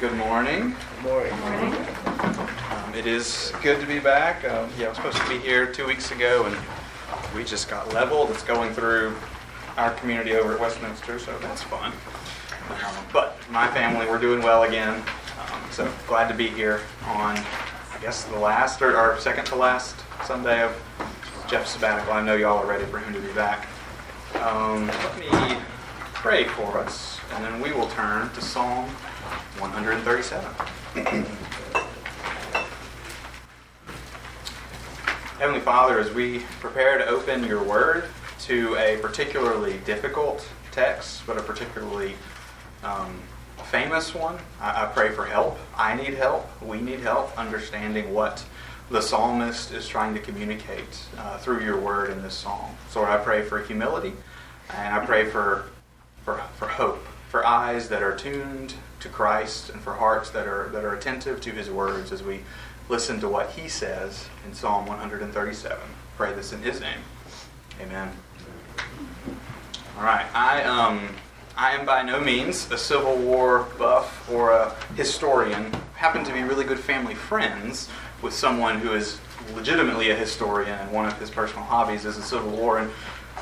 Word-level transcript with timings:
Good 0.00 0.14
morning. 0.14 0.76
Good 1.02 1.10
morning. 1.10 1.32
Um, 1.32 2.94
it 2.94 3.04
is 3.04 3.52
good 3.64 3.80
to 3.80 3.86
be 3.86 3.98
back. 3.98 4.44
Um, 4.44 4.70
yeah, 4.78 4.86
I 4.86 4.88
was 4.90 4.96
supposed 4.96 5.16
to 5.16 5.28
be 5.28 5.38
here 5.38 5.66
two 5.72 5.88
weeks 5.88 6.12
ago, 6.12 6.44
and 6.44 6.56
we 7.34 7.42
just 7.42 7.68
got 7.68 7.92
leveled. 7.92 8.30
It's 8.30 8.44
going 8.44 8.72
through 8.72 9.16
our 9.76 9.92
community 9.94 10.34
over 10.34 10.54
at 10.54 10.60
Westminster, 10.60 11.18
so 11.18 11.36
that's 11.40 11.64
fun. 11.64 11.92
Um, 12.70 12.94
but 13.12 13.38
my 13.50 13.66
family, 13.72 14.06
we're 14.06 14.20
doing 14.20 14.40
well 14.40 14.62
again. 14.62 15.02
Um, 15.40 15.60
so 15.72 15.92
glad 16.06 16.28
to 16.28 16.34
be 16.34 16.46
here 16.46 16.80
on, 17.06 17.36
I 17.36 17.98
guess, 18.00 18.22
the 18.22 18.38
last 18.38 18.80
or, 18.80 18.96
or 18.96 19.18
second 19.18 19.46
to 19.46 19.56
last 19.56 19.96
Sunday 20.24 20.62
of 20.62 20.80
Jeff's 21.48 21.72
sabbatical. 21.72 22.12
I 22.12 22.22
know 22.22 22.36
y'all 22.36 22.58
are 22.58 22.66
ready 22.66 22.84
for 22.84 23.00
him 23.00 23.12
to 23.14 23.20
be 23.20 23.32
back. 23.32 23.66
Um, 24.36 24.86
let 24.86 25.18
me 25.18 25.58
pray 26.14 26.44
for 26.44 26.78
us, 26.78 27.18
and 27.32 27.44
then 27.44 27.60
we 27.60 27.72
will 27.72 27.88
turn 27.88 28.30
to 28.30 28.40
Psalm 28.40 28.88
137. 29.58 31.24
Heavenly 35.38 35.60
Father, 35.60 36.00
as 36.00 36.12
we 36.12 36.40
prepare 36.60 36.98
to 36.98 37.06
open 37.06 37.44
your 37.44 37.62
word 37.62 38.04
to 38.40 38.74
a 38.76 38.98
particularly 39.00 39.78
difficult 39.84 40.48
text, 40.72 41.22
but 41.26 41.38
a 41.38 41.42
particularly 41.42 42.14
um, 42.82 43.22
famous 43.64 44.14
one, 44.14 44.36
I, 44.60 44.84
I 44.84 44.86
pray 44.86 45.10
for 45.10 45.24
help. 45.24 45.58
I 45.76 45.94
need 45.94 46.14
help. 46.14 46.48
We 46.62 46.80
need 46.80 47.00
help 47.00 47.38
understanding 47.38 48.12
what 48.12 48.44
the 48.90 49.02
psalmist 49.02 49.72
is 49.72 49.86
trying 49.86 50.14
to 50.14 50.20
communicate 50.20 51.04
uh, 51.18 51.38
through 51.38 51.62
your 51.62 51.78
word 51.78 52.10
in 52.10 52.22
this 52.22 52.34
psalm. 52.34 52.74
So 52.90 53.04
I 53.04 53.18
pray 53.18 53.42
for 53.42 53.62
humility, 53.62 54.14
and 54.74 54.94
I 54.94 55.04
pray 55.04 55.26
for, 55.26 55.66
for, 56.24 56.38
for 56.56 56.68
hope, 56.68 57.04
for 57.28 57.46
eyes 57.46 57.88
that 57.90 58.02
are 58.02 58.16
tuned 58.16 58.74
to 59.00 59.08
Christ, 59.08 59.70
and 59.70 59.80
for 59.80 59.94
hearts 59.94 60.30
that 60.30 60.46
are, 60.46 60.68
that 60.70 60.84
are 60.84 60.94
attentive 60.94 61.40
to 61.42 61.50
his 61.50 61.70
words 61.70 62.12
as 62.12 62.22
we 62.22 62.40
listen 62.88 63.20
to 63.20 63.28
what 63.28 63.50
he 63.50 63.68
says 63.68 64.26
in 64.46 64.54
Psalm 64.54 64.86
137. 64.86 65.78
Pray 66.16 66.32
this 66.34 66.52
in 66.52 66.62
his 66.62 66.80
name. 66.80 66.98
Amen. 67.80 68.10
All 69.96 70.04
right. 70.04 70.26
I, 70.34 70.62
um, 70.64 71.08
I 71.56 71.72
am 71.72 71.84
by 71.84 72.02
no 72.02 72.20
means 72.20 72.70
a 72.70 72.78
Civil 72.78 73.16
War 73.16 73.66
buff 73.78 74.28
or 74.30 74.52
a 74.52 74.74
historian. 74.96 75.72
Happen 75.94 76.24
to 76.24 76.32
be 76.32 76.42
really 76.42 76.64
good 76.64 76.78
family 76.78 77.14
friends 77.14 77.88
with 78.22 78.32
someone 78.32 78.78
who 78.78 78.92
is 78.92 79.18
legitimately 79.54 80.10
a 80.10 80.14
historian, 80.14 80.78
and 80.78 80.92
one 80.92 81.06
of 81.06 81.18
his 81.18 81.30
personal 81.30 81.64
hobbies 81.64 82.04
is 82.04 82.16
the 82.16 82.22
Civil 82.22 82.50
War. 82.50 82.78
And 82.78 82.90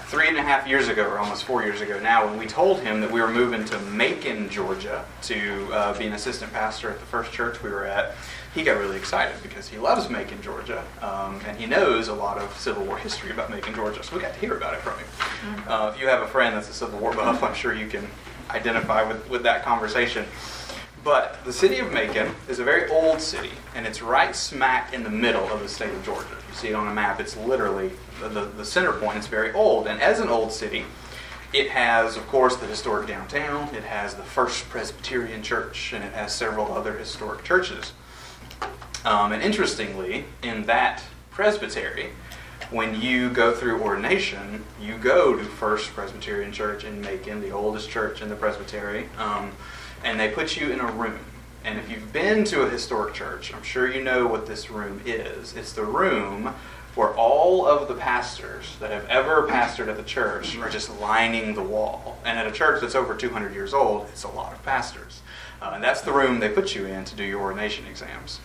three 0.06 0.28
and 0.28 0.36
a 0.36 0.42
half 0.42 0.68
years 0.68 0.86
ago, 0.86 1.04
or 1.04 1.18
almost 1.18 1.44
four 1.44 1.64
years 1.64 1.80
ago 1.80 1.98
now, 1.98 2.24
when 2.24 2.38
we 2.38 2.46
told 2.46 2.80
him 2.80 3.00
that 3.00 3.10
we 3.10 3.20
were 3.20 3.30
moving 3.30 3.64
to 3.64 3.78
Macon, 3.80 4.48
Georgia, 4.48 5.04
to 5.22 5.68
uh, 5.72 5.98
be 5.98 6.06
an 6.06 6.12
assistant 6.12 6.52
pastor 6.52 6.90
at 6.90 7.00
the 7.00 7.06
first 7.06 7.32
church 7.32 7.60
we 7.60 7.70
were 7.70 7.84
at, 7.84 8.14
he 8.54 8.62
got 8.62 8.78
really 8.78 8.96
excited 8.96 9.34
because 9.42 9.68
he 9.68 9.78
loves 9.78 10.08
Macon, 10.08 10.40
Georgia, 10.40 10.84
um, 11.02 11.40
and 11.46 11.58
he 11.58 11.66
knows 11.66 12.06
a 12.06 12.14
lot 12.14 12.38
of 12.38 12.56
Civil 12.56 12.84
War 12.84 12.96
history 12.96 13.32
about 13.32 13.50
Macon, 13.50 13.74
Georgia. 13.74 14.02
So 14.02 14.14
we 14.14 14.22
got 14.22 14.32
to 14.32 14.40
hear 14.40 14.56
about 14.56 14.74
it 14.74 14.80
from 14.80 14.96
him. 14.96 15.64
Uh, 15.66 15.92
if 15.92 16.00
you 16.00 16.06
have 16.06 16.22
a 16.22 16.28
friend 16.28 16.54
that's 16.54 16.70
a 16.70 16.72
Civil 16.72 17.00
War 17.00 17.12
buff, 17.12 17.42
I'm 17.42 17.54
sure 17.54 17.74
you 17.74 17.88
can 17.88 18.06
identify 18.50 19.02
with, 19.02 19.28
with 19.28 19.42
that 19.42 19.64
conversation. 19.64 20.24
But 21.02 21.44
the 21.44 21.52
city 21.52 21.78
of 21.78 21.92
Macon 21.92 22.34
is 22.48 22.58
a 22.58 22.64
very 22.64 22.90
old 22.90 23.20
city, 23.20 23.52
and 23.74 23.86
it's 23.86 24.02
right 24.02 24.34
smack 24.34 24.94
in 24.94 25.02
the 25.02 25.10
middle 25.10 25.44
of 25.48 25.60
the 25.60 25.68
state 25.68 25.92
of 25.92 26.04
Georgia. 26.04 26.36
You 26.48 26.54
see 26.54 26.68
it 26.68 26.74
on 26.74 26.88
a 26.88 26.94
map, 26.94 27.20
it's 27.20 27.36
literally 27.36 27.90
the, 28.20 28.28
the, 28.56 28.64
center 28.64 28.92
point. 28.92 29.18
It's 29.18 29.26
very 29.26 29.52
old, 29.52 29.86
and 29.86 30.00
as 30.00 30.20
an 30.20 30.28
old 30.28 30.52
city, 30.52 30.84
it 31.52 31.70
has, 31.70 32.16
of 32.16 32.26
course, 32.26 32.56
the 32.56 32.66
historic 32.66 33.06
downtown, 33.06 33.74
it 33.74 33.84
has 33.84 34.14
the 34.14 34.22
First 34.22 34.68
Presbyterian 34.68 35.42
Church, 35.42 35.92
and 35.92 36.04
it 36.04 36.12
has 36.12 36.34
several 36.34 36.72
other 36.72 36.96
historic 36.96 37.44
churches. 37.44 37.92
Um, 39.04 39.32
and 39.32 39.42
interestingly, 39.42 40.24
in 40.42 40.64
that 40.66 41.02
presbytery, 41.30 42.10
when 42.70 43.00
you 43.00 43.30
go 43.30 43.54
through 43.54 43.80
ordination, 43.80 44.64
you 44.80 44.96
go 44.98 45.36
to 45.36 45.44
First 45.44 45.90
Presbyterian 45.94 46.50
Church 46.52 46.84
in 46.84 47.00
Macon, 47.00 47.40
the 47.40 47.50
oldest 47.50 47.88
church 47.88 48.22
in 48.22 48.28
the 48.28 48.34
presbytery, 48.34 49.08
um, 49.18 49.52
and 50.02 50.18
they 50.18 50.28
put 50.28 50.56
you 50.56 50.70
in 50.70 50.80
a 50.80 50.90
room. 50.90 51.20
And 51.64 51.78
if 51.78 51.90
you've 51.90 52.12
been 52.12 52.44
to 52.44 52.62
a 52.62 52.70
historic 52.70 53.14
church, 53.14 53.52
I'm 53.54 53.62
sure 53.62 53.90
you 53.90 54.02
know 54.02 54.26
what 54.26 54.46
this 54.46 54.70
room 54.70 55.00
is. 55.04 55.56
It's 55.56 55.72
the 55.72 55.84
room 55.84 56.54
where 56.96 57.10
all 57.10 57.66
of 57.66 57.88
the 57.88 57.94
pastors 57.94 58.74
that 58.80 58.90
have 58.90 59.06
ever 59.06 59.46
pastored 59.46 59.88
at 59.88 59.98
the 59.98 60.02
church 60.02 60.56
are 60.56 60.70
just 60.70 60.90
lining 60.98 61.54
the 61.54 61.62
wall. 61.62 62.18
And 62.24 62.38
at 62.38 62.46
a 62.46 62.50
church 62.50 62.80
that's 62.80 62.94
over 62.94 63.14
200 63.14 63.54
years 63.54 63.74
old, 63.74 64.08
it's 64.08 64.24
a 64.24 64.28
lot 64.28 64.54
of 64.54 64.62
pastors. 64.64 65.20
Uh, 65.60 65.72
and 65.74 65.84
that's 65.84 66.00
the 66.00 66.12
room 66.12 66.40
they 66.40 66.48
put 66.48 66.74
you 66.74 66.86
in 66.86 67.04
to 67.04 67.14
do 67.14 67.22
your 67.22 67.42
ordination 67.42 67.86
exams. 67.86 68.40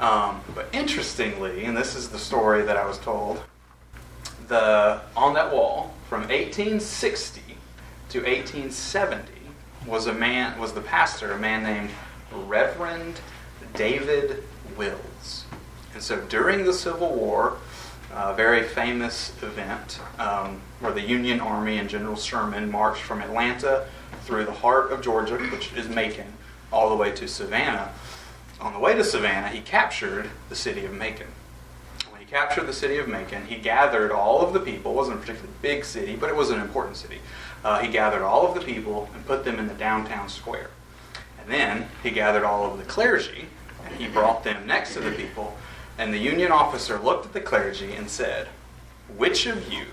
Um, 0.00 0.40
but 0.54 0.68
interestingly, 0.72 1.64
and 1.66 1.76
this 1.76 1.94
is 1.94 2.08
the 2.08 2.18
story 2.18 2.62
that 2.62 2.78
I 2.78 2.86
was 2.86 2.98
told, 2.98 3.42
the 4.48 5.02
on 5.14 5.34
that 5.34 5.52
wall 5.52 5.94
from 6.08 6.22
1860 6.22 7.42
to 8.08 8.18
1870 8.20 9.32
was 9.86 10.06
a 10.06 10.14
man 10.14 10.58
was 10.58 10.72
the 10.72 10.80
pastor, 10.80 11.32
a 11.32 11.38
man 11.38 11.62
named 11.62 11.90
Reverend 12.48 13.20
David 13.74 14.42
Wills. 14.76 15.44
And 15.94 16.02
so 16.02 16.20
during 16.28 16.64
the 16.64 16.72
Civil 16.72 17.14
War, 17.14 17.56
a 18.12 18.34
very 18.34 18.62
famous 18.62 19.32
event 19.42 20.00
um, 20.18 20.60
where 20.80 20.92
the 20.92 21.00
Union 21.00 21.40
Army 21.40 21.78
and 21.78 21.88
General 21.88 22.16
Sherman 22.16 22.70
marched 22.70 23.02
from 23.02 23.20
Atlanta 23.20 23.86
through 24.24 24.44
the 24.44 24.52
heart 24.52 24.90
of 24.92 25.00
Georgia, 25.00 25.36
which 25.36 25.72
is 25.74 25.88
Macon, 25.88 26.32
all 26.72 26.88
the 26.88 26.96
way 26.96 27.12
to 27.12 27.28
Savannah. 27.28 27.92
On 28.60 28.72
the 28.72 28.78
way 28.78 28.94
to 28.94 29.04
Savannah, 29.04 29.48
he 29.48 29.60
captured 29.60 30.28
the 30.48 30.56
city 30.56 30.84
of 30.84 30.92
Macon. 30.92 31.28
When 32.10 32.20
he 32.20 32.26
captured 32.26 32.66
the 32.66 32.72
city 32.72 32.98
of 32.98 33.08
Macon, 33.08 33.46
he 33.46 33.56
gathered 33.56 34.10
all 34.12 34.40
of 34.40 34.52
the 34.52 34.60
people. 34.60 34.92
It 34.92 34.96
wasn't 34.96 35.18
a 35.18 35.20
particularly 35.20 35.54
big 35.62 35.84
city, 35.84 36.16
but 36.16 36.28
it 36.28 36.36
was 36.36 36.50
an 36.50 36.60
important 36.60 36.96
city. 36.96 37.18
Uh, 37.64 37.78
he 37.78 37.88
gathered 37.88 38.22
all 38.22 38.46
of 38.46 38.54
the 38.54 38.60
people 38.60 39.08
and 39.14 39.26
put 39.26 39.44
them 39.44 39.58
in 39.58 39.68
the 39.68 39.74
downtown 39.74 40.28
square. 40.28 40.70
And 41.40 41.50
then 41.50 41.88
he 42.02 42.10
gathered 42.10 42.44
all 42.44 42.70
of 42.70 42.78
the 42.78 42.84
clergy 42.84 43.46
and 43.84 43.94
he 43.94 44.08
brought 44.08 44.44
them 44.44 44.66
next 44.66 44.94
to 44.94 45.00
the 45.00 45.12
people. 45.12 45.56
And 46.00 46.12
the 46.14 46.18
Union 46.18 46.50
officer 46.50 46.98
looked 46.98 47.26
at 47.26 47.34
the 47.34 47.42
clergy 47.42 47.92
and 47.92 48.08
said, 48.08 48.48
Which 49.18 49.44
of 49.44 49.70
you 49.70 49.84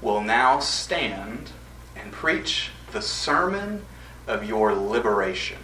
will 0.00 0.20
now 0.20 0.60
stand 0.60 1.50
and 1.96 2.12
preach 2.12 2.70
the 2.92 3.02
sermon 3.02 3.84
of 4.28 4.44
your 4.44 4.72
liberation? 4.76 5.58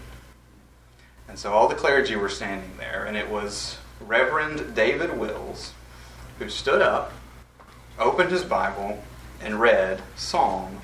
And 1.28 1.38
so 1.38 1.53
all 1.53 1.69
the 1.69 1.76
clergy 1.76 2.16
were 2.16 2.28
standing 2.28 2.78
there, 2.78 3.04
and 3.04 3.16
it 3.16 3.31
was 3.31 3.78
Reverend 4.00 4.75
David 4.75 5.16
Wills 5.16 5.72
who 6.41 6.48
stood 6.48 6.82
up, 6.82 7.12
opened 7.97 8.32
his 8.32 8.42
Bible, 8.42 9.00
and 9.41 9.60
read 9.60 10.02
Psalm 10.16 10.81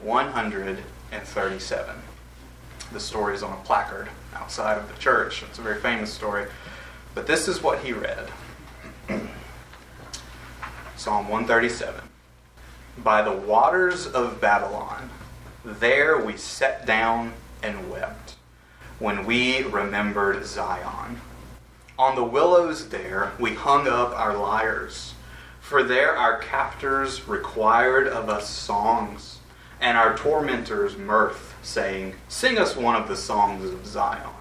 137. 0.00 1.96
The 2.92 3.00
story 3.00 3.34
is 3.34 3.42
on 3.42 3.58
a 3.58 3.62
placard 3.64 4.08
outside 4.36 4.78
of 4.78 4.86
the 4.86 4.96
church. 5.00 5.42
It's 5.42 5.58
a 5.58 5.62
very 5.62 5.80
famous 5.80 6.12
story. 6.12 6.46
But 7.14 7.26
this 7.26 7.48
is 7.48 7.62
what 7.62 7.80
he 7.80 7.92
read 7.92 8.28
Psalm 10.96 11.28
137. 11.28 12.02
By 12.98 13.22
the 13.22 13.32
waters 13.32 14.06
of 14.06 14.40
Babylon, 14.40 15.10
there 15.64 16.18
we 16.18 16.36
sat 16.36 16.86
down 16.86 17.32
and 17.62 17.90
wept 17.90 18.36
when 18.98 19.24
we 19.24 19.62
remembered 19.62 20.44
Zion. 20.46 21.20
On 21.98 22.14
the 22.14 22.24
willows 22.24 22.90
there 22.90 23.32
we 23.38 23.54
hung 23.54 23.88
up 23.88 24.12
our 24.18 24.36
lyres, 24.36 25.14
for 25.60 25.82
there 25.82 26.16
our 26.16 26.38
captors 26.38 27.26
required 27.26 28.06
of 28.06 28.28
us 28.28 28.48
songs, 28.48 29.38
and 29.80 29.98
our 29.98 30.16
tormentors 30.16 30.96
mirth, 30.96 31.54
saying, 31.62 32.14
Sing 32.28 32.58
us 32.58 32.76
one 32.76 32.94
of 32.94 33.08
the 33.08 33.16
songs 33.16 33.70
of 33.70 33.86
Zion. 33.86 34.39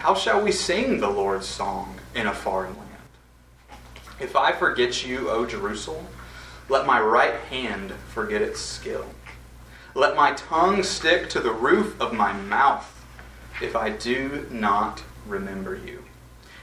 How 0.00 0.14
shall 0.14 0.42
we 0.42 0.50
sing 0.50 0.98
the 0.98 1.10
Lord's 1.10 1.46
song 1.46 2.00
in 2.14 2.26
a 2.26 2.32
foreign 2.32 2.74
land? 2.74 2.88
If 4.18 4.34
I 4.34 4.50
forget 4.50 5.06
you, 5.06 5.28
O 5.28 5.44
Jerusalem, 5.44 6.06
let 6.70 6.86
my 6.86 6.98
right 6.98 7.34
hand 7.34 7.92
forget 8.08 8.40
its 8.40 8.60
skill. 8.60 9.04
Let 9.94 10.16
my 10.16 10.32
tongue 10.32 10.82
stick 10.84 11.28
to 11.28 11.40
the 11.40 11.52
roof 11.52 12.00
of 12.00 12.14
my 12.14 12.32
mouth 12.32 13.04
if 13.60 13.76
I 13.76 13.90
do 13.90 14.46
not 14.50 15.02
remember 15.26 15.76
you, 15.76 16.04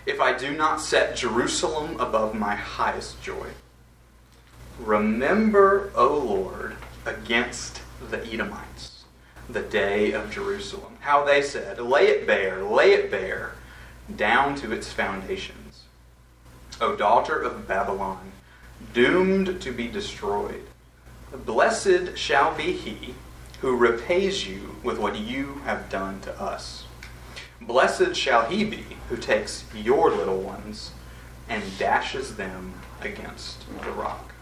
if 0.07 0.19
I 0.19 0.36
do 0.36 0.57
not 0.57 0.81
set 0.81 1.16
Jerusalem 1.16 2.00
above 2.00 2.33
my 2.33 2.56
highest 2.56 3.22
joy. 3.22 3.50
Remember, 4.80 5.92
O 5.94 6.18
Lord, 6.18 6.75
against 7.06 7.81
the 8.10 8.25
Edomites, 8.25 8.97
the 9.50 9.62
day 9.62 10.12
of 10.12 10.32
Jerusalem. 10.32 10.98
How 11.02 11.24
they 11.24 11.42
said, 11.42 11.80
Lay 11.80 12.08
it 12.08 12.28
bare, 12.28 12.64
lay 12.64 12.94
it 12.94 13.10
bare, 13.10 13.56
down 14.14 14.56
to 14.56 14.72
its 14.72 14.92
foundations. 14.92 15.84
O 16.80 16.96
daughter 16.96 17.42
of 17.42 17.68
Babylon, 17.68 18.32
doomed 18.94 19.62
to 19.62 19.72
be 19.72 19.88
destroyed, 19.88 20.66
blessed 21.46 22.18
shall 22.18 22.56
be 22.56 22.74
he 22.74 23.16
who 23.62 23.76
repays 23.76 24.48
you 24.48 24.76
with 24.84 25.00
what 25.00 25.18
you 25.18 25.62
have 25.66 25.90
done 25.90 26.22
to 26.22 26.42
us. 26.42 26.86
Blessed 27.60 28.16
shall 28.16 28.46
he 28.46 28.64
be 28.64 28.86
who 29.10 29.18
takes 29.18 29.66
your 29.74 30.12
little 30.12 30.40
ones 30.40 30.92
and 31.50 31.64
dashes 31.80 32.36
them 32.36 32.74
against 33.02 33.66
the 33.82 33.92
rock. 33.92 34.34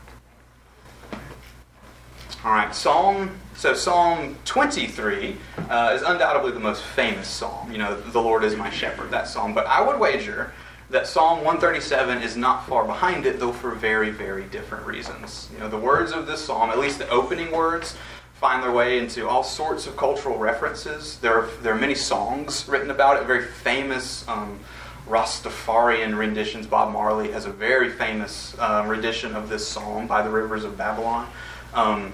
All 2.44 2.52
right, 2.52 2.74
Psalm. 2.76 3.32
So 3.56 3.74
Psalm 3.74 4.36
23 4.46 5.38
uh, 5.70 5.94
is 5.96 6.02
undoubtedly 6.02 6.52
the 6.52 6.60
most 6.60 6.84
famous 6.84 7.28
psalm. 7.28 7.72
You 7.72 7.78
know, 7.78 8.00
the 8.00 8.22
Lord 8.22 8.44
is 8.44 8.56
my 8.56 8.70
shepherd. 8.70 9.12
That 9.12 9.28
psalm. 9.28 9.54
But 9.54 9.66
I 9.66 9.82
would 9.82 10.00
wager 10.00 10.52
that 10.90 11.08
Psalm 11.08 11.38
137 11.38 12.22
is 12.22 12.38
not 12.38 12.68
far 12.68 12.86
behind 12.86 13.26
it, 13.26 13.40
though 13.40 13.52
for 13.52 13.72
very, 13.72 14.12
very 14.12 14.44
different 14.46 14.86
reasons. 14.86 15.50
You 15.54 15.60
know, 15.60 15.70
the 15.70 15.78
words 15.78 16.12
of 16.12 16.28
this 16.28 16.44
psalm, 16.44 16.70
at 16.70 16.78
least 16.78 17.00
the 17.00 17.10
opening 17.10 17.52
words, 17.52 17.98
find 18.36 18.62
their 18.62 18.72
way 18.72 19.00
into 19.00 19.28
all 19.28 19.44
sorts 19.44 19.88
of 19.88 19.98
cultural 19.98 20.38
references. 20.38 21.18
There 21.20 21.40
are, 21.40 21.50
there 21.62 21.74
are 21.74 21.80
many 21.80 21.96
songs 21.96 22.68
written 22.68 22.92
about 22.92 23.20
it, 23.20 23.26
very 23.26 23.44
famous 23.44 24.28
um, 24.28 24.60
Rastafarian 25.08 26.18
renditions. 26.18 26.68
Bob 26.68 26.92
Marley 26.92 27.32
has 27.32 27.46
a 27.46 27.52
very 27.52 27.90
famous 27.90 28.56
uh, 28.60 28.84
rendition 28.88 29.36
of 29.36 29.50
this 29.50 29.68
psalm 29.68 30.06
By 30.06 30.22
the 30.22 30.30
Rivers 30.30 30.64
of 30.64 30.78
Babylon. 30.78 31.28
Um, 31.74 32.14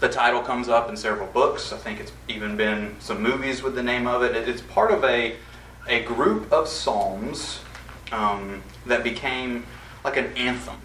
the 0.00 0.08
title 0.08 0.40
comes 0.40 0.68
up 0.68 0.88
in 0.88 0.96
several 0.96 1.26
books. 1.28 1.72
I 1.72 1.76
think 1.76 2.00
it's 2.00 2.12
even 2.26 2.56
been 2.56 2.96
some 3.00 3.22
movies 3.22 3.62
with 3.62 3.74
the 3.74 3.82
name 3.82 4.06
of 4.06 4.22
it. 4.22 4.34
It's 4.48 4.62
part 4.62 4.90
of 4.90 5.04
a, 5.04 5.36
a 5.86 6.02
group 6.04 6.50
of 6.50 6.68
psalms 6.68 7.60
um, 8.10 8.62
that 8.86 9.04
became 9.04 9.66
like 10.02 10.16
an 10.16 10.34
anthem 10.36 10.78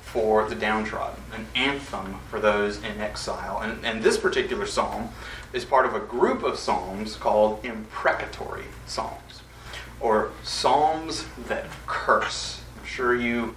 for 0.00 0.48
the 0.48 0.54
downtrodden, 0.54 1.20
an 1.34 1.46
anthem 1.56 2.20
for 2.30 2.38
those 2.38 2.76
in 2.78 3.00
exile. 3.00 3.60
And, 3.62 3.84
and 3.84 4.02
this 4.02 4.16
particular 4.16 4.66
psalm 4.66 5.08
is 5.52 5.64
part 5.64 5.84
of 5.84 5.94
a 5.94 6.00
group 6.00 6.44
of 6.44 6.56
psalms 6.56 7.16
called 7.16 7.64
imprecatory 7.64 8.64
psalms, 8.86 9.42
or 10.00 10.30
psalms 10.44 11.24
that 11.48 11.64
curse. 11.86 12.60
I'm 12.78 12.86
sure 12.86 13.14
you 13.14 13.56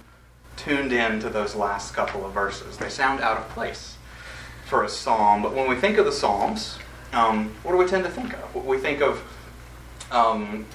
tuned 0.56 0.92
in 0.92 1.20
to 1.20 1.28
those 1.28 1.54
last 1.54 1.94
couple 1.94 2.26
of 2.26 2.32
verses. 2.32 2.76
They 2.78 2.88
sound 2.88 3.20
out 3.20 3.36
of 3.36 3.48
place 3.50 3.95
for 4.66 4.84
a 4.84 4.88
psalm, 4.88 5.42
but 5.42 5.54
when 5.54 5.68
we 5.68 5.76
think 5.76 5.96
of 5.96 6.04
the 6.04 6.12
psalms, 6.12 6.78
um, 7.12 7.54
what 7.62 7.72
do 7.72 7.78
we 7.78 7.86
tend 7.86 8.04
to 8.04 8.10
think 8.10 8.34
of? 8.34 8.66
We 8.66 8.78
think 8.78 9.00
of 9.00 9.22
um, 10.10 10.66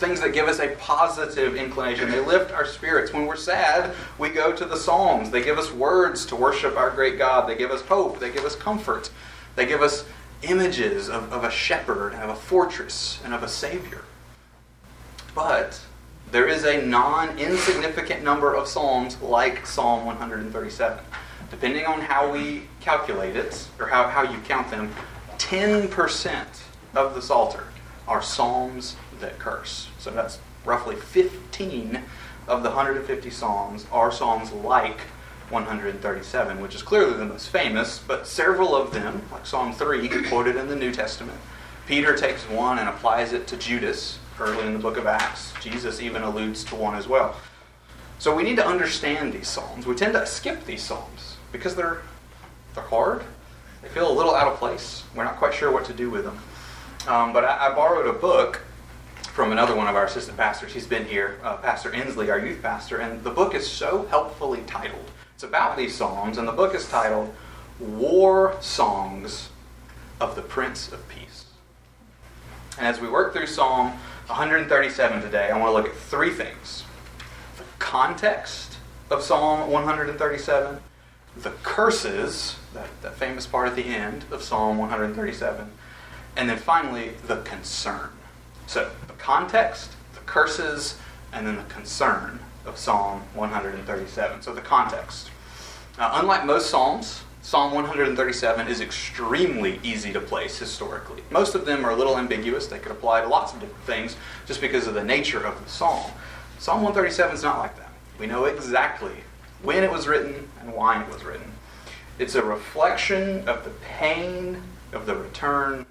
things 0.00 0.20
that 0.22 0.32
give 0.32 0.48
us 0.48 0.58
a 0.58 0.68
positive 0.76 1.54
inclination. 1.54 2.10
They 2.10 2.20
lift 2.20 2.50
our 2.52 2.64
spirits. 2.64 3.12
When 3.12 3.26
we're 3.26 3.36
sad, 3.36 3.94
we 4.18 4.30
go 4.30 4.50
to 4.50 4.64
the 4.64 4.76
Psalms. 4.76 5.30
They 5.30 5.42
give 5.42 5.58
us 5.58 5.70
words 5.70 6.24
to 6.26 6.36
worship 6.36 6.76
our 6.76 6.90
great 6.90 7.18
God. 7.18 7.46
They 7.46 7.54
give 7.54 7.70
us 7.70 7.82
hope. 7.82 8.18
They 8.18 8.32
give 8.32 8.46
us 8.46 8.56
comfort. 8.56 9.10
They 9.56 9.66
give 9.66 9.82
us 9.82 10.06
images 10.42 11.10
of, 11.10 11.30
of 11.32 11.44
a 11.44 11.50
shepherd 11.50 12.14
and 12.14 12.22
of 12.22 12.30
a 12.30 12.34
fortress 12.34 13.20
and 13.24 13.34
of 13.34 13.42
a 13.42 13.48
Savior. 13.48 14.02
But 15.34 15.78
there 16.32 16.48
is 16.48 16.64
a 16.64 16.80
non 16.80 17.38
insignificant 17.38 18.24
number 18.24 18.54
of 18.54 18.66
Psalms 18.66 19.20
like 19.20 19.66
Psalm 19.66 20.06
137. 20.06 20.98
Depending 21.50 21.84
on 21.84 22.00
how 22.00 22.30
we 22.30 22.62
calculate 22.80 23.36
it, 23.36 23.66
or 23.78 23.86
how, 23.88 24.08
how 24.08 24.22
you 24.22 24.38
count 24.40 24.70
them, 24.70 24.94
10% 25.38 26.46
of 26.94 27.14
the 27.14 27.22
Psalter 27.22 27.64
are 28.06 28.22
Psalms 28.22 28.96
that 29.20 29.38
curse. 29.38 29.88
So 29.98 30.10
that's 30.10 30.38
roughly 30.64 30.96
15 30.96 32.02
of 32.46 32.62
the 32.62 32.68
150 32.68 33.30
Psalms 33.30 33.86
are 33.92 34.12
Psalms 34.12 34.52
like 34.52 35.00
137, 35.50 36.60
which 36.60 36.74
is 36.74 36.82
clearly 36.82 37.16
the 37.16 37.24
most 37.24 37.48
famous, 37.48 37.98
but 37.98 38.26
several 38.26 38.74
of 38.74 38.92
them, 38.92 39.22
like 39.32 39.46
Psalm 39.46 39.72
3, 39.72 40.08
quoted 40.28 40.56
in 40.56 40.68
the 40.68 40.76
New 40.76 40.92
Testament. 40.92 41.38
Peter 41.86 42.16
takes 42.16 42.42
one 42.44 42.78
and 42.78 42.88
applies 42.88 43.32
it 43.32 43.46
to 43.48 43.56
Judas 43.56 44.18
early 44.38 44.64
in 44.66 44.72
the 44.72 44.78
book 44.78 44.96
of 44.96 45.06
Acts. 45.06 45.52
Jesus 45.60 46.00
even 46.00 46.22
alludes 46.22 46.62
to 46.64 46.76
one 46.76 46.94
as 46.94 47.08
well. 47.08 47.36
So 48.18 48.34
we 48.34 48.42
need 48.42 48.56
to 48.56 48.66
understand 48.66 49.32
these 49.32 49.48
Psalms. 49.48 49.86
We 49.86 49.94
tend 49.94 50.12
to 50.12 50.24
skip 50.26 50.64
these 50.64 50.82
Psalms 50.82 51.29
because 51.52 51.74
they're, 51.74 52.02
they're 52.74 52.84
hard. 52.84 53.22
They 53.82 53.88
feel 53.88 54.10
a 54.10 54.14
little 54.14 54.34
out 54.34 54.50
of 54.50 54.58
place. 54.58 55.04
We're 55.14 55.24
not 55.24 55.36
quite 55.36 55.54
sure 55.54 55.70
what 55.72 55.84
to 55.86 55.92
do 55.92 56.10
with 56.10 56.24
them. 56.24 56.38
Um, 57.08 57.32
but 57.32 57.44
I, 57.44 57.68
I 57.68 57.74
borrowed 57.74 58.06
a 58.06 58.12
book 58.12 58.62
from 59.32 59.52
another 59.52 59.74
one 59.74 59.86
of 59.86 59.96
our 59.96 60.04
assistant 60.04 60.36
pastors. 60.36 60.72
He's 60.72 60.86
been 60.86 61.06
here, 61.06 61.38
uh, 61.42 61.56
Pastor 61.56 61.90
Inslee, 61.90 62.30
our 62.30 62.38
youth 62.38 62.60
pastor, 62.60 62.98
and 62.98 63.22
the 63.24 63.30
book 63.30 63.54
is 63.54 63.66
so 63.66 64.06
helpfully 64.06 64.62
titled. 64.66 65.10
It's 65.34 65.44
about 65.44 65.76
these 65.76 65.94
Psalms, 65.94 66.36
and 66.36 66.46
the 66.46 66.52
book 66.52 66.74
is 66.74 66.88
titled 66.88 67.34
War 67.78 68.56
Songs 68.60 69.48
of 70.20 70.36
the 70.36 70.42
Prince 70.42 70.92
of 70.92 71.08
Peace. 71.08 71.46
And 72.76 72.86
as 72.86 73.00
we 73.00 73.08
work 73.08 73.32
through 73.32 73.46
Psalm 73.46 73.92
137 74.26 75.22
today, 75.22 75.50
I 75.50 75.58
want 75.58 75.70
to 75.70 75.72
look 75.72 75.86
at 75.86 75.94
three 75.94 76.30
things 76.30 76.84
the 77.56 77.64
context 77.78 78.76
of 79.10 79.22
Psalm 79.22 79.70
137, 79.70 80.78
the 81.36 81.50
curses, 81.62 82.56
that, 82.74 82.88
that 83.02 83.14
famous 83.14 83.46
part 83.46 83.68
at 83.68 83.76
the 83.76 83.84
end 83.84 84.24
of 84.30 84.42
Psalm 84.42 84.78
137, 84.78 85.70
and 86.36 86.48
then 86.48 86.58
finally, 86.58 87.12
the 87.26 87.38
concern. 87.42 88.10
So, 88.66 88.90
the 89.06 89.14
context, 89.14 89.92
the 90.14 90.20
curses, 90.20 90.96
and 91.32 91.46
then 91.46 91.56
the 91.56 91.64
concern 91.64 92.40
of 92.66 92.76
Psalm 92.76 93.22
137. 93.34 94.42
So 94.42 94.54
the 94.54 94.60
context. 94.60 95.30
Uh, 95.98 96.10
unlike 96.14 96.44
most 96.44 96.70
Psalms, 96.70 97.22
Psalm 97.42 97.72
137 97.72 98.68
is 98.68 98.80
extremely 98.80 99.80
easy 99.82 100.12
to 100.12 100.20
place 100.20 100.58
historically. 100.58 101.22
Most 101.30 101.54
of 101.54 101.64
them 101.64 101.84
are 101.84 101.90
a 101.90 101.96
little 101.96 102.18
ambiguous. 102.18 102.66
They 102.66 102.78
could 102.78 102.92
apply 102.92 103.22
to 103.22 103.28
lots 103.28 103.52
of 103.54 103.60
different 103.60 103.84
things 103.84 104.16
just 104.46 104.60
because 104.60 104.86
of 104.86 104.94
the 104.94 105.04
nature 105.04 105.44
of 105.44 105.62
the 105.62 105.70
psalm. 105.70 106.10
Psalm 106.58 106.82
137 106.82 107.34
is 107.34 107.42
not 107.42 107.58
like 107.58 107.76
that. 107.76 107.90
We 108.18 108.26
know 108.26 108.44
exactly 108.44 109.24
when 109.62 109.84
it 109.84 109.90
was 109.90 110.06
written 110.06 110.48
and 110.60 110.72
why 110.72 111.02
it 111.02 111.12
was 111.12 111.24
written. 111.24 111.52
It's 112.18 112.34
a 112.34 112.42
reflection 112.42 113.48
of 113.48 113.64
the 113.64 113.70
pain 113.82 114.62
of 114.92 115.06
the 115.06 115.16
return 115.16 115.86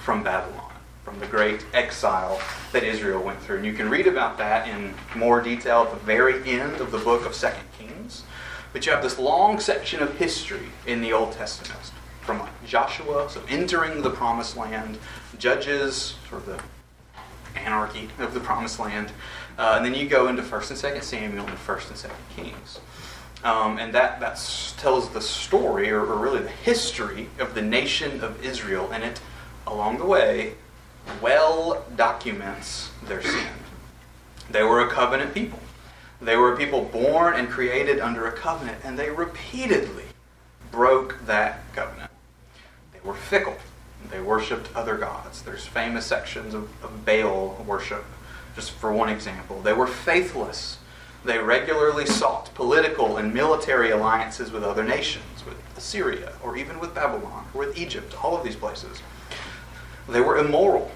from 0.00 0.22
Babylon 0.22 0.74
from 1.04 1.20
the 1.20 1.26
great 1.26 1.64
exile 1.74 2.40
that 2.72 2.82
Israel 2.82 3.22
went 3.22 3.40
through. 3.40 3.58
And 3.58 3.66
you 3.66 3.74
can 3.74 3.90
read 3.90 4.06
about 4.06 4.38
that 4.38 4.66
in 4.66 4.94
more 5.14 5.42
detail 5.42 5.82
at 5.82 5.90
the 5.90 6.04
very 6.04 6.42
end 6.50 6.80
of 6.80 6.90
the 6.90 6.98
book 6.98 7.26
of 7.26 7.34
Second 7.34 7.66
Kings. 7.78 8.22
But 8.72 8.86
you 8.86 8.92
have 8.92 9.02
this 9.02 9.18
long 9.18 9.60
section 9.60 10.02
of 10.02 10.16
history 10.16 10.68
in 10.86 11.02
the 11.02 11.12
Old 11.12 11.32
Testament 11.32 11.92
from 12.22 12.48
Joshua, 12.66 13.28
so 13.28 13.42
entering 13.48 14.00
the 14.00 14.10
promised 14.10 14.56
land, 14.56 14.98
Judges, 15.38 16.16
sort 16.28 16.40
of 16.40 16.46
the 16.46 17.60
anarchy 17.60 18.08
of 18.18 18.32
the 18.32 18.40
promised 18.40 18.78
land, 18.78 19.12
uh, 19.58 19.74
and 19.76 19.84
then 19.84 19.94
you 19.94 20.08
go 20.08 20.28
into 20.28 20.42
First 20.42 20.70
and 20.70 20.78
Second 20.78 21.02
Samuel 21.02 21.46
and 21.46 21.58
First 21.58 21.88
and 21.88 21.98
Second 21.98 22.16
Kings. 22.34 22.80
Um, 23.44 23.78
and 23.78 23.92
that, 23.94 24.20
that 24.20 24.36
tells 24.78 25.10
the 25.10 25.20
story, 25.20 25.90
or, 25.90 26.00
or 26.00 26.16
really 26.16 26.40
the 26.40 26.48
history, 26.48 27.28
of 27.38 27.54
the 27.54 27.62
nation 27.62 28.22
of 28.22 28.42
Israel. 28.42 28.90
And 28.92 29.04
it, 29.04 29.20
along 29.66 29.98
the 29.98 30.06
way, 30.06 30.54
well 31.20 31.84
documents 31.96 32.90
their 33.06 33.22
sin. 33.22 33.48
They 34.50 34.62
were 34.62 34.80
a 34.80 34.90
covenant 34.90 35.34
people. 35.34 35.58
They 36.20 36.36
were 36.36 36.54
a 36.54 36.56
people 36.56 36.84
born 36.84 37.34
and 37.34 37.48
created 37.48 38.00
under 38.00 38.26
a 38.26 38.32
covenant, 38.32 38.78
and 38.82 38.98
they 38.98 39.10
repeatedly 39.10 40.04
broke 40.70 41.26
that 41.26 41.60
covenant. 41.74 42.10
They 42.92 43.00
were 43.04 43.14
fickle. 43.14 43.56
They 44.10 44.20
worshipped 44.20 44.74
other 44.74 44.96
gods. 44.96 45.42
There's 45.42 45.66
famous 45.66 46.06
sections 46.06 46.54
of, 46.54 46.64
of 46.82 47.04
Baal 47.04 47.62
worship, 47.66 48.04
just 48.54 48.72
for 48.72 48.92
one 48.92 49.08
example. 49.08 49.60
They 49.60 49.72
were 49.72 49.86
faithless. 49.86 50.78
They 51.24 51.38
regularly 51.38 52.06
sought 52.06 52.54
political 52.54 53.16
and 53.16 53.32
military 53.32 53.90
alliances 53.90 54.52
with 54.52 54.62
other 54.62 54.84
nations, 54.84 55.44
with 55.46 55.56
Assyria, 55.76 56.34
or 56.42 56.56
even 56.56 56.78
with 56.78 56.94
Babylon, 56.94 57.46
or 57.54 57.60
with 57.66 57.78
Egypt, 57.78 58.14
all 58.22 58.36
of 58.36 58.44
these 58.44 58.56
places. 58.56 59.02
They 60.08 60.20
were 60.20 60.36
immoral. 60.36 60.90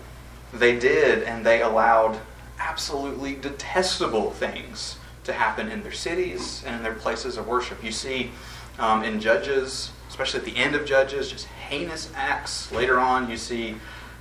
They 0.52 0.78
did, 0.78 1.22
and 1.22 1.44
they 1.44 1.62
allowed 1.62 2.20
absolutely 2.58 3.34
detestable 3.34 4.30
things 4.30 4.96
to 5.24 5.32
happen 5.32 5.70
in 5.70 5.82
their 5.82 5.92
cities 5.92 6.62
and 6.66 6.76
in 6.76 6.82
their 6.82 6.94
places 6.94 7.36
of 7.36 7.46
worship. 7.46 7.82
You 7.82 7.92
see 7.92 8.30
um, 8.78 9.04
in 9.04 9.20
Judges, 9.20 9.90
especially 10.08 10.40
at 10.40 10.46
the 10.46 10.56
end 10.56 10.74
of 10.74 10.84
Judges, 10.86 11.30
just 11.30 11.46
heinous 11.46 12.10
acts. 12.14 12.70
Later 12.72 12.98
on, 12.98 13.30
you 13.30 13.36
see 13.36 13.76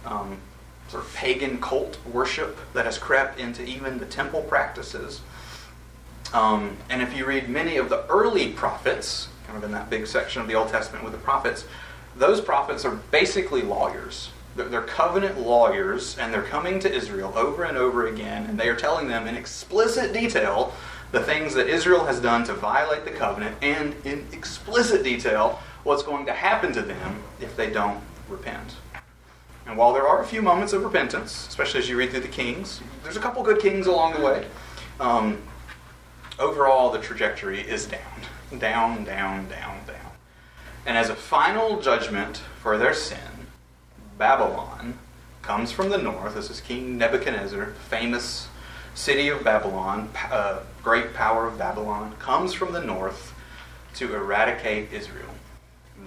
um, 0.05 0.37
sort 0.87 1.03
of 1.03 1.13
pagan 1.13 1.59
cult 1.59 1.97
worship 2.05 2.57
that 2.73 2.85
has 2.85 2.97
crept 2.97 3.39
into 3.39 3.63
even 3.63 3.97
the 3.97 4.05
temple 4.05 4.41
practices. 4.41 5.21
Um, 6.33 6.77
and 6.89 7.01
if 7.01 7.15
you 7.15 7.25
read 7.25 7.49
many 7.49 7.77
of 7.77 7.89
the 7.89 8.05
early 8.07 8.51
prophets, 8.51 9.29
kind 9.45 9.57
of 9.57 9.63
in 9.63 9.71
that 9.71 9.89
big 9.89 10.07
section 10.07 10.41
of 10.41 10.47
the 10.47 10.55
Old 10.55 10.69
Testament 10.69 11.03
with 11.03 11.13
the 11.13 11.19
prophets, 11.19 11.65
those 12.15 12.41
prophets 12.41 12.83
are 12.85 12.95
basically 13.11 13.61
lawyers 13.61 14.29
they're 14.57 14.81
covenant 14.81 15.39
lawyers, 15.39 16.17
and 16.17 16.33
they're 16.33 16.43
coming 16.43 16.79
to 16.79 16.91
Israel 16.91 17.33
over 17.35 17.63
and 17.63 17.77
over 17.77 18.07
again, 18.07 18.45
and 18.47 18.59
they 18.59 18.67
are 18.69 18.75
telling 18.75 19.07
them 19.07 19.27
in 19.27 19.35
explicit 19.35 20.13
detail 20.13 20.73
the 21.11 21.21
things 21.21 21.53
that 21.53 21.67
Israel 21.67 22.05
has 22.05 22.19
done 22.19 22.43
to 22.45 22.53
violate 22.53 23.05
the 23.05 23.11
covenant, 23.11 23.55
and 23.61 23.95
in 24.03 24.25
explicit 24.33 25.03
detail 25.03 25.61
what's 25.83 26.03
going 26.03 26.25
to 26.25 26.33
happen 26.33 26.73
to 26.73 26.81
them 26.81 27.23
if 27.39 27.55
they 27.55 27.69
don't 27.69 28.01
repent. 28.27 28.75
And 29.67 29.77
while 29.77 29.91
there 29.91 30.07
are 30.07 30.21
a 30.21 30.25
few 30.25 30.41
moments 30.41 30.71
of 30.71 30.83
repentance, 30.83 31.45
especially 31.49 31.81
as 31.81 31.89
you 31.89 31.97
read 31.97 32.11
through 32.11 32.21
the 32.21 32.29
kings, 32.29 32.81
there's 33.03 33.17
a 33.17 33.19
couple 33.19 33.43
good 33.43 33.59
kings 33.59 33.85
along 33.85 34.13
the 34.13 34.21
way. 34.21 34.47
Um, 34.99 35.41
overall, 36.39 36.89
the 36.89 36.99
trajectory 36.99 37.59
is 37.59 37.85
down, 37.85 38.59
down, 38.59 39.03
down, 39.03 39.49
down, 39.49 39.85
down. 39.85 40.11
And 40.85 40.97
as 40.97 41.09
a 41.09 41.15
final 41.15 41.81
judgment 41.81 42.37
for 42.61 42.77
their 42.77 42.93
sin, 42.93 43.47
Babylon 44.17 44.97
comes 45.41 45.73
from 45.73 45.89
the 45.89 45.97
north. 45.97 46.35
This 46.35 46.49
is 46.49 46.61
King 46.61 46.97
Nebuchadnezzar, 46.97 47.73
famous 47.89 48.47
city 48.95 49.27
of 49.27 49.43
Babylon, 49.43 50.09
uh, 50.31 50.61
great 50.81 51.13
power 51.13 51.45
of 51.45 51.57
Babylon, 51.57 52.15
comes 52.19 52.53
from 52.53 52.71
the 52.71 52.81
north 52.81 53.33
to 53.95 54.15
eradicate 54.15 54.93
Israel. 54.93 55.35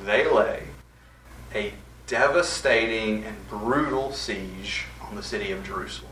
They 0.05 0.27
lay 0.31 0.63
a 1.55 1.75
devastating 2.11 3.23
and 3.25 3.49
brutal 3.49 4.11
siege 4.11 4.87
on 5.09 5.15
the 5.15 5.23
city 5.23 5.53
of 5.53 5.63
Jerusalem. 5.63 6.11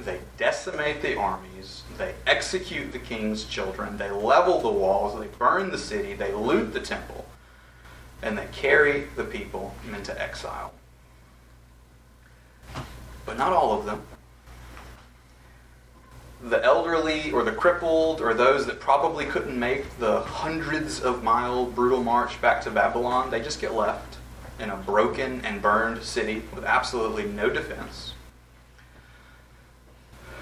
They 0.00 0.20
decimate 0.38 1.02
the 1.02 1.14
armies, 1.14 1.82
they 1.98 2.14
execute 2.26 2.90
the 2.90 2.98
king's 2.98 3.44
children, 3.44 3.98
they 3.98 4.10
level 4.10 4.62
the 4.62 4.70
walls, 4.70 5.18
they 5.20 5.26
burn 5.26 5.70
the 5.70 5.76
city, 5.76 6.14
they 6.14 6.32
loot 6.32 6.72
the 6.72 6.80
temple, 6.80 7.26
and 8.22 8.38
they 8.38 8.46
carry 8.50 9.08
the 9.14 9.24
people 9.24 9.74
into 9.94 10.18
exile. 10.18 10.72
But 13.26 13.36
not 13.36 13.52
all 13.52 13.78
of 13.78 13.84
them. 13.84 14.00
The 16.44 16.64
elderly 16.64 17.30
or 17.32 17.42
the 17.42 17.52
crippled 17.52 18.22
or 18.22 18.32
those 18.32 18.64
that 18.66 18.80
probably 18.80 19.26
couldn't 19.26 19.58
make 19.58 19.98
the 19.98 20.20
hundreds 20.20 21.00
of 21.00 21.22
mile 21.22 21.66
brutal 21.66 22.02
march 22.02 22.40
back 22.40 22.62
to 22.62 22.70
Babylon, 22.70 23.30
they 23.30 23.42
just 23.42 23.60
get 23.60 23.74
left 23.74 24.16
in 24.58 24.70
a 24.70 24.76
broken 24.76 25.44
and 25.44 25.60
burned 25.60 26.02
city 26.02 26.42
with 26.54 26.64
absolutely 26.64 27.24
no 27.24 27.50
defense. 27.50 28.14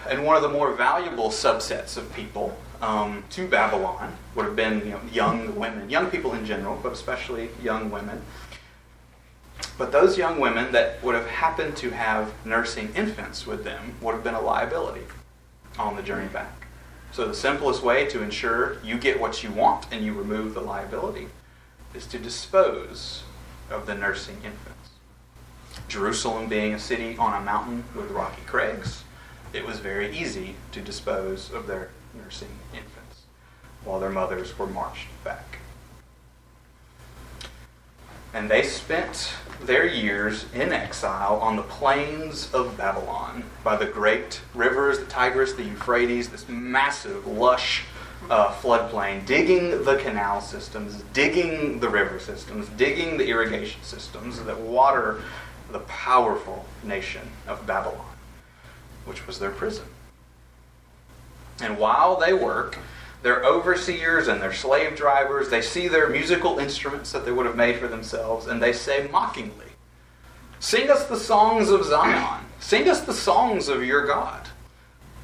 And 0.09 0.25
one 0.25 0.37
of 0.37 0.43
the 0.43 0.49
more 0.49 0.73
valuable 0.75 1.31
subsets 1.31 1.97
of 1.97 2.13
people 2.15 2.57
um, 2.83 3.25
to 3.31 3.49
Babylon 3.49 4.17
would 4.35 4.45
have 4.45 4.57
been 4.57 4.81
you 4.81 4.91
know, 4.93 5.01
young 5.11 5.57
women, 5.57 5.89
young 5.89 6.11
people 6.11 6.35
in 6.35 6.45
general, 6.45 6.79
but 6.83 6.93
especially 6.93 7.49
young 7.63 7.91
women. 7.91 8.21
But 9.79 9.93
those 9.93 10.19
young 10.19 10.39
women 10.39 10.73
that 10.73 11.03
would 11.03 11.15
have 11.15 11.27
happened 11.27 11.77
to 11.79 11.91
have 11.91 12.33
nursing 12.45 12.93
infants 12.95 13.47
with 13.47 13.65
them 13.65 13.95
would 14.01 14.15
have 14.15 14.23
been 14.23 14.35
a 14.35 14.41
liability 14.41 15.05
on 15.79 15.97
the 15.97 16.03
journey 16.03 16.29
back. 16.29 16.67
So 17.13 17.27
the 17.27 17.35
simplest 17.35 17.83
way 17.83 18.07
to 18.07 18.23
ensure 18.23 18.79
you 18.85 18.99
get 18.99 19.21
what 19.21 19.43
you 19.43 19.51
want 19.51 19.87
and 19.91 20.05
you 20.05 20.13
remove 20.13 20.55
the 20.55 20.61
liability 20.61 21.29
is 21.95 22.07
to 22.09 22.19
dispose 22.19 23.24
of 23.71 23.87
the 23.87 23.95
nursing 23.95 24.37
infants. 24.37 24.91
Jerusalem 25.89 26.49
being 26.49 26.75
a 26.75 26.79
city 26.79 27.17
on 27.17 27.41
a 27.41 27.45
mountain 27.45 27.85
with 27.95 28.11
rocky 28.11 28.43
crags, 28.47 29.05
it 29.53 29.67
was 29.67 29.79
very 29.79 30.17
easy 30.17 30.57
to 30.73 30.81
dispose 30.81 31.53
of 31.53 31.67
their 31.67 31.91
nursing 32.15 32.59
infants 32.73 33.23
while 33.85 34.01
their 34.01 34.11
mothers 34.11 34.59
were 34.59 34.67
marched 34.67 35.09
back. 35.23 35.59
And 38.33 38.51
they 38.51 38.63
spent 38.63 39.33
their 39.63 39.87
years 39.87 40.47
in 40.53 40.73
exile 40.73 41.37
on 41.37 41.55
the 41.55 41.63
plains 41.63 42.53
of 42.53 42.77
Babylon 42.77 43.45
by 43.63 43.77
the 43.77 43.87
great 43.87 44.41
rivers, 44.55 44.99
the 44.99 45.07
Tigris, 45.07 45.53
the 45.53 45.63
Euphrates, 45.63 46.31
this 46.31 46.49
massive, 46.49 47.27
lush 47.29 47.85
uh, 48.31 48.53
floodplain, 48.55 49.25
digging 49.27 49.85
the 49.85 49.97
canal 49.97 50.41
systems, 50.41 51.03
digging 51.13 51.81
the 51.81 51.89
river 51.89 52.19
systems, 52.19 52.69
digging 52.71 53.17
the 53.17 53.29
irrigation 53.29 53.83
systems 53.83 54.43
that 54.43 54.59
water 54.59 55.23
the 55.71 55.81
powerful 55.81 56.65
nation 56.83 57.23
of 57.47 57.67
Babylon, 57.67 58.17
which 59.05 59.27
was 59.27 59.39
their 59.39 59.51
prison. 59.51 59.87
And 61.61 61.79
while 61.79 62.17
they 62.17 62.33
work, 62.33 62.79
their 63.23 63.45
overseers 63.45 64.29
and 64.29 64.41
their 64.41 64.53
slave 64.53 64.97
drivers, 64.97 65.49
they 65.49 65.63
see 65.63 65.89
their 65.89 66.09
musical 66.09 66.59
instruments 66.59 67.13
that 67.13 67.25
they 67.25 67.33
would 67.33 67.47
have 67.47 67.57
made 67.57 67.79
for 67.79 67.89
themselves, 67.89 68.47
and 68.47 68.63
they 68.63 68.73
say 68.73 69.09
mockingly, 69.11 69.67
Sing 70.61 70.91
us 70.91 71.05
the 71.05 71.19
songs 71.19 71.69
of 71.69 71.85
Zion. 71.85 72.45
Sing 72.59 72.89
us 72.89 73.03
the 73.03 73.13
songs 73.13 73.69
of 73.69 73.85
your 73.85 74.07
God. 74.07 74.49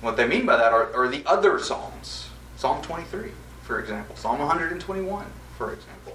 What 0.02 0.18
they 0.18 0.26
mean 0.26 0.44
by 0.44 0.56
that 0.56 0.72
are, 0.72 0.94
are 0.94 1.08
the 1.08 1.22
other 1.24 1.58
psalms 1.58 2.19
Psalm 2.60 2.82
23, 2.82 3.30
for 3.62 3.80
example, 3.80 4.14
Psalm 4.16 4.38
121, 4.38 5.24
for 5.56 5.72
example. 5.72 6.14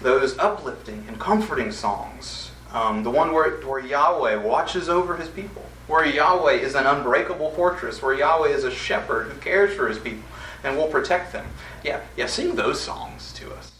Those 0.00 0.38
uplifting 0.38 1.04
and 1.08 1.18
comforting 1.18 1.72
songs, 1.72 2.52
um, 2.72 3.02
the 3.02 3.10
one 3.10 3.32
where, 3.32 3.56
where 3.62 3.80
Yahweh 3.80 4.36
watches 4.36 4.88
over 4.88 5.16
his 5.16 5.26
people, 5.28 5.64
where 5.88 6.06
Yahweh 6.06 6.52
is 6.52 6.76
an 6.76 6.86
unbreakable 6.86 7.50
fortress, 7.50 8.00
where 8.00 8.14
Yahweh 8.14 8.50
is 8.50 8.62
a 8.62 8.70
shepherd 8.70 9.26
who 9.26 9.40
cares 9.40 9.74
for 9.74 9.88
his 9.88 9.98
people 9.98 10.22
and 10.62 10.76
will 10.76 10.86
protect 10.86 11.32
them. 11.32 11.46
Yeah, 11.82 12.02
yeah, 12.16 12.26
sing 12.26 12.54
those 12.54 12.80
songs 12.80 13.32
to 13.32 13.52
us. 13.52 13.72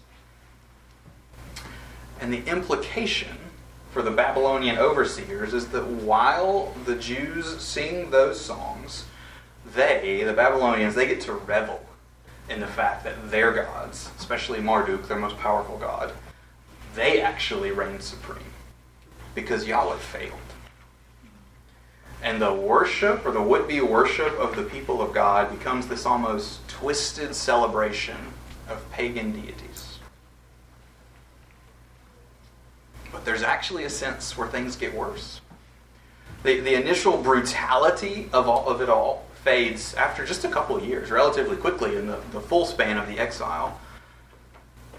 And 2.21 2.33
the 2.33 2.45
implication 2.51 3.39
for 3.93 4.03
the 4.03 4.11
Babylonian 4.11 4.77
overseers 4.77 5.55
is 5.55 5.69
that 5.69 5.87
while 5.87 6.75
the 6.85 6.97
Jews 6.97 7.61
sing 7.61 8.11
those 8.11 8.41
songs, 8.41 9.05
they, 9.75 10.23
the 10.25 10.33
Babylonians, 10.33 10.95
they 10.95 11.07
get 11.07 11.21
to 11.23 11.33
revel 11.33 11.81
in 12.49 12.61
the 12.61 12.67
fact 12.67 13.05
that 13.05 13.31
their 13.31 13.53
gods, 13.53 14.11
especially 14.19 14.61
Marduk, 14.61 15.07
their 15.09 15.19
most 15.19 15.39
powerful 15.39 15.77
god, 15.77 16.13
they 16.95 17.21
actually 17.21 17.71
reign 17.71 18.01
supreme 18.01 18.43
because 19.35 19.67
Yahweh 19.67 19.99
failed. 19.99 20.33
And 22.23 22.43
the 22.43 22.53
worship 22.53 23.25
or 23.25 23.31
the 23.31 23.43
would 23.43 23.69
be 23.69 23.81
worship 23.81 24.33
of 24.39 24.57
the 24.57 24.65
people 24.65 25.01
of 25.01 25.13
God 25.13 25.57
becomes 25.57 25.87
this 25.87 26.05
almost 26.05 26.67
twisted 26.69 27.35
celebration 27.35 28.17
of 28.69 28.91
pagan 28.91 29.33
deities. 29.33 29.99
But 33.13 33.25
there's 33.25 33.43
actually 33.43 33.85
a 33.85 33.91
sense 33.91 34.37
where 34.37 34.49
things 34.49 34.75
get 34.75 34.95
worse. 34.95 35.41
The, 36.43 36.61
the 36.61 36.75
initial 36.75 37.23
brutality 37.23 38.29
of, 38.33 38.49
all, 38.49 38.69
of 38.69 38.81
it 38.81 38.89
all 38.89 39.28
fades 39.45 39.95
after 39.95 40.25
just 40.25 40.45
a 40.45 40.49
couple 40.49 40.77
of 40.77 40.85
years, 40.85 41.11
relatively 41.11 41.57
quickly 41.57 41.97
in 41.97 42.07
the, 42.07 42.19
the 42.33 42.41
full 42.41 42.67
span 42.67 42.99
of 42.99 43.07
the 43.07 43.19
exile. 43.19 43.81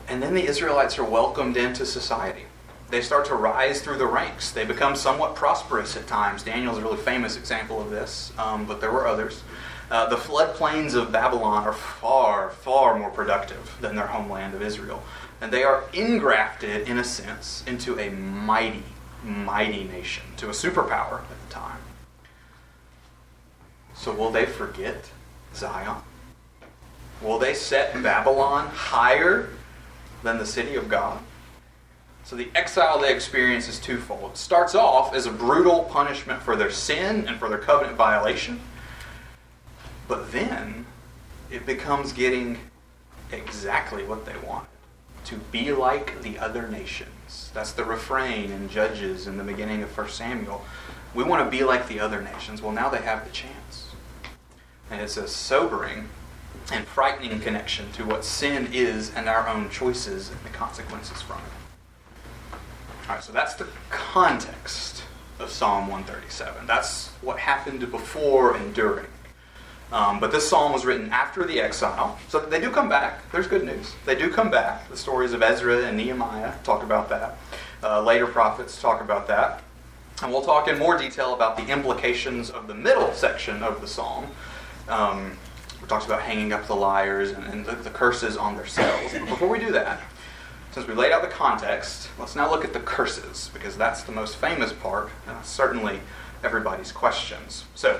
And 0.08 0.24
then 0.24 0.34
the 0.34 0.46
Israelites 0.46 0.98
are 0.98 1.04
welcomed 1.04 1.58
into 1.58 1.86
society. 1.86 2.44
They 2.90 3.02
start 3.02 3.26
to 3.28 3.36
rise 3.36 3.82
through 3.82 4.00
the 4.00 4.08
ranks. 4.08 4.52
They 4.52 4.66
become 4.66 4.96
somewhat 4.96 5.36
prosperous 5.36 5.96
at 5.96 6.08
times. 6.08 6.42
Daniel's 6.42 6.80
a 6.80 6.82
really 6.82 6.98
famous 6.98 7.38
example 7.38 7.80
of 7.80 7.92
this, 7.92 8.34
um, 8.40 8.66
but 8.66 8.82
there 8.82 8.92
were 8.92 9.06
others. 9.06 9.44
Uh, 9.92 10.08
the 10.08 10.16
floodplains 10.16 10.96
of 10.96 11.12
Babylon 11.12 11.68
are 11.68 11.74
far, 11.74 12.50
far 12.50 12.98
more 12.98 13.10
productive 13.10 13.78
than 13.82 13.96
their 13.96 14.08
homeland 14.08 14.56
of 14.56 14.62
Israel. 14.62 15.04
And 15.42 15.52
they 15.52 15.64
are 15.64 15.84
ingrafted, 15.94 16.88
in 16.88 16.98
a 16.98 17.04
sense, 17.04 17.64
into 17.68 18.00
a 18.00 18.10
mighty, 18.10 18.84
mighty 19.24 19.84
nation, 19.84 20.24
to 20.38 20.48
a 20.48 20.52
superpower 20.52 21.22
at 21.22 21.48
the 21.48 21.54
time. 21.54 21.80
So 24.00 24.14
will 24.14 24.32
they 24.32 24.46
forget 24.46 25.12
Zion? 25.54 26.02
Will 27.22 27.38
they 27.38 27.54
set 27.54 28.02
Babylon 28.02 28.68
higher 28.68 29.50
than 30.24 30.38
the 30.38 30.46
city 30.46 30.76
of 30.76 30.88
God? 30.88 31.20
So 32.24 32.38
the 32.38 32.50
exile 32.56 32.98
they 33.00 33.14
experience 33.14 33.68
is 33.68 33.78
twofold. 33.78 34.32
It 34.32 34.38
starts 34.38 34.74
off 34.74 35.14
as 35.14 35.26
a 35.26 35.32
brutal 35.32 35.84
punishment 35.84 36.42
for 36.42 36.56
their 36.56 36.72
sin 36.72 37.28
and 37.28 37.38
for 37.38 37.50
their 37.50 37.58
covenant 37.58 37.98
violation. 37.98 38.62
But 40.08 40.32
then 40.32 40.86
it 41.52 41.66
becomes 41.66 42.14
getting 42.14 42.58
exactly 43.34 44.06
what 44.06 44.26
they 44.26 44.38
want 44.48 44.66
to 45.26 45.36
be 45.52 45.74
like 45.74 46.22
the 46.22 46.40
other 46.40 46.70
nations. 46.70 47.52
That's 47.54 47.74
the 47.74 47.84
refrain 47.84 48.50
in 48.50 48.70
Judges 48.70 49.28
in 49.28 49.36
the 49.36 49.44
beginning 49.44 49.84
of 49.84 49.96
1 49.96 50.08
Samuel. 50.08 50.64
We 51.14 51.26
want 51.26 51.44
to 51.44 51.52
be 51.52 51.66
like 51.66 51.90
the 51.90 52.00
other 52.00 52.22
nations. 52.22 52.62
Well, 52.62 52.72
now 52.72 52.88
they 52.88 53.02
have 53.02 53.26
the 53.26 53.32
chance. 53.32 53.59
And 54.92 55.02
it's 55.02 55.18
a 55.18 55.28
sobering 55.28 56.10
and 56.72 56.86
frightening 56.86 57.40
connection 57.40 57.92
to 57.94 58.06
what 58.06 58.24
sin 58.24 58.70
is 58.74 59.14
and 59.16 59.28
our 59.28 59.48
own 59.48 59.70
choices 59.70 60.30
and 60.30 60.40
the 60.44 60.50
consequences 60.50 61.22
from 61.22 61.38
it. 61.38 62.58
All 63.08 63.16
right, 63.16 63.24
so 63.24 63.34
that's 63.34 63.56
the 63.56 63.68
context 63.90 65.04
of 65.40 65.50
Psalm 65.50 65.88
137. 65.88 66.68
That's 66.68 67.10
what 67.22 67.40
happened 67.40 67.90
before 67.92 68.56
and 68.56 68.74
during. 68.74 69.08
Um, 69.92 70.20
but 70.20 70.32
this 70.32 70.48
psalm 70.48 70.72
was 70.72 70.86
written 70.86 71.10
after 71.10 71.44
the 71.46 71.60
exile. 71.60 72.20
So 72.28 72.40
they 72.40 72.62
do 72.62 72.70
come 72.70 72.90
back. 72.90 73.32
There's 73.32 73.48
good 73.48 73.66
news. 73.66 73.96
They 74.06 74.16
do 74.16 74.30
come 74.30 74.52
back. 74.52 74.88
The 74.90 74.98
stories 74.98 75.34
of 75.34 75.42
Ezra 75.42 75.86
and 75.86 75.98
Nehemiah 75.98 76.54
talk 76.64 76.84
about 76.84 77.10
that. 77.10 77.38
Uh, 77.82 78.02
later 78.02 78.28
prophets 78.28 78.80
talk 78.80 79.02
about 79.02 79.28
that. 79.28 79.64
And 80.22 80.32
we'll 80.32 80.44
talk 80.44 80.68
in 80.68 80.78
more 80.78 80.98
detail 80.98 81.34
about 81.34 81.58
the 81.58 81.66
implications 81.68 82.50
of 82.52 82.68
the 82.68 82.76
middle 82.76 83.14
section 83.14 83.64
of 83.64 83.82
the 83.82 83.88
psalm, 83.88 84.28
um, 84.90 85.38
talks 85.90 86.06
about 86.06 86.22
hanging 86.22 86.54
up 86.54 86.68
the 86.68 86.76
lyres 86.76 87.32
and, 87.32 87.44
and 87.46 87.66
the, 87.66 87.76
the, 87.76 87.90
curses 87.90 88.38
on 88.38 88.56
their 88.56 88.68
cells. 88.68 89.12
Before 89.12 89.48
we 89.48 89.60
do 89.60 89.72
that, 89.72 90.02
since 90.72 90.88
we 90.88 90.94
laid 90.94 91.12
out 91.12 91.24
the 91.24 91.28
context, 91.28 92.10
let's 92.20 92.36
now 92.36 92.50
look 92.50 92.64
at 92.64 92.74
the 92.74 92.80
curses, 92.80 93.50
because 93.54 93.76
that's 93.76 94.04
the 94.04 94.12
most 94.12 94.36
famous 94.36 94.72
part, 94.72 95.10
and 95.28 95.44
certainly 95.44 96.00
everybody's 96.44 96.92
questions. 96.92 97.66
So, 97.74 98.00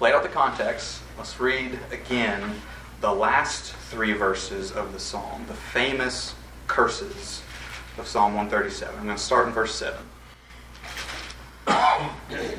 laid 0.00 0.14
out 0.14 0.24
the 0.24 0.28
context, 0.28 1.00
let's 1.16 1.38
read 1.38 1.78
again 1.92 2.60
the 3.00 3.12
last 3.12 3.72
three 3.72 4.12
verses 4.12 4.72
of 4.72 4.92
the 4.92 4.98
psalm, 4.98 5.44
the 5.46 5.54
famous 5.54 6.34
curses 6.66 7.42
of 7.98 8.06
Psalm 8.08 8.34
137. 8.34 8.98
I'm 8.98 9.04
going 9.04 9.16
to 9.16 9.22
start 9.22 9.46
in 9.46 9.52
verse 9.54 9.74
7. 9.74 9.98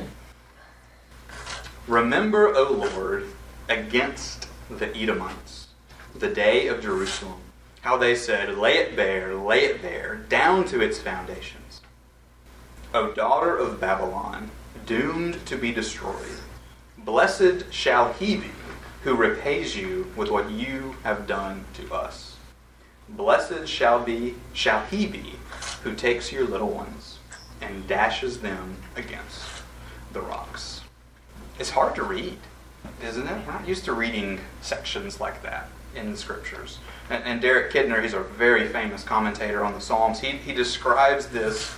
Remember, 1.88 2.56
O 2.56 2.72
Lord, 2.72 3.28
against 3.70 4.48
the 4.70 4.96
Edomites, 4.96 5.68
the 6.16 6.30
day 6.30 6.68
of 6.68 6.82
Jerusalem, 6.82 7.42
how 7.82 7.98
they 7.98 8.16
said, 8.16 8.58
Lay 8.58 8.78
it 8.78 8.96
bare, 8.96 9.36
lay 9.36 9.66
it 9.66 9.82
bare, 9.82 10.16
down 10.16 10.66
to 10.66 10.82
its 10.82 11.00
foundations. 11.00 11.82
O 12.94 13.12
daughter 13.12 13.56
of 13.56 13.80
Babylon, 13.80 14.50
doomed 14.86 15.46
to 15.46 15.58
be 15.58 15.72
destroyed, 15.72 16.40
blessed 16.98 17.72
shall 17.72 18.14
he 18.14 18.38
be 18.38 18.52
who 19.04 19.16
repays 19.16 19.76
you 19.76 20.12
with 20.16 20.30
what 20.30 20.50
you 20.50 20.96
have 21.04 21.28
done 21.28 21.64
to 21.74 21.94
us. 21.94 22.36
Blessed 23.10 23.68
shall 23.68 24.04
be 24.04 24.36
shall 24.54 24.84
he 24.86 25.06
be 25.06 25.34
who 25.84 25.94
takes 25.94 26.32
your 26.32 26.46
little 26.46 26.70
ones 26.70 27.20
and 27.62 27.88
dashes 27.88 28.42
them 28.42 28.78
against 28.96 29.44
the 30.14 30.22
rocks. 30.22 30.82
It's 31.60 31.70
hard 31.70 31.96
to 31.96 32.04
read, 32.04 32.38
isn't 33.04 33.28
it? 33.28 33.46
We're 33.46 33.54
not 33.54 33.68
used 33.68 33.86
to 33.86 33.94
reading 33.94 34.40
sections 34.62 35.20
like 35.20 35.42
that 35.44 35.70
in 35.96 36.12
the 36.12 36.18
scriptures. 36.18 36.80
And, 37.10 37.24
and 37.24 37.42
Derek 37.42 37.72
Kidner, 37.72 38.02
he's 38.02 38.14
a 38.14 38.20
very 38.20 38.68
famous 38.68 39.04
commentator 39.04 39.64
on 39.64 39.74
the 39.74 39.82
Psalms. 39.82 40.20
He, 40.20 40.32
he 40.32 40.54
describes 40.54 41.28
this 41.28 41.74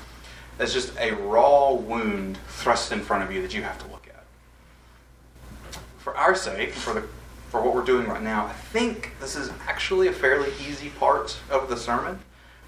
as 0.59 0.73
just 0.73 0.97
a 0.99 1.13
raw 1.15 1.73
wound 1.73 2.37
thrust 2.47 2.91
in 2.91 2.99
front 2.99 3.23
of 3.23 3.31
you 3.31 3.41
that 3.41 3.53
you 3.53 3.63
have 3.63 3.77
to 3.79 3.91
look 3.91 4.07
at. 4.07 5.79
For 5.99 6.15
our 6.15 6.35
sake, 6.35 6.73
for 6.73 6.93
the 6.93 7.03
for 7.49 7.61
what 7.61 7.73
we're 7.73 7.83
doing 7.83 8.07
right 8.07 8.21
now, 8.21 8.45
I 8.45 8.53
think 8.53 9.13
this 9.19 9.35
is 9.35 9.49
actually 9.67 10.07
a 10.07 10.11
fairly 10.11 10.51
easy 10.67 10.89
part 10.89 11.35
of 11.49 11.67
the 11.67 11.75
sermon. 11.75 12.19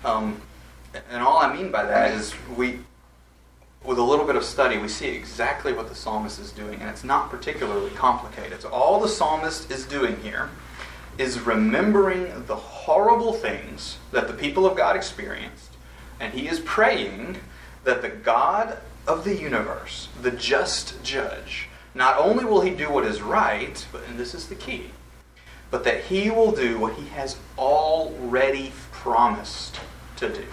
Um, 0.03 0.41
and 1.11 1.21
all 1.21 1.37
I 1.37 1.53
mean 1.55 1.71
by 1.71 1.85
that 1.85 2.11
is 2.11 2.33
we, 2.57 2.79
with 3.83 3.97
a 3.97 4.03
little 4.03 4.25
bit 4.25 4.35
of 4.35 4.43
study, 4.43 4.77
we 4.77 4.87
see 4.87 5.07
exactly 5.07 5.73
what 5.73 5.89
the 5.89 5.95
psalmist 5.95 6.39
is 6.39 6.51
doing, 6.51 6.79
and 6.79 6.89
it's 6.89 7.03
not 7.03 7.29
particularly 7.29 7.89
complicated. 7.91 8.61
So 8.61 8.69
all 8.69 8.99
the 8.99 9.09
psalmist 9.09 9.71
is 9.71 9.85
doing 9.85 10.17
here 10.21 10.49
is 11.17 11.39
remembering 11.39 12.45
the 12.45 12.55
horrible 12.55 13.33
things 13.33 13.97
that 14.11 14.27
the 14.27 14.33
people 14.33 14.65
of 14.65 14.77
God 14.77 14.95
experienced, 14.95 15.71
and 16.19 16.33
he 16.33 16.47
is 16.47 16.59
praying 16.59 17.37
that 17.83 18.01
the 18.01 18.09
God 18.09 18.77
of 19.07 19.23
the 19.23 19.35
universe, 19.35 20.09
the 20.21 20.31
just 20.31 21.03
judge, 21.03 21.67
not 21.93 22.17
only 22.17 22.45
will 22.45 22.61
he 22.61 22.71
do 22.71 22.89
what 22.89 23.05
is 23.05 23.21
right, 23.21 23.85
but 23.91 24.03
and 24.07 24.19
this 24.19 24.33
is 24.33 24.47
the 24.47 24.55
key, 24.55 24.91
but 25.71 25.83
that 25.83 26.03
he 26.03 26.29
will 26.29 26.51
do 26.51 26.79
what 26.79 26.93
he 26.93 27.07
has 27.07 27.37
already 27.57 28.71
promised 28.91 29.79
to 30.17 30.29
do. 30.29 30.45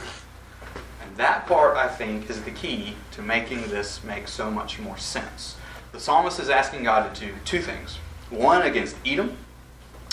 That 1.18 1.48
part, 1.48 1.76
I 1.76 1.88
think, 1.88 2.30
is 2.30 2.42
the 2.42 2.52
key 2.52 2.94
to 3.10 3.22
making 3.22 3.62
this 3.62 4.04
make 4.04 4.28
so 4.28 4.52
much 4.52 4.78
more 4.78 4.96
sense. 4.96 5.56
The 5.90 5.98
psalmist 5.98 6.38
is 6.38 6.48
asking 6.48 6.84
God 6.84 7.12
to 7.12 7.26
do 7.26 7.34
two 7.44 7.60
things 7.60 7.98
one 8.30 8.62
against 8.62 8.94
Edom, 9.04 9.37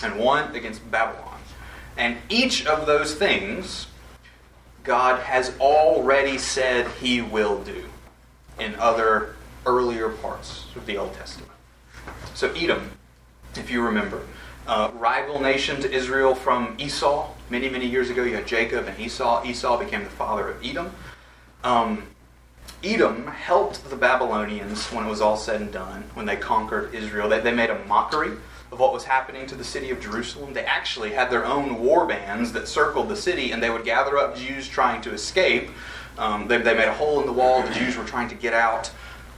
and 0.01 0.17
one 0.17 0.55
against 0.55 0.89
Babylon. 0.89 1.39
And 1.95 2.17
each 2.27 2.65
of 2.65 2.87
those 2.87 3.13
things, 3.13 3.85
God 4.83 5.19
has 5.21 5.55
already 5.59 6.39
said 6.39 6.87
he 6.99 7.21
will 7.21 7.63
do 7.63 7.85
in 8.57 8.73
other 8.75 9.35
earlier 9.67 10.09
parts 10.09 10.65
of 10.75 10.87
the 10.87 10.97
Old 10.97 11.13
Testament. 11.13 11.51
So, 12.33 12.51
Edom, 12.53 12.89
if 13.55 13.69
you 13.69 13.83
remember, 13.83 14.23
uh, 14.67 14.91
rival 14.95 15.41
nation 15.41 15.79
to 15.81 15.91
Israel 15.91 16.35
from 16.35 16.75
Esau. 16.79 17.29
Many, 17.49 17.69
many 17.69 17.85
years 17.85 18.09
ago, 18.09 18.23
you 18.23 18.35
had 18.35 18.47
Jacob 18.47 18.87
and 18.87 18.99
Esau. 18.99 19.43
Esau 19.45 19.77
became 19.77 20.03
the 20.03 20.09
father 20.09 20.49
of 20.49 20.65
Edom. 20.65 20.91
Um, 21.63 22.03
Edom 22.83 23.27
helped 23.27 23.89
the 23.89 23.95
Babylonians 23.95 24.85
when 24.87 25.05
it 25.05 25.09
was 25.09 25.21
all 25.21 25.37
said 25.37 25.61
and 25.61 25.71
done, 25.71 26.03
when 26.13 26.25
they 26.25 26.35
conquered 26.35 26.93
Israel. 26.93 27.29
They, 27.29 27.39
they 27.39 27.53
made 27.53 27.69
a 27.69 27.83
mockery 27.85 28.31
of 28.71 28.79
what 28.79 28.93
was 28.93 29.03
happening 29.03 29.47
to 29.47 29.55
the 29.55 29.63
city 29.63 29.91
of 29.91 29.99
Jerusalem. 29.99 30.53
They 30.53 30.65
actually 30.65 31.11
had 31.11 31.29
their 31.29 31.45
own 31.45 31.79
war 31.83 32.05
bands 32.05 32.51
that 32.53 32.67
circled 32.67 33.09
the 33.09 33.15
city, 33.15 33.51
and 33.51 33.61
they 33.61 33.69
would 33.69 33.85
gather 33.85 34.17
up 34.17 34.35
Jews 34.35 34.67
trying 34.67 35.01
to 35.01 35.11
escape. 35.13 35.69
Um, 36.17 36.47
they, 36.47 36.57
they 36.57 36.75
made 36.75 36.87
a 36.87 36.93
hole 36.93 37.19
in 37.19 37.25
the 37.25 37.33
wall. 37.33 37.61
The 37.61 37.73
Jews 37.73 37.97
were 37.97 38.03
trying 38.03 38.29
to 38.29 38.35
get 38.35 38.53
out. 38.53 38.91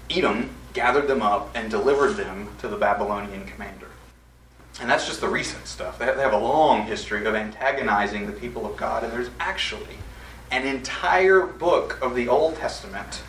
Edom 0.10 0.50
gathered 0.74 1.08
them 1.08 1.22
up 1.22 1.50
and 1.56 1.70
delivered 1.70 2.13
them 2.13 2.50
to 2.60 2.68
the 2.68 2.78
Babylonian 2.78 3.46
commander. 3.46 3.87
And 4.80 4.90
that's 4.90 5.08
just 5.08 5.22
the 5.22 5.28
recent 5.28 5.66
stuff. 5.66 5.98
They 5.98 6.06
have 6.06 6.34
a 6.34 6.38
long 6.38 6.84
history 6.84 7.26
of 7.26 7.34
antagonizing 7.34 8.28
the 8.28 8.32
people 8.32 8.66
of 8.66 8.78
God, 8.78 9.04
and 9.04 9.12
there's 9.12 9.32
actually 9.40 9.98
an 10.52 10.66
entire 10.66 11.46
book 11.46 11.98
of 12.02 12.16
the 12.16 12.28
Old 12.28 12.56
Testament 12.58 13.22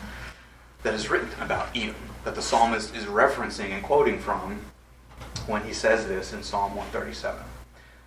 that 0.83 0.93
is 0.93 1.09
written 1.09 1.29
about 1.41 1.75
Edom 1.75 1.95
that 2.23 2.35
the 2.35 2.41
psalmist 2.41 2.95
is 2.95 3.05
referencing 3.05 3.71
and 3.71 3.83
quoting 3.83 4.19
from 4.19 4.59
when 5.47 5.63
he 5.63 5.73
says 5.73 6.07
this 6.07 6.33
in 6.33 6.43
Psalm 6.43 6.75
137. 6.75 7.41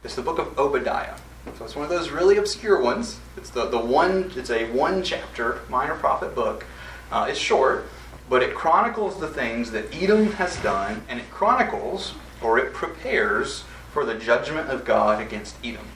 It's 0.05 0.15
the 0.15 0.23
book 0.23 0.39
of 0.39 0.57
Obadiah. 0.59 1.17
So 1.59 1.65
it's 1.65 1.75
one 1.75 1.85
of 1.85 1.91
those 1.91 2.11
really 2.11 2.37
obscure 2.37 2.81
ones. 2.81 3.19
It's 3.37 3.51
the, 3.51 3.67
the 3.67 3.79
one. 3.79 4.31
It's 4.37 4.51
a 4.51 4.71
one 4.71 5.03
chapter 5.03 5.61
minor 5.69 5.97
prophet 5.97 6.35
book. 6.35 6.65
Uh, 7.11 7.27
it's 7.29 7.39
short, 7.39 7.89
but 8.31 8.43
it 8.43 8.55
chronicles 8.55 9.19
the 9.19 9.29
things 9.29 9.73
that 9.73 9.93
Edom 9.93 10.33
has 10.33 10.57
done, 10.63 11.03
and 11.09 11.19
it 11.19 11.29
chronicles 11.31 12.15
or 12.43 12.59
it 12.59 12.73
prepares 12.73 13.65
for 13.93 14.05
the 14.05 14.15
judgment 14.15 14.69
of 14.69 14.85
God 14.85 15.21
against 15.21 15.57
Edom. 15.65 15.87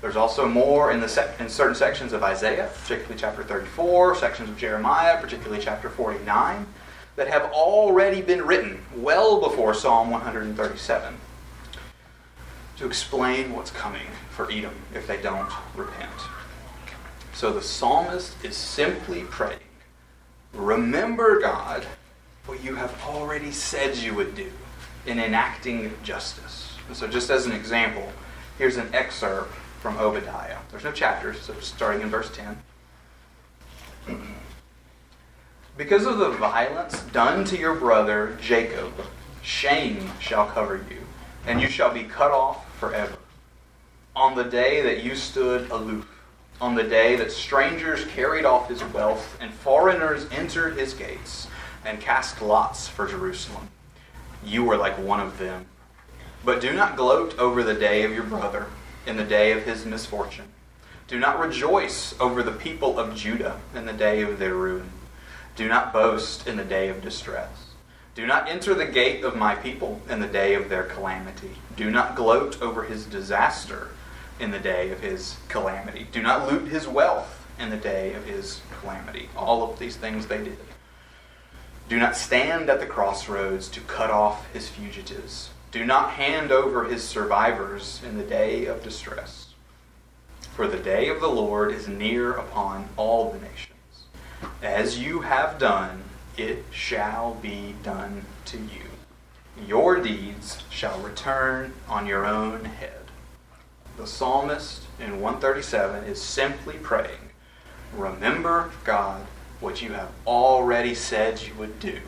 There's 0.00 0.16
also 0.16 0.48
more 0.48 0.92
in, 0.92 1.00
the 1.00 1.08
sec- 1.08 1.40
in 1.40 1.48
certain 1.48 1.74
sections 1.74 2.12
of 2.12 2.22
Isaiah, 2.22 2.70
particularly 2.82 3.18
chapter 3.18 3.42
34, 3.42 4.16
sections 4.16 4.48
of 4.48 4.58
Jeremiah, 4.58 5.20
particularly 5.20 5.62
chapter 5.62 5.88
49 5.88 6.66
that 7.16 7.28
have 7.28 7.50
already 7.52 8.20
been 8.20 8.42
written 8.42 8.82
well 8.94 9.40
before 9.40 9.74
Psalm 9.74 10.10
137 10.10 11.14
to 12.76 12.86
explain 12.86 13.54
what's 13.54 13.70
coming 13.70 14.06
for 14.30 14.50
Edom 14.50 14.74
if 14.94 15.06
they 15.06 15.20
don't 15.20 15.50
repent. 15.74 16.10
So 17.32 17.52
the 17.52 17.62
psalmist 17.62 18.32
is 18.44 18.56
simply 18.56 19.22
praying, 19.22 19.60
Remember, 20.52 21.40
God, 21.40 21.86
what 22.44 22.62
you 22.62 22.76
have 22.76 23.02
already 23.06 23.50
said 23.50 23.96
you 23.96 24.14
would 24.14 24.34
do 24.34 24.50
in 25.06 25.18
enacting 25.18 25.92
justice. 26.02 26.76
And 26.88 26.96
so, 26.96 27.06
just 27.06 27.30
as 27.30 27.46
an 27.46 27.52
example, 27.52 28.12
here's 28.58 28.76
an 28.76 28.88
excerpt 28.92 29.52
from 29.80 29.98
Obadiah. 29.98 30.58
There's 30.70 30.84
no 30.84 30.92
chapters, 30.92 31.40
so 31.40 31.54
starting 31.60 32.02
in 32.02 32.10
verse 32.10 32.30
10. 34.06 34.18
Because 35.76 36.06
of 36.06 36.16
the 36.16 36.30
violence 36.30 37.02
done 37.12 37.44
to 37.44 37.58
your 37.58 37.74
brother 37.74 38.38
Jacob, 38.40 38.94
shame 39.42 40.10
shall 40.18 40.46
cover 40.46 40.76
you, 40.88 41.00
and 41.46 41.60
you 41.60 41.68
shall 41.68 41.92
be 41.92 42.04
cut 42.04 42.30
off 42.30 42.78
forever. 42.78 43.18
On 44.14 44.34
the 44.34 44.44
day 44.44 44.80
that 44.80 45.04
you 45.04 45.14
stood 45.14 45.70
aloof, 45.70 46.08
on 46.62 46.76
the 46.76 46.82
day 46.82 47.16
that 47.16 47.30
strangers 47.30 48.06
carried 48.06 48.46
off 48.46 48.70
his 48.70 48.82
wealth, 48.84 49.36
and 49.38 49.52
foreigners 49.52 50.26
entered 50.30 50.78
his 50.78 50.94
gates, 50.94 51.46
and 51.84 52.00
cast 52.00 52.40
lots 52.40 52.88
for 52.88 53.06
Jerusalem, 53.06 53.68
you 54.46 54.64
were 54.64 54.76
like 54.76 54.98
one 54.98 55.20
of 55.20 55.38
them. 55.38 55.66
But 56.44 56.60
do 56.60 56.72
not 56.72 56.96
gloat 56.96 57.38
over 57.38 57.62
the 57.62 57.74
day 57.74 58.04
of 58.04 58.12
your 58.12 58.24
brother, 58.24 58.66
in 59.06 59.16
the 59.16 59.24
day 59.24 59.52
of 59.52 59.64
his 59.64 59.84
misfortune. 59.84 60.48
Do 61.08 61.18
not 61.18 61.38
rejoice 61.38 62.14
over 62.18 62.42
the 62.42 62.52
people 62.52 62.98
of 62.98 63.14
Judah 63.14 63.60
in 63.74 63.86
the 63.86 63.92
day 63.92 64.22
of 64.22 64.38
their 64.38 64.54
ruin. 64.54 64.90
Do 65.54 65.68
not 65.68 65.92
boast 65.92 66.46
in 66.46 66.56
the 66.56 66.64
day 66.64 66.88
of 66.88 67.02
distress. 67.02 67.66
Do 68.14 68.26
not 68.26 68.48
enter 68.48 68.74
the 68.74 68.86
gate 68.86 69.22
of 69.24 69.36
my 69.36 69.54
people 69.54 70.00
in 70.08 70.20
the 70.20 70.26
day 70.26 70.54
of 70.54 70.68
their 70.68 70.82
calamity. 70.82 71.50
Do 71.76 71.90
not 71.90 72.16
gloat 72.16 72.60
over 72.60 72.84
his 72.84 73.06
disaster 73.06 73.88
in 74.40 74.50
the 74.50 74.58
day 74.58 74.90
of 74.90 75.00
his 75.00 75.36
calamity. 75.48 76.06
Do 76.10 76.22
not 76.22 76.50
loot 76.50 76.68
his 76.68 76.88
wealth 76.88 77.46
in 77.58 77.70
the 77.70 77.76
day 77.76 78.14
of 78.14 78.24
his 78.24 78.60
calamity. 78.80 79.28
All 79.36 79.70
of 79.70 79.78
these 79.78 79.96
things 79.96 80.26
they 80.26 80.42
did. 80.42 80.58
Do 81.88 81.98
not 81.98 82.16
stand 82.16 82.68
at 82.68 82.80
the 82.80 82.86
crossroads 82.86 83.68
to 83.68 83.80
cut 83.80 84.10
off 84.10 84.52
his 84.52 84.68
fugitives. 84.68 85.50
Do 85.70 85.84
not 85.84 86.12
hand 86.12 86.50
over 86.50 86.84
his 86.84 87.04
survivors 87.04 88.00
in 88.04 88.18
the 88.18 88.24
day 88.24 88.66
of 88.66 88.82
distress. 88.82 89.54
For 90.56 90.66
the 90.66 90.78
day 90.78 91.08
of 91.08 91.20
the 91.20 91.28
Lord 91.28 91.70
is 91.70 91.86
near 91.86 92.32
upon 92.32 92.88
all 92.96 93.30
the 93.30 93.38
nations. 93.38 94.06
As 94.62 94.98
you 94.98 95.20
have 95.20 95.58
done, 95.58 96.02
it 96.36 96.64
shall 96.70 97.34
be 97.34 97.74
done 97.82 98.24
to 98.46 98.58
you. 98.58 98.86
Your 99.66 100.00
deeds 100.00 100.62
shall 100.70 101.00
return 101.00 101.72
on 101.88 102.06
your 102.06 102.26
own 102.26 102.64
head. 102.64 102.92
the 103.96 104.06
psalmist 104.06 104.82
in 105.00 105.20
137 105.20 106.04
is 106.04 106.20
simply 106.20 106.74
praying, 106.74 107.30
Remember, 107.94 108.70
God, 108.84 109.26
what 109.60 109.82
you 109.82 109.92
have 109.92 110.10
already 110.26 110.94
said 110.94 111.40
you 111.42 111.54
would 111.54 111.78
do 111.80 111.98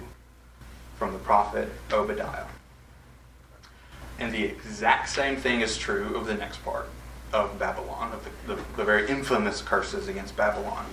from 0.97 1.13
the 1.13 1.19
prophet 1.19 1.69
Obadiah. 1.93 2.47
And 4.19 4.35
the 4.35 4.45
exact 4.45 5.09
same 5.09 5.37
thing 5.37 5.61
is 5.61 5.79
true 5.79 6.17
of 6.17 6.27
the 6.27 6.35
next 6.35 6.65
part 6.65 6.89
of 7.33 7.59
Babylon, 7.59 8.13
of 8.13 8.25
the, 8.25 8.55
the, 8.55 8.63
the 8.77 8.85
very 8.85 9.09
infamous 9.09 9.63
curses 9.63 10.09
against 10.09 10.37
Babylon. 10.37 10.87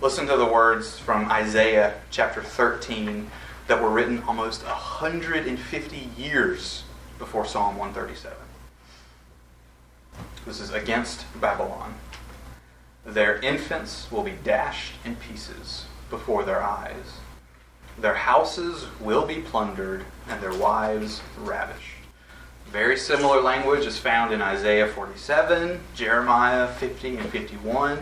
Listen 0.00 0.26
to 0.26 0.36
the 0.36 0.46
words 0.46 0.98
from 0.98 1.30
Isaiah 1.30 1.94
chapter 2.10 2.42
13 2.42 3.30
that 3.66 3.82
were 3.82 3.90
written 3.90 4.22
almost 4.24 4.64
150 4.64 6.10
years 6.16 6.84
before 7.18 7.46
Psalm 7.46 7.76
137. 7.76 8.36
This 10.44 10.60
is 10.60 10.72
against 10.72 11.24
Babylon. 11.40 11.94
Their 13.04 13.38
infants 13.38 14.10
will 14.12 14.22
be 14.22 14.38
dashed 14.44 14.94
in 15.04 15.16
pieces 15.16 15.86
before 16.08 16.44
their 16.44 16.62
eyes. 16.62 17.18
Their 17.98 18.14
houses 18.14 18.86
will 19.00 19.26
be 19.26 19.40
plundered 19.40 20.04
and 20.28 20.40
their 20.40 20.54
wives 20.54 21.20
ravished. 21.36 21.96
Very 22.70 22.96
similar 22.96 23.40
language 23.40 23.84
is 23.84 23.98
found 23.98 24.32
in 24.32 24.40
Isaiah 24.40 24.86
47, 24.86 25.80
Jeremiah 25.94 26.68
50 26.68 27.16
and 27.16 27.28
51. 27.28 27.98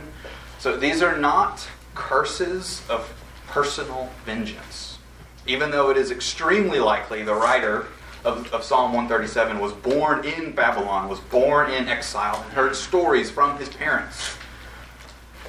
So 0.58 0.76
these 0.76 1.02
are 1.02 1.16
not 1.16 1.66
curses 1.94 2.82
of 2.88 3.12
personal 3.48 4.10
vengeance. 4.26 4.98
Even 5.46 5.70
though 5.70 5.90
it 5.90 5.96
is 5.96 6.10
extremely 6.10 6.78
likely 6.78 7.24
the 7.24 7.34
writer 7.34 7.86
of, 8.24 8.52
of, 8.52 8.62
Psalm 8.62 8.92
137 8.92 9.58
was 9.58 9.72
born 9.72 10.24
in 10.24 10.52
Babylon, 10.52 11.08
was 11.08 11.20
born 11.20 11.70
in 11.70 11.88
exile, 11.88 12.42
and 12.44 12.52
heard 12.52 12.76
stories 12.76 13.30
from 13.30 13.58
his 13.58 13.70
parents 13.70 14.36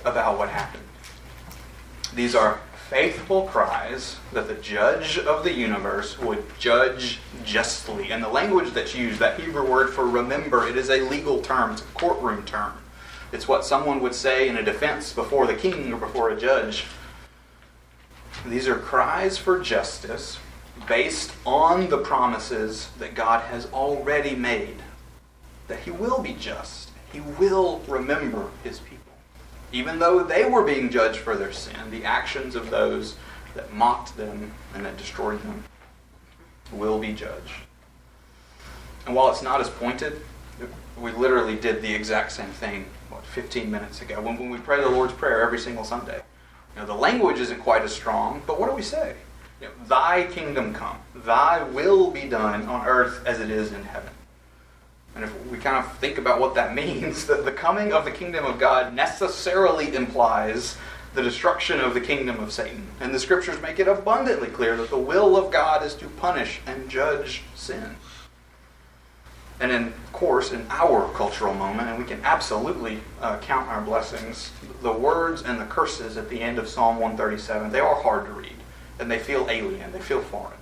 about 0.05 0.37
what 0.37 0.49
happened. 0.49 0.83
These 2.13 2.35
are 2.35 2.59
faithful 2.89 3.43
cries 3.43 4.17
that 4.33 4.49
the 4.49 4.55
judge 4.55 5.17
of 5.17 5.45
the 5.45 5.53
universe 5.53 6.19
would 6.19 6.43
judge 6.59 7.19
justly. 7.45 8.11
And 8.11 8.21
the 8.21 8.27
language 8.27 8.71
that's 8.73 8.93
used, 8.93 9.19
that 9.19 9.39
Hebrew 9.39 9.65
word 9.65 9.93
for 9.93 10.05
remember, 10.05 10.67
it 10.67 10.75
is 10.75 10.89
a 10.89 10.99
legal 11.01 11.41
term, 11.41 11.71
it's 11.71 11.81
a 11.81 11.85
courtroom 11.85 12.43
term. 12.43 12.73
It's 13.31 13.47
what 13.47 13.63
someone 13.63 14.01
would 14.01 14.13
say 14.13 14.49
in 14.49 14.57
a 14.57 14.63
defense 14.63 15.13
before 15.13 15.47
the 15.47 15.53
king 15.53 15.93
or 15.93 15.97
before 15.97 16.31
a 16.31 16.39
judge. 16.39 16.83
These 18.45 18.67
are 18.67 18.75
cries 18.75 19.37
for 19.37 19.59
justice 19.59 20.37
based 20.87 21.31
on 21.45 21.89
the 21.89 21.99
promises 21.99 22.89
that 22.99 23.15
God 23.15 23.41
has 23.45 23.67
already 23.71 24.35
made 24.35 24.77
that 25.69 25.79
He 25.79 25.91
will 25.91 26.21
be 26.21 26.33
just, 26.33 26.89
He 27.13 27.21
will 27.21 27.79
remember 27.87 28.49
His 28.63 28.79
people. 28.79 29.00
Even 29.71 29.99
though 29.99 30.23
they 30.23 30.45
were 30.45 30.63
being 30.63 30.89
judged 30.89 31.19
for 31.19 31.35
their 31.35 31.53
sin, 31.53 31.91
the 31.91 32.03
actions 32.03 32.55
of 32.55 32.69
those 32.69 33.15
that 33.55 33.73
mocked 33.73 34.17
them 34.17 34.51
and 34.73 34.85
that 34.85 34.97
destroyed 34.97 35.41
them 35.43 35.63
will 36.71 36.99
be 36.99 37.13
judged. 37.13 37.53
And 39.05 39.15
while 39.15 39.29
it's 39.29 39.41
not 39.41 39.61
as 39.61 39.69
pointed, 39.69 40.21
we 40.99 41.11
literally 41.11 41.55
did 41.55 41.81
the 41.81 41.93
exact 41.93 42.31
same 42.31 42.49
thing, 42.49 42.85
what, 43.09 43.25
15 43.25 43.69
minutes 43.71 44.01
ago, 44.01 44.21
when, 44.21 44.37
when 44.37 44.49
we 44.49 44.57
pray 44.59 44.81
the 44.81 44.89
Lord's 44.89 45.13
Prayer 45.13 45.41
every 45.41 45.59
single 45.59 45.83
Sunday. 45.83 46.21
You 46.75 46.81
know, 46.81 46.85
the 46.85 46.93
language 46.93 47.39
isn't 47.39 47.59
quite 47.61 47.81
as 47.81 47.93
strong, 47.93 48.41
but 48.45 48.59
what 48.59 48.69
do 48.69 48.75
we 48.75 48.81
say? 48.81 49.15
You 49.59 49.67
know, 49.67 49.73
Thy 49.87 50.25
kingdom 50.25 50.73
come, 50.73 50.97
Thy 51.15 51.63
will 51.63 52.11
be 52.11 52.27
done 52.27 52.65
on 52.67 52.85
earth 52.85 53.25
as 53.25 53.39
it 53.39 53.49
is 53.49 53.71
in 53.71 53.83
heaven. 53.83 54.11
And 55.15 55.23
if 55.23 55.45
we 55.47 55.57
kind 55.57 55.77
of 55.77 55.97
think 55.97 56.17
about 56.17 56.39
what 56.39 56.55
that 56.55 56.73
means, 56.83 57.25
that 57.27 57.45
the 57.45 57.51
coming 57.51 57.93
of 57.93 58.05
the 58.05 58.11
kingdom 58.11 58.45
of 58.45 58.59
God 58.59 58.93
necessarily 58.93 59.93
implies 59.95 60.77
the 61.13 61.21
destruction 61.21 61.79
of 61.81 61.93
the 61.93 62.01
kingdom 62.01 62.39
of 62.39 62.53
Satan. 62.53 62.87
And 63.01 63.13
the 63.13 63.19
scriptures 63.19 63.61
make 63.61 63.79
it 63.79 63.87
abundantly 63.87 64.47
clear 64.47 64.77
that 64.77 64.89
the 64.89 64.97
will 64.97 65.35
of 65.35 65.51
God 65.51 65.83
is 65.83 65.93
to 65.95 66.07
punish 66.07 66.61
and 66.65 66.89
judge 66.89 67.43
sin. 67.53 67.97
And 69.59 69.71
in, 69.71 69.87
of 69.87 70.13
course, 70.13 70.51
in 70.51 70.65
our 70.69 71.07
cultural 71.13 71.53
moment, 71.53 71.89
and 71.89 71.99
we 71.99 72.05
can 72.05 72.21
absolutely 72.23 72.99
uh, 73.21 73.37
count 73.39 73.67
our 73.67 73.81
blessings, 73.81 74.51
the 74.81 74.91
words 74.91 75.43
and 75.43 75.59
the 75.59 75.65
curses 75.65 76.17
at 76.17 76.29
the 76.29 76.41
end 76.41 76.57
of 76.57 76.67
Psalm 76.67 76.95
137, 76.95 77.71
they 77.71 77.79
are 77.79 78.01
hard 78.01 78.25
to 78.25 78.31
read. 78.31 78.55
And 78.99 79.11
they 79.11 79.19
feel 79.19 79.47
alien, 79.49 79.91
they 79.91 79.99
feel 79.99 80.21
foreign. 80.21 80.60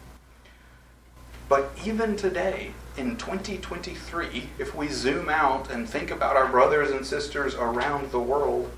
But 1.50 1.72
even 1.84 2.16
today, 2.16 2.72
in 2.96 3.18
2023, 3.18 4.50
if 4.60 4.76
we 4.76 4.88
zoom 4.88 5.30
out 5.30 5.72
and 5.72 5.90
think 5.90 6.12
about 6.12 6.36
our 6.36 6.48
brothers 6.48 6.92
and 6.92 7.04
sisters 7.04 7.56
around 7.56 8.12
the 8.12 8.20
world, 8.20 8.70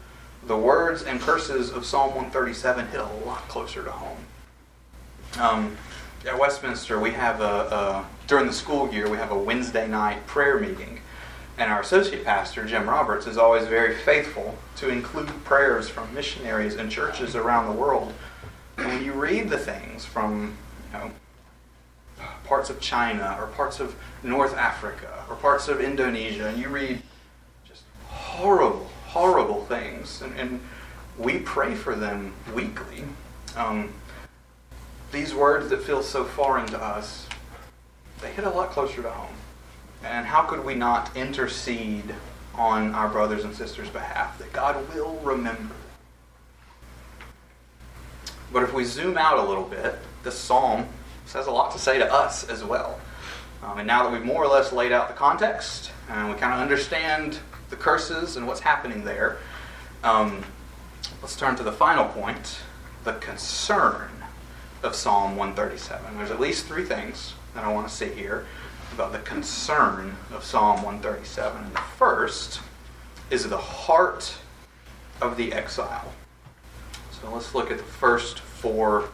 the 0.47 0.57
words 0.57 1.03
and 1.03 1.19
curses 1.19 1.69
of 1.69 1.85
Psalm 1.85 2.15
137 2.15 2.87
hit 2.87 3.01
a 3.01 3.05
lot 3.25 3.45
closer 3.49 3.83
to 3.83 3.91
home. 3.91 4.17
Um, 5.37 5.77
at 6.25 6.39
Westminster, 6.39 6.97
we 6.97 7.11
have 7.11 7.41
a, 7.41 7.43
a, 7.43 8.05
during 8.27 8.47
the 8.47 8.53
school 8.53 8.91
year, 8.91 9.09
we 9.09 9.17
have 9.17 9.31
a 9.31 9.37
Wednesday 9.37 9.87
night 9.87 10.25
prayer 10.25 10.57
meeting. 10.57 11.01
And 11.57 11.69
our 11.69 11.81
associate 11.81 12.23
pastor, 12.23 12.65
Jim 12.65 12.89
Roberts, 12.89 13.27
is 13.27 13.37
always 13.37 13.67
very 13.67 13.95
faithful 13.95 14.57
to 14.77 14.87
include 14.87 15.27
prayers 15.43 15.89
from 15.89 16.13
missionaries 16.13 16.75
and 16.75 16.89
churches 16.89 17.35
around 17.35 17.67
the 17.67 17.79
world. 17.79 18.13
And 18.77 18.87
when 18.87 19.03
you 19.03 19.11
read 19.11 19.49
the 19.49 19.57
things 19.57 20.05
from, 20.05 20.55
you 20.93 20.97
know, 20.97 21.11
parts 22.51 22.69
of 22.69 22.81
China 22.81 23.37
or 23.39 23.47
parts 23.47 23.79
of 23.79 23.95
North 24.23 24.57
Africa 24.57 25.23
or 25.29 25.37
parts 25.37 25.69
of 25.69 25.79
Indonesia, 25.79 26.49
and 26.49 26.57
you 26.57 26.67
read 26.67 27.01
just 27.65 27.83
horrible, 28.09 28.89
horrible 29.07 29.63
things, 29.67 30.21
and, 30.21 30.37
and 30.37 30.59
we 31.17 31.39
pray 31.39 31.73
for 31.73 31.95
them 31.95 32.33
weekly. 32.53 33.05
Um, 33.55 33.93
these 35.13 35.33
words 35.33 35.69
that 35.69 35.81
feel 35.81 36.03
so 36.03 36.25
foreign 36.25 36.67
to 36.67 36.77
us, 36.77 37.25
they 38.19 38.33
hit 38.33 38.43
a 38.43 38.49
lot 38.49 38.71
closer 38.71 39.01
to 39.01 39.09
home. 39.09 39.33
And 40.03 40.25
how 40.25 40.41
could 40.41 40.65
we 40.65 40.75
not 40.75 41.15
intercede 41.15 42.13
on 42.53 42.93
our 42.93 43.07
brothers 43.07 43.45
and 43.45 43.55
sisters' 43.55 43.89
behalf 43.89 44.37
that 44.39 44.51
God 44.51 44.75
will 44.93 45.15
remember? 45.23 45.73
But 48.51 48.63
if 48.63 48.73
we 48.73 48.83
zoom 48.83 49.17
out 49.17 49.37
a 49.37 49.47
little 49.47 49.63
bit, 49.63 49.99
this 50.23 50.37
psalm 50.37 50.89
has 51.33 51.47
a 51.47 51.51
lot 51.51 51.71
to 51.71 51.79
say 51.79 51.97
to 51.97 52.13
us 52.13 52.47
as 52.49 52.63
well. 52.63 52.99
Um, 53.63 53.77
and 53.77 53.87
now 53.87 54.03
that 54.03 54.11
we've 54.11 54.25
more 54.25 54.43
or 54.43 54.47
less 54.47 54.71
laid 54.71 54.91
out 54.91 55.07
the 55.07 55.13
context 55.13 55.91
and 56.09 56.29
we 56.29 56.35
kind 56.35 56.53
of 56.53 56.59
understand 56.59 57.39
the 57.69 57.75
curses 57.75 58.35
and 58.35 58.47
what's 58.47 58.59
happening 58.59 59.03
there, 59.03 59.37
um, 60.03 60.43
let's 61.21 61.35
turn 61.35 61.55
to 61.55 61.63
the 61.63 61.71
final 61.71 62.05
point 62.05 62.59
the 63.03 63.13
concern 63.13 64.09
of 64.83 64.95
Psalm 64.95 65.35
137. 65.35 66.17
There's 66.17 66.31
at 66.31 66.39
least 66.39 66.65
three 66.65 66.85
things 66.85 67.33
that 67.53 67.63
I 67.63 67.71
want 67.71 67.87
to 67.87 67.93
see 67.93 68.09
here 68.09 68.45
about 68.93 69.11
the 69.11 69.19
concern 69.19 70.15
of 70.33 70.43
Psalm 70.43 70.83
137. 70.83 71.63
And 71.63 71.73
the 71.73 71.79
first 71.97 72.61
is 73.29 73.47
the 73.47 73.57
heart 73.57 74.35
of 75.21 75.37
the 75.37 75.53
exile. 75.53 76.11
So 77.11 77.31
let's 77.31 77.53
look 77.53 77.71
at 77.71 77.77
the 77.77 77.83
first 77.83 78.39
four 78.39 79.09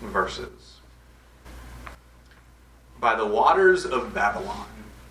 verses. 0.00 0.57
By 3.00 3.14
the 3.14 3.26
waters 3.26 3.86
of 3.86 4.12
Babylon, 4.12 4.66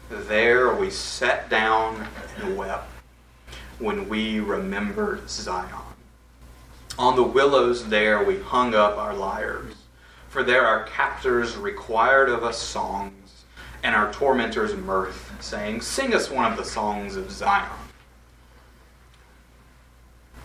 there 0.10 0.76
we 0.76 0.90
sat 0.90 1.50
down 1.50 2.06
and 2.38 2.58
wept 2.58 2.90
when 3.80 4.10
we 4.10 4.42
remembered 4.42 5.30
Zion. 5.30 5.72
On 7.00 7.16
the 7.16 7.24
willows 7.24 7.88
there 7.88 8.22
we 8.26 8.40
hung 8.40 8.76
up 8.76 8.98
our 8.98 9.14
lyres, 9.14 9.74
for 10.28 10.44
there 10.44 10.66
our 10.66 10.84
captors 10.84 11.56
required 11.56 12.28
of 12.28 12.44
us 12.44 12.62
songs, 12.62 13.46
and 13.84 13.96
our 13.96 14.12
tormentors 14.12 14.76
mirth, 14.76 15.32
saying, 15.40 15.80
Sing 15.80 16.14
us 16.14 16.30
one 16.30 16.52
of 16.52 16.58
the 16.58 16.66
songs 16.66 17.16
of 17.16 17.32
Zion. 17.32 17.70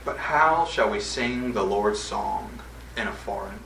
But 0.04 0.16
how 0.16 0.64
shall 0.66 0.90
we 0.90 1.00
sing 1.00 1.54
the 1.54 1.64
Lord's 1.64 1.98
song 1.98 2.60
in 2.96 3.08
a 3.08 3.12
foreign? 3.12 3.58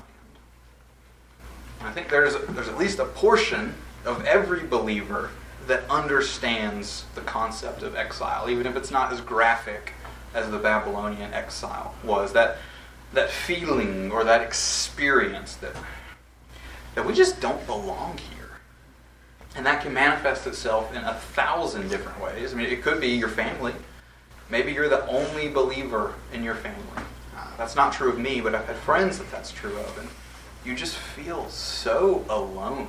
I 1.87 1.93
think 1.93 2.09
there's, 2.09 2.37
there's 2.49 2.69
at 2.69 2.79
least 2.79 2.99
a 2.99 3.05
portion 3.05 3.75
of 4.05 4.25
every 4.25 4.67
believer 4.67 5.31
that 5.67 5.89
understands 5.89 7.05
the 7.15 7.21
concept 7.23 7.83
of 7.83 7.95
exile, 7.95 8.51
even 8.51 8.67
if 8.67 8.77
it's 8.77 8.91
not 8.91 9.13
as 9.13 9.21
graphic 9.21 9.93
as 10.35 10.51
the 10.51 10.59
Babylonian 10.59 11.33
exile 11.33 11.95
was. 12.05 12.33
That, 12.33 12.59
that 13.13 13.31
feeling 13.31 14.11
or 14.11 14.25
that 14.25 14.43
experience 14.43 15.57
that, 15.57 15.75
that 16.95 17.07
we 17.07 17.15
just 17.15 17.41
don't 17.41 17.65
belong 17.67 18.19
here. 18.19 18.51
And 19.55 19.65
that 19.65 19.83
can 19.83 19.95
manifest 19.95 20.47
itself 20.47 20.95
in 20.95 21.03
a 21.03 21.15
thousand 21.15 21.89
different 21.89 22.21
ways. 22.21 22.53
I 22.53 22.57
mean, 22.57 22.67
it 22.67 22.83
could 22.83 23.01
be 23.01 23.09
your 23.09 23.29
family. 23.29 23.73
Maybe 24.51 24.73
you're 24.73 24.89
the 24.89 25.07
only 25.09 25.49
believer 25.49 26.15
in 26.33 26.45
your 26.45 26.57
family. 26.57 26.83
Uh, 27.37 27.47
that's 27.57 27.75
not 27.75 27.93
true 27.93 28.11
of 28.11 28.19
me, 28.19 28.41
but 28.41 28.55
I've 28.55 28.67
had 28.67 28.77
friends 28.77 29.19
that 29.19 29.31
that's 29.31 29.51
true 29.51 29.77
of. 29.79 29.99
And 29.99 30.09
you 30.67 30.75
just 30.75 30.97
feel 30.97 31.49
so 31.49 32.25
alone, 32.29 32.89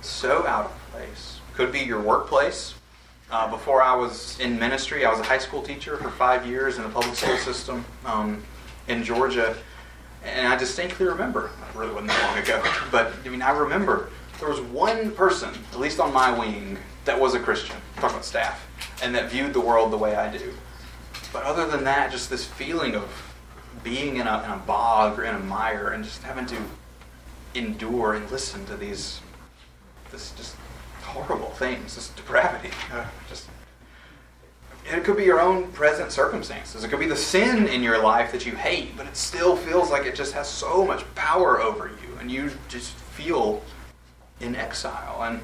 so 0.00 0.44
out 0.46 0.66
of 0.66 0.90
place. 0.90 1.40
Could 1.54 1.70
be 1.70 1.80
your 1.80 2.00
workplace. 2.00 2.74
Uh, 3.30 3.48
before 3.48 3.82
I 3.82 3.94
was 3.94 4.38
in 4.40 4.58
ministry, 4.58 5.04
I 5.04 5.10
was 5.10 5.20
a 5.20 5.24
high 5.24 5.38
school 5.38 5.62
teacher 5.62 5.96
for 5.96 6.10
five 6.10 6.46
years 6.46 6.76
in 6.76 6.82
the 6.82 6.88
public 6.88 7.14
school 7.14 7.36
system 7.36 7.84
um, 8.04 8.42
in 8.88 9.04
Georgia. 9.04 9.56
And 10.24 10.48
I 10.48 10.56
distinctly 10.56 11.06
remember, 11.06 11.46
it 11.46 11.78
really 11.78 11.92
wasn't 11.92 12.08
that 12.08 12.34
long 12.34 12.42
ago, 12.42 12.62
but 12.90 13.12
I 13.24 13.28
mean, 13.28 13.42
I 13.42 13.50
remember 13.50 14.10
there 14.40 14.48
was 14.48 14.60
one 14.60 15.12
person, 15.12 15.50
at 15.72 15.78
least 15.78 16.00
on 16.00 16.12
my 16.12 16.36
wing, 16.36 16.78
that 17.04 17.18
was 17.18 17.34
a 17.34 17.38
Christian, 17.38 17.76
talking 17.96 18.10
about 18.10 18.24
staff, 18.24 18.66
and 19.02 19.14
that 19.14 19.30
viewed 19.30 19.52
the 19.52 19.60
world 19.60 19.92
the 19.92 19.96
way 19.96 20.16
I 20.16 20.36
do. 20.36 20.52
But 21.32 21.44
other 21.44 21.66
than 21.66 21.84
that, 21.84 22.10
just 22.10 22.28
this 22.28 22.44
feeling 22.44 22.96
of 22.96 23.34
being 23.84 24.16
in 24.16 24.26
a, 24.26 24.42
in 24.42 24.50
a 24.50 24.62
bog 24.66 25.18
or 25.18 25.24
in 25.24 25.34
a 25.34 25.38
mire 25.38 25.88
and 25.88 26.02
just 26.02 26.22
having 26.22 26.46
to 26.46 26.56
endure 27.58 28.14
and 28.14 28.30
listen 28.30 28.64
to 28.66 28.76
these, 28.76 29.20
this 30.10 30.32
just 30.32 30.54
horrible 31.02 31.50
things, 31.50 31.94
this 31.94 32.08
depravity. 32.10 32.70
Uh, 32.92 33.04
just 33.28 33.48
it 34.90 35.04
could 35.04 35.16
be 35.16 35.24
your 35.24 35.40
own 35.40 35.70
present 35.72 36.12
circumstances. 36.12 36.82
It 36.82 36.88
could 36.88 37.00
be 37.00 37.06
the 37.06 37.16
sin 37.16 37.66
in 37.66 37.82
your 37.82 38.02
life 38.02 38.32
that 38.32 38.46
you 38.46 38.52
hate, 38.56 38.96
but 38.96 39.06
it 39.06 39.16
still 39.16 39.54
feels 39.54 39.90
like 39.90 40.06
it 40.06 40.14
just 40.14 40.32
has 40.32 40.48
so 40.48 40.84
much 40.84 41.04
power 41.14 41.60
over 41.60 41.88
you, 41.88 42.18
and 42.20 42.30
you 42.30 42.50
just 42.68 42.92
feel 42.92 43.62
in 44.40 44.56
exile. 44.56 45.22
And 45.22 45.40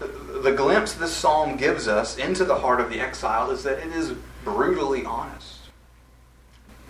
the, 0.00 0.40
the 0.40 0.52
glimpse 0.52 0.94
this 0.94 1.12
psalm 1.12 1.56
gives 1.56 1.86
us 1.86 2.18
into 2.18 2.44
the 2.44 2.56
heart 2.56 2.80
of 2.80 2.90
the 2.90 3.00
exile 3.00 3.50
is 3.50 3.62
that 3.62 3.78
it 3.78 3.92
is 3.92 4.14
brutally 4.44 5.04
honest. 5.04 5.58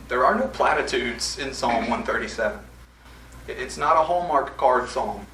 There 0.09 0.25
are 0.25 0.35
no 0.35 0.47
platitudes 0.49 1.39
in 1.39 1.53
Psalm 1.53 1.89
137. 1.89 2.59
It's 3.59 3.77
not 3.77 3.97
a 3.97 4.03
Hallmark 4.03 4.57
card 4.57 4.89
psalm. 4.89 5.27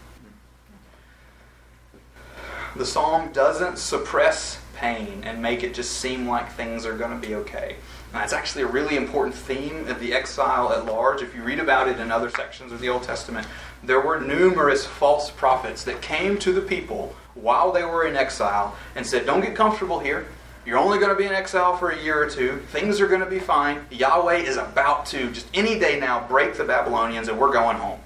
The 2.77 2.87
psalm 2.87 3.33
doesn't 3.33 3.79
suppress 3.79 4.61
pain 4.75 5.25
and 5.25 5.43
make 5.43 5.63
it 5.63 5.75
just 5.75 5.99
seem 5.99 6.29
like 6.29 6.53
things 6.53 6.87
are 6.87 6.97
going 6.97 7.19
to 7.21 7.27
be 7.27 7.35
okay. 7.35 7.77
And 8.13 8.23
that's 8.23 8.33
actually 8.33 8.63
a 8.63 8.69
really 8.69 8.97
important 8.97 9.35
theme 9.35 9.89
of 9.89 9.99
the 10.01 10.15
exile 10.15 10.73
at 10.73 10.87
large. 10.87 11.21
If 11.21 11.35
you 11.35 11.43
read 11.43 11.59
about 11.59 11.89
it 11.89 11.99
in 11.99 12.13
other 12.13 12.31
sections 12.31 12.71
of 12.71 12.81
the 12.81 12.89
Old 12.89 13.03
Testament, 13.03 13.47
there 13.83 14.01
were 14.01 14.21
numerous 14.21 14.87
false 14.87 15.31
prophets 15.31 15.83
that 15.85 16.01
came 16.01 16.39
to 16.39 16.53
the 16.53 16.61
people 16.61 17.15
while 17.35 17.73
they 17.73 17.83
were 17.83 18.07
in 18.07 18.17
exile 18.17 18.77
and 18.95 19.07
said, 19.07 19.27
Don't 19.27 19.41
get 19.41 19.55
comfortable 19.55 19.99
here. 19.99 20.27
You're 20.65 20.79
only 20.79 20.99
going 20.99 21.11
to 21.11 21.17
be 21.17 21.25
in 21.25 21.33
exile 21.33 21.77
for 21.77 21.91
a 21.91 22.03
year 22.03 22.23
or 22.23 22.29
two. 22.29 22.59
Things 22.73 23.01
are 23.01 23.09
going 23.09 23.21
to 23.21 23.27
be 23.27 23.39
fine. 23.39 23.87
Yahweh 23.91 24.39
is 24.39 24.57
about 24.57 25.07
to, 25.07 25.31
just 25.33 25.47
any 25.55 25.79
day 25.79 25.99
now, 25.99 26.27
break 26.29 26.55
the 26.55 26.65
Babylonians 26.65 27.29
and 27.29 27.39
we're 27.39 27.53
going 27.53 27.79
home. 27.79 27.99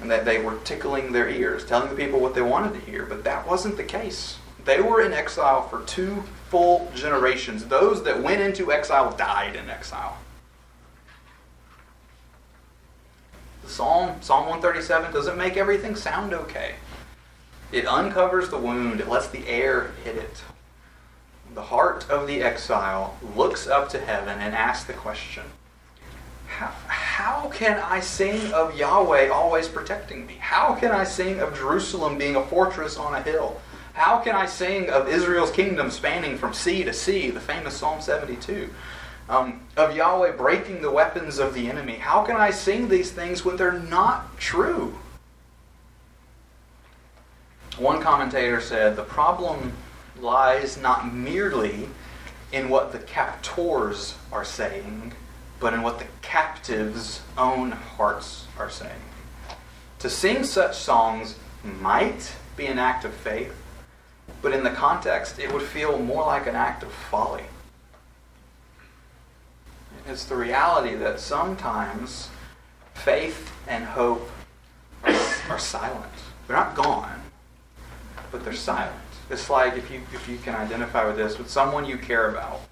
And 0.00 0.10
that 0.10 0.24
they 0.24 0.42
were 0.42 0.56
tickling 0.64 1.12
their 1.12 1.28
ears, 1.28 1.64
telling 1.64 1.90
the 1.90 1.96
people 1.96 2.20
what 2.20 2.34
they 2.34 2.42
wanted 2.42 2.72
to 2.74 2.90
hear. 2.90 3.04
But 3.04 3.24
that 3.24 3.46
wasn't 3.46 3.76
the 3.76 3.84
case. 3.84 4.38
They 4.64 4.80
were 4.80 5.02
in 5.02 5.12
exile 5.12 5.68
for 5.68 5.82
two 5.84 6.22
full 6.48 6.90
generations. 6.94 7.66
Those 7.66 8.02
that 8.04 8.22
went 8.22 8.40
into 8.40 8.72
exile 8.72 9.14
died 9.16 9.56
in 9.56 9.68
exile. 9.68 10.18
The 13.62 13.68
Psalm, 13.68 14.16
Psalm 14.20 14.46
137, 14.46 15.12
doesn't 15.12 15.36
make 15.36 15.56
everything 15.56 15.94
sound 15.94 16.32
okay. 16.32 16.76
It 17.72 17.86
uncovers 17.86 18.48
the 18.48 18.58
wound, 18.58 19.00
it 19.00 19.08
lets 19.08 19.28
the 19.28 19.46
air 19.46 19.92
hit 20.02 20.16
it. 20.16 20.42
The 21.54 21.62
heart 21.62 22.08
of 22.10 22.26
the 22.26 22.42
exile 22.42 23.16
looks 23.36 23.66
up 23.66 23.88
to 23.90 24.00
heaven 24.00 24.40
and 24.40 24.54
asks 24.54 24.84
the 24.84 24.92
question 24.92 25.44
how, 27.20 27.50
can 27.50 27.78
I 27.78 28.00
sing 28.00 28.50
of 28.54 28.78
Yahweh 28.78 29.28
always 29.28 29.68
protecting 29.68 30.26
me? 30.26 30.36
How 30.40 30.74
can 30.74 30.90
I 30.90 31.04
sing 31.04 31.40
of 31.40 31.54
Jerusalem 31.54 32.16
being 32.16 32.36
a 32.36 32.42
fortress 32.42 32.96
on 32.96 33.14
a 33.14 33.20
hill? 33.20 33.60
How 33.92 34.20
can 34.20 34.34
I 34.34 34.46
sing 34.46 34.88
of 34.88 35.06
Israel's 35.06 35.50
kingdom 35.50 35.90
spanning 35.90 36.38
from 36.38 36.54
sea 36.54 36.82
to 36.84 36.94
sea, 36.94 37.30
the 37.30 37.40
famous 37.40 37.76
Psalm 37.76 38.00
72? 38.00 38.70
Um, 39.28 39.60
of 39.76 39.94
Yahweh 39.94 40.32
breaking 40.32 40.80
the 40.80 40.90
weapons 40.90 41.38
of 41.38 41.52
the 41.52 41.68
enemy. 41.68 41.96
How 41.96 42.24
can 42.24 42.36
I 42.36 42.50
sing 42.50 42.88
these 42.88 43.12
things 43.12 43.44
when 43.44 43.56
they're 43.56 43.78
not 43.78 44.38
true? 44.38 44.98
One 47.76 48.00
commentator 48.00 48.62
said 48.62 48.96
the 48.96 49.02
problem 49.02 49.74
lies 50.20 50.78
not 50.78 51.12
merely 51.12 51.86
in 52.52 52.70
what 52.70 52.92
the 52.92 52.98
captors 52.98 54.14
are 54.32 54.44
saying, 54.44 55.12
but 55.60 55.74
in 55.74 55.82
what 55.82 55.98
the 55.98 56.06
captives' 56.22 57.20
own 57.36 57.70
hearts 57.70 58.46
are 58.58 58.70
saying. 58.70 59.02
To 60.00 60.08
sing 60.08 60.42
such 60.44 60.76
songs 60.76 61.38
might 61.62 62.32
be 62.56 62.66
an 62.66 62.78
act 62.78 63.04
of 63.04 63.12
faith, 63.12 63.54
but 64.40 64.52
in 64.52 64.64
the 64.64 64.70
context, 64.70 65.38
it 65.38 65.52
would 65.52 65.62
feel 65.62 65.98
more 65.98 66.24
like 66.24 66.46
an 66.46 66.56
act 66.56 66.82
of 66.82 66.90
folly. 66.90 67.44
It's 70.08 70.24
the 70.24 70.36
reality 70.36 70.94
that 70.94 71.20
sometimes 71.20 72.30
faith 72.94 73.52
and 73.68 73.84
hope 73.84 74.28
are, 75.04 75.12
are 75.50 75.58
silent. 75.58 76.12
They're 76.46 76.56
not 76.56 76.74
gone, 76.74 77.20
but 78.32 78.42
they're 78.42 78.54
silent. 78.54 78.96
It's 79.28 79.48
like 79.50 79.76
if 79.76 79.90
you 79.90 80.00
if 80.12 80.26
you 80.28 80.38
can 80.38 80.54
identify 80.54 81.06
with 81.06 81.16
this, 81.16 81.38
with 81.38 81.48
someone 81.48 81.84
you 81.84 81.98
care 81.98 82.30
about 82.30 82.62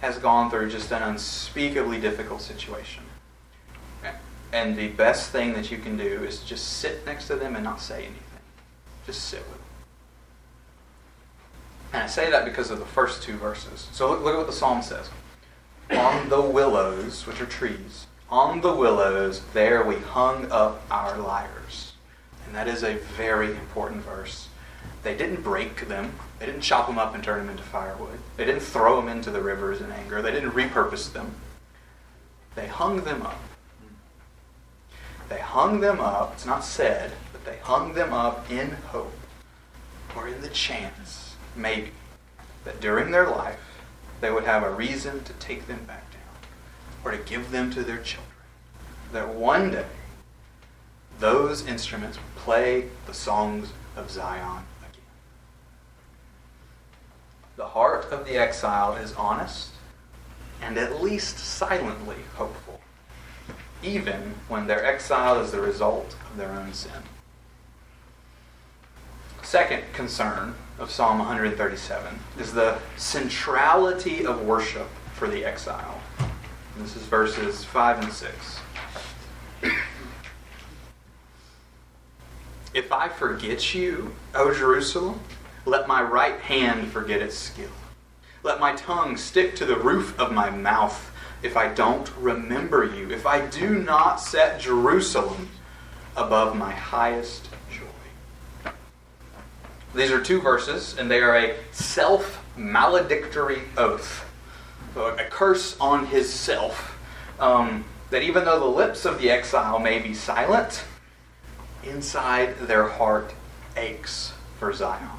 has 0.00 0.18
gone 0.18 0.50
through 0.50 0.70
just 0.70 0.92
an 0.92 1.02
unspeakably 1.02 2.00
difficult 2.00 2.40
situation. 2.40 3.02
And 4.52 4.76
the 4.76 4.88
best 4.88 5.30
thing 5.30 5.52
that 5.54 5.70
you 5.70 5.78
can 5.78 5.96
do 5.96 6.22
is 6.22 6.40
just 6.40 6.78
sit 6.78 7.04
next 7.04 7.26
to 7.26 7.36
them 7.36 7.56
and 7.56 7.64
not 7.64 7.80
say 7.80 8.04
anything. 8.04 8.20
Just 9.06 9.24
sit 9.24 9.40
with 9.40 9.58
them. 9.58 9.60
And 11.92 12.02
I 12.04 12.06
say 12.06 12.30
that 12.30 12.44
because 12.44 12.70
of 12.70 12.78
the 12.78 12.84
first 12.84 13.22
two 13.22 13.36
verses. 13.36 13.88
So 13.92 14.10
look, 14.10 14.22
look 14.22 14.34
at 14.34 14.38
what 14.38 14.46
the 14.46 14.52
psalm 14.52 14.82
says. 14.82 15.10
On 15.90 16.28
the 16.28 16.40
willows, 16.40 17.26
which 17.26 17.40
are 17.40 17.46
trees, 17.46 18.06
on 18.30 18.60
the 18.60 18.74
willows, 18.74 19.42
there 19.52 19.84
we 19.84 19.96
hung 19.96 20.50
up 20.50 20.82
our 20.90 21.18
lyres. 21.18 21.92
And 22.46 22.54
that 22.54 22.68
is 22.68 22.82
a 22.82 22.94
very 23.16 23.50
important 23.50 24.02
verse 24.02 24.48
they 25.04 25.14
didn't 25.14 25.42
break 25.42 25.86
them. 25.86 26.14
They 26.38 26.46
didn't 26.46 26.62
chop 26.62 26.86
them 26.86 26.98
up 26.98 27.14
and 27.14 27.22
turn 27.22 27.38
them 27.38 27.50
into 27.50 27.62
firewood. 27.62 28.18
They 28.36 28.44
didn't 28.44 28.60
throw 28.60 28.96
them 28.96 29.08
into 29.08 29.30
the 29.30 29.40
rivers 29.40 29.80
in 29.80 29.92
anger. 29.92 30.20
They 30.20 30.32
didn't 30.32 30.50
repurpose 30.50 31.12
them. 31.12 31.34
They 32.54 32.66
hung 32.66 33.02
them 33.04 33.22
up. 33.22 33.40
They 35.28 35.40
hung 35.40 35.80
them 35.80 36.00
up, 36.00 36.32
it's 36.34 36.46
not 36.46 36.64
said, 36.64 37.12
but 37.32 37.44
they 37.44 37.56
hung 37.56 37.94
them 37.94 38.12
up 38.12 38.50
in 38.50 38.72
hope 38.88 39.12
or 40.14 40.28
in 40.28 40.42
the 40.42 40.48
chance, 40.48 41.34
maybe, 41.56 41.90
that 42.64 42.80
during 42.80 43.10
their 43.10 43.28
life 43.28 43.80
they 44.20 44.30
would 44.30 44.44
have 44.44 44.62
a 44.62 44.70
reason 44.70 45.24
to 45.24 45.32
take 45.34 45.66
them 45.66 45.84
back 45.84 46.10
down 46.12 46.20
or 47.04 47.10
to 47.10 47.24
give 47.24 47.50
them 47.50 47.70
to 47.72 47.82
their 47.82 47.98
children. 47.98 48.30
That 49.12 49.34
one 49.34 49.70
day 49.70 49.86
those 51.18 51.66
instruments 51.66 52.18
would 52.18 52.36
play 52.36 52.88
the 53.06 53.14
songs 53.14 53.72
of 53.96 54.10
Zion 54.10 54.64
the 57.56 57.66
heart 57.66 58.10
of 58.10 58.24
the 58.26 58.36
exile 58.36 58.94
is 58.94 59.14
honest 59.14 59.70
and 60.60 60.78
at 60.78 61.02
least 61.02 61.38
silently 61.38 62.16
hopeful, 62.36 62.80
even 63.82 64.34
when 64.48 64.66
their 64.66 64.84
exile 64.84 65.40
is 65.40 65.52
the 65.52 65.60
result 65.60 66.16
of 66.30 66.36
their 66.36 66.50
own 66.50 66.72
sin. 66.72 67.02
Second 69.42 69.84
concern 69.92 70.54
of 70.78 70.90
Psalm 70.90 71.18
137 71.18 72.18
is 72.38 72.52
the 72.52 72.78
centrality 72.96 74.24
of 74.26 74.42
worship 74.42 74.88
for 75.12 75.28
the 75.28 75.44
exile. 75.44 76.00
This 76.78 76.96
is 76.96 77.02
verses 77.02 77.64
5 77.64 78.04
and 78.04 78.12
6. 78.12 78.60
If 82.72 82.90
I 82.90 83.08
forget 83.08 83.74
you, 83.74 84.12
O 84.34 84.52
Jerusalem, 84.52 85.20
let 85.66 85.88
my 85.88 86.02
right 86.02 86.38
hand 86.40 86.88
forget 86.88 87.22
its 87.22 87.36
skill. 87.36 87.70
Let 88.42 88.60
my 88.60 88.74
tongue 88.74 89.16
stick 89.16 89.56
to 89.56 89.64
the 89.64 89.76
roof 89.76 90.18
of 90.18 90.32
my 90.32 90.50
mouth 90.50 91.10
if 91.42 91.56
I 91.56 91.72
don't 91.72 92.10
remember 92.18 92.84
you, 92.84 93.10
if 93.10 93.26
I 93.26 93.46
do 93.46 93.78
not 93.78 94.20
set 94.20 94.60
Jerusalem 94.60 95.48
above 96.16 96.56
my 96.56 96.72
highest 96.72 97.48
joy. 97.70 98.70
These 99.94 100.10
are 100.10 100.22
two 100.22 100.40
verses, 100.40 100.96
and 100.98 101.10
they 101.10 101.20
are 101.20 101.36
a 101.36 101.56
self 101.72 102.42
maledictory 102.56 103.62
oath, 103.76 104.24
a 104.96 105.24
curse 105.30 105.76
on 105.80 106.06
his 106.06 106.32
self. 106.32 106.98
Um, 107.38 107.84
that 108.10 108.22
even 108.22 108.44
though 108.44 108.60
the 108.60 108.64
lips 108.64 109.04
of 109.04 109.20
the 109.20 109.28
exile 109.28 109.80
may 109.80 109.98
be 109.98 110.14
silent, 110.14 110.84
inside 111.82 112.56
their 112.58 112.88
heart 112.88 113.34
aches 113.76 114.32
for 114.58 114.72
Zion. 114.72 115.13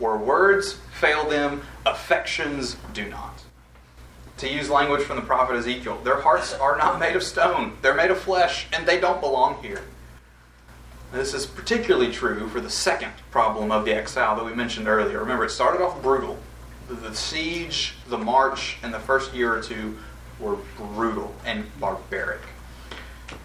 Where 0.00 0.16
words 0.16 0.78
fail 0.98 1.28
them, 1.28 1.62
affections 1.84 2.76
do 2.94 3.08
not. 3.08 3.44
To 4.38 4.50
use 4.50 4.70
language 4.70 5.02
from 5.02 5.16
the 5.16 5.22
prophet 5.22 5.56
Ezekiel, 5.56 6.00
their 6.02 6.22
hearts 6.22 6.54
are 6.54 6.78
not 6.78 6.98
made 6.98 7.14
of 7.14 7.22
stone, 7.22 7.76
they're 7.82 7.94
made 7.94 8.10
of 8.10 8.18
flesh, 8.18 8.66
and 8.72 8.86
they 8.86 8.98
don't 8.98 9.20
belong 9.20 9.62
here. 9.62 9.82
This 11.12 11.34
is 11.34 11.44
particularly 11.44 12.10
true 12.10 12.48
for 12.48 12.62
the 12.62 12.70
second 12.70 13.12
problem 13.30 13.70
of 13.70 13.84
the 13.84 13.92
exile 13.92 14.36
that 14.36 14.44
we 14.44 14.54
mentioned 14.54 14.88
earlier. 14.88 15.18
Remember, 15.18 15.44
it 15.44 15.50
started 15.50 15.82
off 15.82 16.00
brutal, 16.02 16.38
the 16.88 17.14
siege, 17.14 17.94
the 18.08 18.16
march, 18.16 18.78
and 18.82 18.94
the 18.94 19.00
first 19.00 19.34
year 19.34 19.54
or 19.54 19.62
two 19.62 19.98
were 20.38 20.56
brutal 20.78 21.34
and 21.44 21.66
barbaric. 21.78 22.40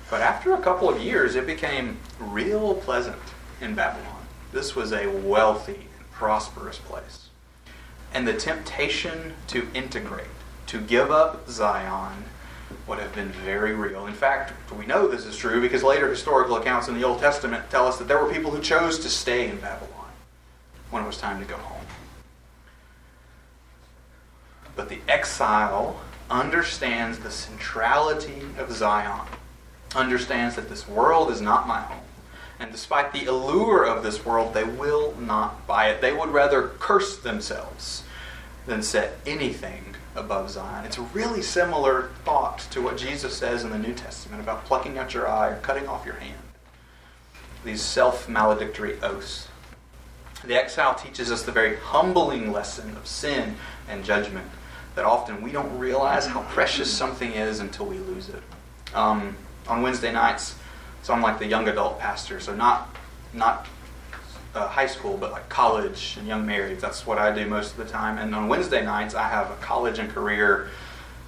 But 0.09 0.21
after 0.21 0.53
a 0.53 0.61
couple 0.61 0.87
of 0.87 1.01
years, 1.01 1.35
it 1.35 1.45
became 1.45 1.97
real 2.17 2.75
pleasant 2.75 3.21
in 3.59 3.75
Babylon. 3.75 4.25
This 4.53 4.73
was 4.73 4.93
a 4.93 5.07
wealthy 5.07 5.87
prosperous 6.15 6.77
place. 6.77 7.27
And 8.13 8.27
the 8.27 8.33
temptation 8.33 9.33
to 9.47 9.67
integrate, 9.73 10.27
to 10.67 10.79
give 10.79 11.11
up 11.11 11.49
Zion, 11.49 12.23
would 12.87 12.99
have 12.99 13.13
been 13.13 13.29
very 13.29 13.73
real. 13.73 14.07
In 14.07 14.13
fact, 14.13 14.53
we 14.73 14.85
know 14.85 15.07
this 15.07 15.25
is 15.25 15.35
true 15.35 15.61
because 15.61 15.83
later 15.83 16.09
historical 16.09 16.55
accounts 16.55 16.87
in 16.87 16.95
the 16.95 17.03
Old 17.03 17.19
Testament 17.19 17.69
tell 17.69 17.85
us 17.85 17.97
that 17.97 18.07
there 18.07 18.23
were 18.23 18.31
people 18.31 18.51
who 18.51 18.61
chose 18.61 18.99
to 18.99 19.09
stay 19.09 19.49
in 19.49 19.57
Babylon 19.57 20.09
when 20.89 21.03
it 21.03 21.07
was 21.07 21.17
time 21.17 21.39
to 21.41 21.45
go 21.45 21.57
home. 21.57 21.85
But 24.75 24.89
the 24.89 24.99
exile 25.07 25.99
understands 26.29 27.19
the 27.19 27.31
centrality 27.31 28.41
of 28.57 28.71
Zion, 28.71 29.27
understands 29.95 30.55
that 30.55 30.69
this 30.69 30.87
world 30.87 31.29
is 31.31 31.41
not 31.41 31.67
my 31.67 31.81
home. 31.81 32.04
And 32.59 32.71
despite 32.71 33.11
the 33.11 33.25
allure 33.25 33.85
of 33.85 34.03
this 34.03 34.25
world, 34.25 34.53
they 34.53 34.63
will 34.63 35.13
not 35.19 35.67
buy 35.67 35.89
it. 35.89 36.01
They 36.01 36.13
would 36.13 36.29
rather 36.29 36.69
curse 36.79 37.17
themselves 37.17 38.03
than 38.65 38.81
set 38.81 39.17
anything 39.25 39.95
above 40.15 40.49
Zion. 40.49 40.85
It's 40.85 40.97
a 40.97 41.01
really 41.01 41.41
similar 41.41 42.09
thought 42.23 42.59
to 42.71 42.81
what 42.81 42.97
Jesus 42.97 43.35
says 43.35 43.63
in 43.63 43.69
the 43.69 43.77
New 43.77 43.93
Testament 43.93 44.41
about 44.41 44.65
plucking 44.65 44.97
out 44.97 45.13
your 45.13 45.27
eye 45.27 45.49
or 45.49 45.59
cutting 45.59 45.87
off 45.87 46.05
your 46.05 46.15
hand. 46.15 46.39
These 47.65 47.81
self 47.81 48.29
maledictory 48.29 48.97
oaths. 49.01 49.47
The 50.45 50.55
exile 50.55 50.93
teaches 50.95 51.31
us 51.31 51.43
the 51.43 51.51
very 51.51 51.75
humbling 51.77 52.51
lesson 52.51 52.95
of 52.95 53.07
sin 53.07 53.55
and 53.89 54.05
judgment 54.05 54.47
that 54.95 55.03
often 55.03 55.41
we 55.41 55.51
don't 55.51 55.77
realize 55.77 56.27
how 56.27 56.43
precious 56.43 56.91
something 56.91 57.33
is 57.33 57.59
until 57.59 57.85
we 57.85 57.97
lose 57.97 58.29
it. 58.29 58.41
Um, 58.93 59.35
on 59.67 59.81
Wednesday 59.81 60.11
nights, 60.11 60.55
so 61.05 61.13
I'm 61.13 61.21
like 61.21 61.37
the 61.37 61.45
young 61.45 61.67
adult 61.67 61.99
pastor, 61.99 62.39
so 62.39 62.55
not 62.55 62.97
not 63.31 63.67
uh, 64.55 64.67
high 64.67 64.87
school, 64.87 65.17
but 65.17 65.31
like 65.31 65.47
college 65.49 66.15
and 66.17 66.27
young 66.27 66.47
marrieds. 66.47 66.79
That's 66.79 67.05
what 67.05 67.19
I 67.19 67.31
do 67.31 67.45
most 67.45 67.73
of 67.73 67.77
the 67.77 67.85
time. 67.85 68.17
And 68.17 68.33
on 68.33 68.47
Wednesday 68.47 68.83
nights, 68.83 69.13
I 69.13 69.27
have 69.27 69.51
a 69.51 69.55
college 69.57 69.99
and 69.99 70.09
career 70.09 70.69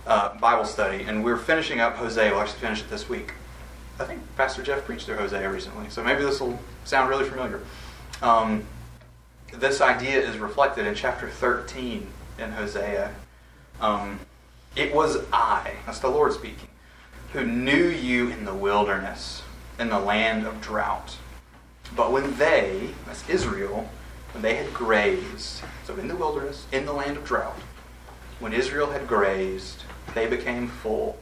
uh, 0.08 0.36
Bible 0.40 0.66
study, 0.66 1.04
and 1.04 1.24
we're 1.24 1.38
finishing 1.38 1.80
up 1.80 1.96
Hosea. 1.98 2.32
We'll 2.32 2.42
actually 2.42 2.62
finish 2.62 2.82
it 2.82 2.90
this 2.90 3.08
week. 3.08 3.34
I 4.00 4.06
think 4.06 4.20
Pastor 4.36 4.64
Jeff 4.64 4.84
preached 4.84 5.06
through 5.06 5.18
Hosea 5.18 5.48
recently, 5.48 5.92
so 5.92 6.04
maybe 6.04 6.24
this 6.24 6.40
will 6.40 6.58
sound 6.84 7.08
really 7.12 7.26
familiar. 7.26 7.62
Um, 8.24 8.64
this 9.54 9.80
idea 9.80 10.20
is 10.20 10.40
reflected 10.40 10.88
in 10.88 10.96
chapter 10.96 11.30
13 11.30 12.08
in 12.40 12.52
Hosea. 12.52 13.14
Um, 13.80 14.22
it 14.76 14.92
was 14.96 15.20
I, 15.32 15.74
that's 15.86 16.00
the 16.00 16.10
Lord 16.10 16.34
speaking, 16.34 16.70
who 17.34 17.46
knew 17.46 17.86
you 17.90 18.30
in 18.30 18.44
the 18.44 18.56
wilderness, 18.56 19.44
in 19.80 19.90
the 19.90 20.00
land 20.00 20.46
of 20.46 20.62
drought. 20.62 21.18
But 21.96 22.12
when 22.12 22.38
they, 22.38 22.92
that's 23.06 23.28
Israel, 23.30 23.90
when 24.34 24.44
they 24.44 24.56
had 24.56 24.74
grazed, 24.74 25.64
so 25.86 25.96
in 25.96 26.08
the 26.08 26.16
wilderness, 26.16 26.66
in 26.72 26.86
the 26.86 26.94
land 26.94 27.18
of 27.18 27.26
drought, 27.26 27.60
when 28.40 28.54
Israel 28.54 28.92
had 28.92 29.08
grazed, 29.08 29.84
they 30.14 30.28
became 30.28 30.68
full. 30.68 31.18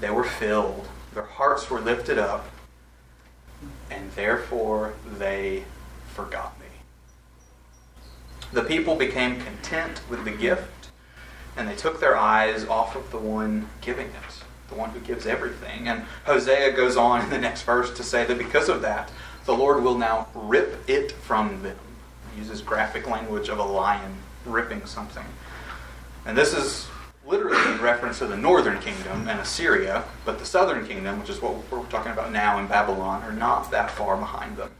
They 0.00 0.10
were 0.10 0.24
filled. 0.24 0.88
Their 1.14 1.22
hearts 1.24 1.70
were 1.70 1.80
lifted 1.80 2.18
up, 2.18 2.50
and 3.90 4.10
therefore 4.12 4.94
they 5.18 5.64
forgot 6.14 6.58
me. 6.58 6.66
The 8.52 8.64
people 8.64 8.96
became 8.96 9.40
content 9.40 10.00
with 10.10 10.24
the 10.24 10.30
gift, 10.30 10.90
and 11.56 11.68
they 11.68 11.76
took 11.76 12.00
their 12.00 12.16
eyes 12.16 12.66
off 12.66 12.96
of 12.96 13.10
the 13.10 13.18
one 13.18 13.68
giving 13.80 14.08
it, 14.08 14.44
the 14.72 14.78
one 14.78 14.90
who 14.90 15.00
gives 15.00 15.26
everything. 15.26 15.88
And 15.88 16.04
Hosea 16.24 16.72
goes 16.72 16.96
on 16.96 17.22
in 17.22 17.30
the 17.30 17.38
next 17.38 17.62
verse 17.62 17.92
to 17.94 18.02
say 18.02 18.24
that 18.24 18.38
because 18.38 18.68
of 18.68 18.82
that, 18.82 19.10
the 19.44 19.54
Lord 19.54 19.82
will 19.82 19.98
now 19.98 20.28
rip 20.34 20.88
it 20.88 21.12
from 21.12 21.62
them. 21.62 21.76
He 22.32 22.38
uses 22.40 22.62
graphic 22.62 23.06
language 23.06 23.48
of 23.48 23.58
a 23.58 23.64
lion 23.64 24.16
ripping 24.46 24.86
something. 24.86 25.24
And 26.24 26.36
this 26.36 26.54
is 26.54 26.88
literally 27.26 27.60
in 27.72 27.80
reference 27.80 28.18
to 28.18 28.26
the 28.26 28.36
northern 28.36 28.80
kingdom 28.80 29.28
and 29.28 29.40
Assyria, 29.40 30.04
but 30.24 30.38
the 30.38 30.44
southern 30.44 30.86
kingdom, 30.86 31.20
which 31.20 31.30
is 31.30 31.42
what 31.42 31.54
we're 31.70 31.84
talking 31.86 32.12
about 32.12 32.32
now 32.32 32.58
in 32.58 32.66
Babylon, 32.66 33.22
are 33.22 33.32
not 33.32 33.70
that 33.70 33.90
far 33.90 34.16
behind 34.16 34.56
them. 34.56 34.70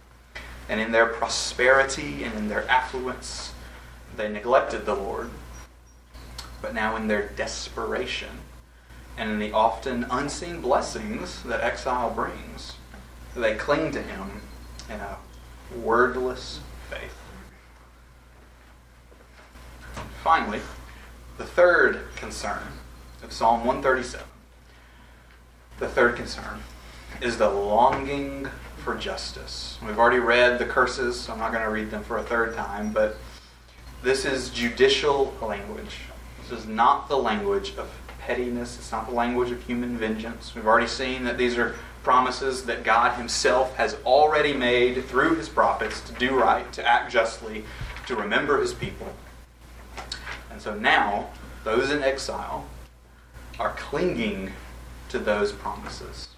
And 0.69 0.81
in 0.81 0.93
their 0.93 1.07
prosperity 1.07 2.25
and 2.25 2.35
in 2.35 2.49
their 2.49 2.69
affluence, 2.69 3.53
they 4.17 4.29
neglected 4.29 4.87
the 4.87 4.95
Lord. 4.95 5.31
But 6.61 6.75
now, 6.75 6.95
in 6.95 7.09
their 7.09 7.27
desperation 7.29 8.29
and 9.17 9.31
in 9.31 9.39
the 9.39 9.53
often 9.53 10.07
unseen 10.11 10.61
blessings 10.61 11.43
that 11.43 11.61
exile 11.61 12.11
brings, 12.11 12.75
they 13.35 13.55
cling 13.55 13.91
to 13.93 14.03
Him 14.03 14.43
in 14.89 15.01
a 15.01 15.19
wordless 15.77 16.61
faith. 16.91 17.17
Finally, 20.23 20.61
the 21.39 21.45
third 21.45 22.01
concern 22.17 22.63
of 23.23 23.33
Psalm 23.33 23.65
137, 23.65 24.27
the 25.79 25.89
third 25.89 26.17
concern 26.17 26.63
is 27.21 27.39
the 27.39 27.49
longing 27.49 28.49
for 28.79 28.95
justice. 28.95 29.79
We've 29.85 29.99
already 29.99 30.19
read 30.19 30.59
the 30.59 30.65
curses, 30.65 31.19
so 31.21 31.33
I'm 31.33 31.39
not 31.39 31.53
going 31.53 31.65
to 31.65 31.71
read 31.71 31.91
them 31.91 32.03
for 32.05 32.19
a 32.19 32.23
third 32.23 32.55
time, 32.55 32.93
but 32.93 33.17
this 34.03 34.25
is 34.25 34.51
judicial 34.51 35.35
language. 35.41 35.99
This 36.43 36.61
is 36.61 36.67
not 36.67 37.09
the 37.09 37.17
language 37.17 37.77
of 37.77 37.91
pettiness, 38.27 38.79
it's 38.79 38.93
not 38.93 39.09
the 39.09 39.15
language 39.15 39.51
of 39.51 39.63
human 39.65 39.97
vengeance. 39.97 40.55
We've 40.55 40.67
already 40.67 40.87
seen 40.87 41.25
that 41.25 41.39
these 41.39 41.59
are 41.59 41.75
promises 42.03 42.65
that 42.65 42.85
God 42.85 43.17
Himself 43.17 43.75
has 43.77 43.97
already 44.05 44.53
made 44.53 45.05
through 45.05 45.35
His 45.35 45.49
prophets 45.49 46.01
to 46.03 46.13
do 46.15 46.39
right, 46.39 46.73
to 46.73 46.87
act 46.87 47.13
justly, 47.13 47.65
to 48.07 48.17
remember 48.17 48.61
His 48.61 48.75
people. 48.75 49.13
And 50.51 50.61
so 50.61 50.75
now, 50.75 51.31
those 51.65 51.91
in 51.91 52.03
exile 52.03 52.67
are 53.59 53.71
clinging 53.71 54.53
to 55.09 55.19
those 55.19 55.53
promises. 55.53 56.29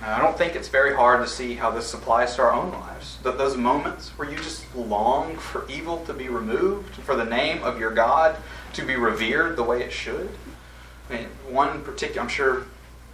Now, 0.00 0.16
I 0.16 0.20
don't 0.20 0.36
think 0.36 0.54
it's 0.54 0.68
very 0.68 0.94
hard 0.94 1.22
to 1.22 1.28
see 1.28 1.54
how 1.54 1.70
this 1.70 1.94
applies 1.94 2.36
to 2.36 2.42
our 2.42 2.52
own 2.52 2.70
lives. 2.70 3.18
That 3.22 3.38
those 3.38 3.56
moments 3.56 4.10
where 4.10 4.28
you 4.28 4.36
just 4.36 4.62
long 4.74 5.36
for 5.36 5.68
evil 5.68 6.04
to 6.06 6.12
be 6.12 6.28
removed, 6.28 6.94
for 6.96 7.16
the 7.16 7.24
name 7.24 7.62
of 7.62 7.80
your 7.80 7.92
God 7.92 8.36
to 8.74 8.84
be 8.84 8.96
revered 8.96 9.56
the 9.56 9.62
way 9.62 9.82
it 9.82 9.92
should. 9.92 10.28
I 11.08 11.14
mean, 11.14 11.26
one 11.48 11.82
particular, 11.82 12.22
I'm 12.22 12.28
sure 12.28 12.64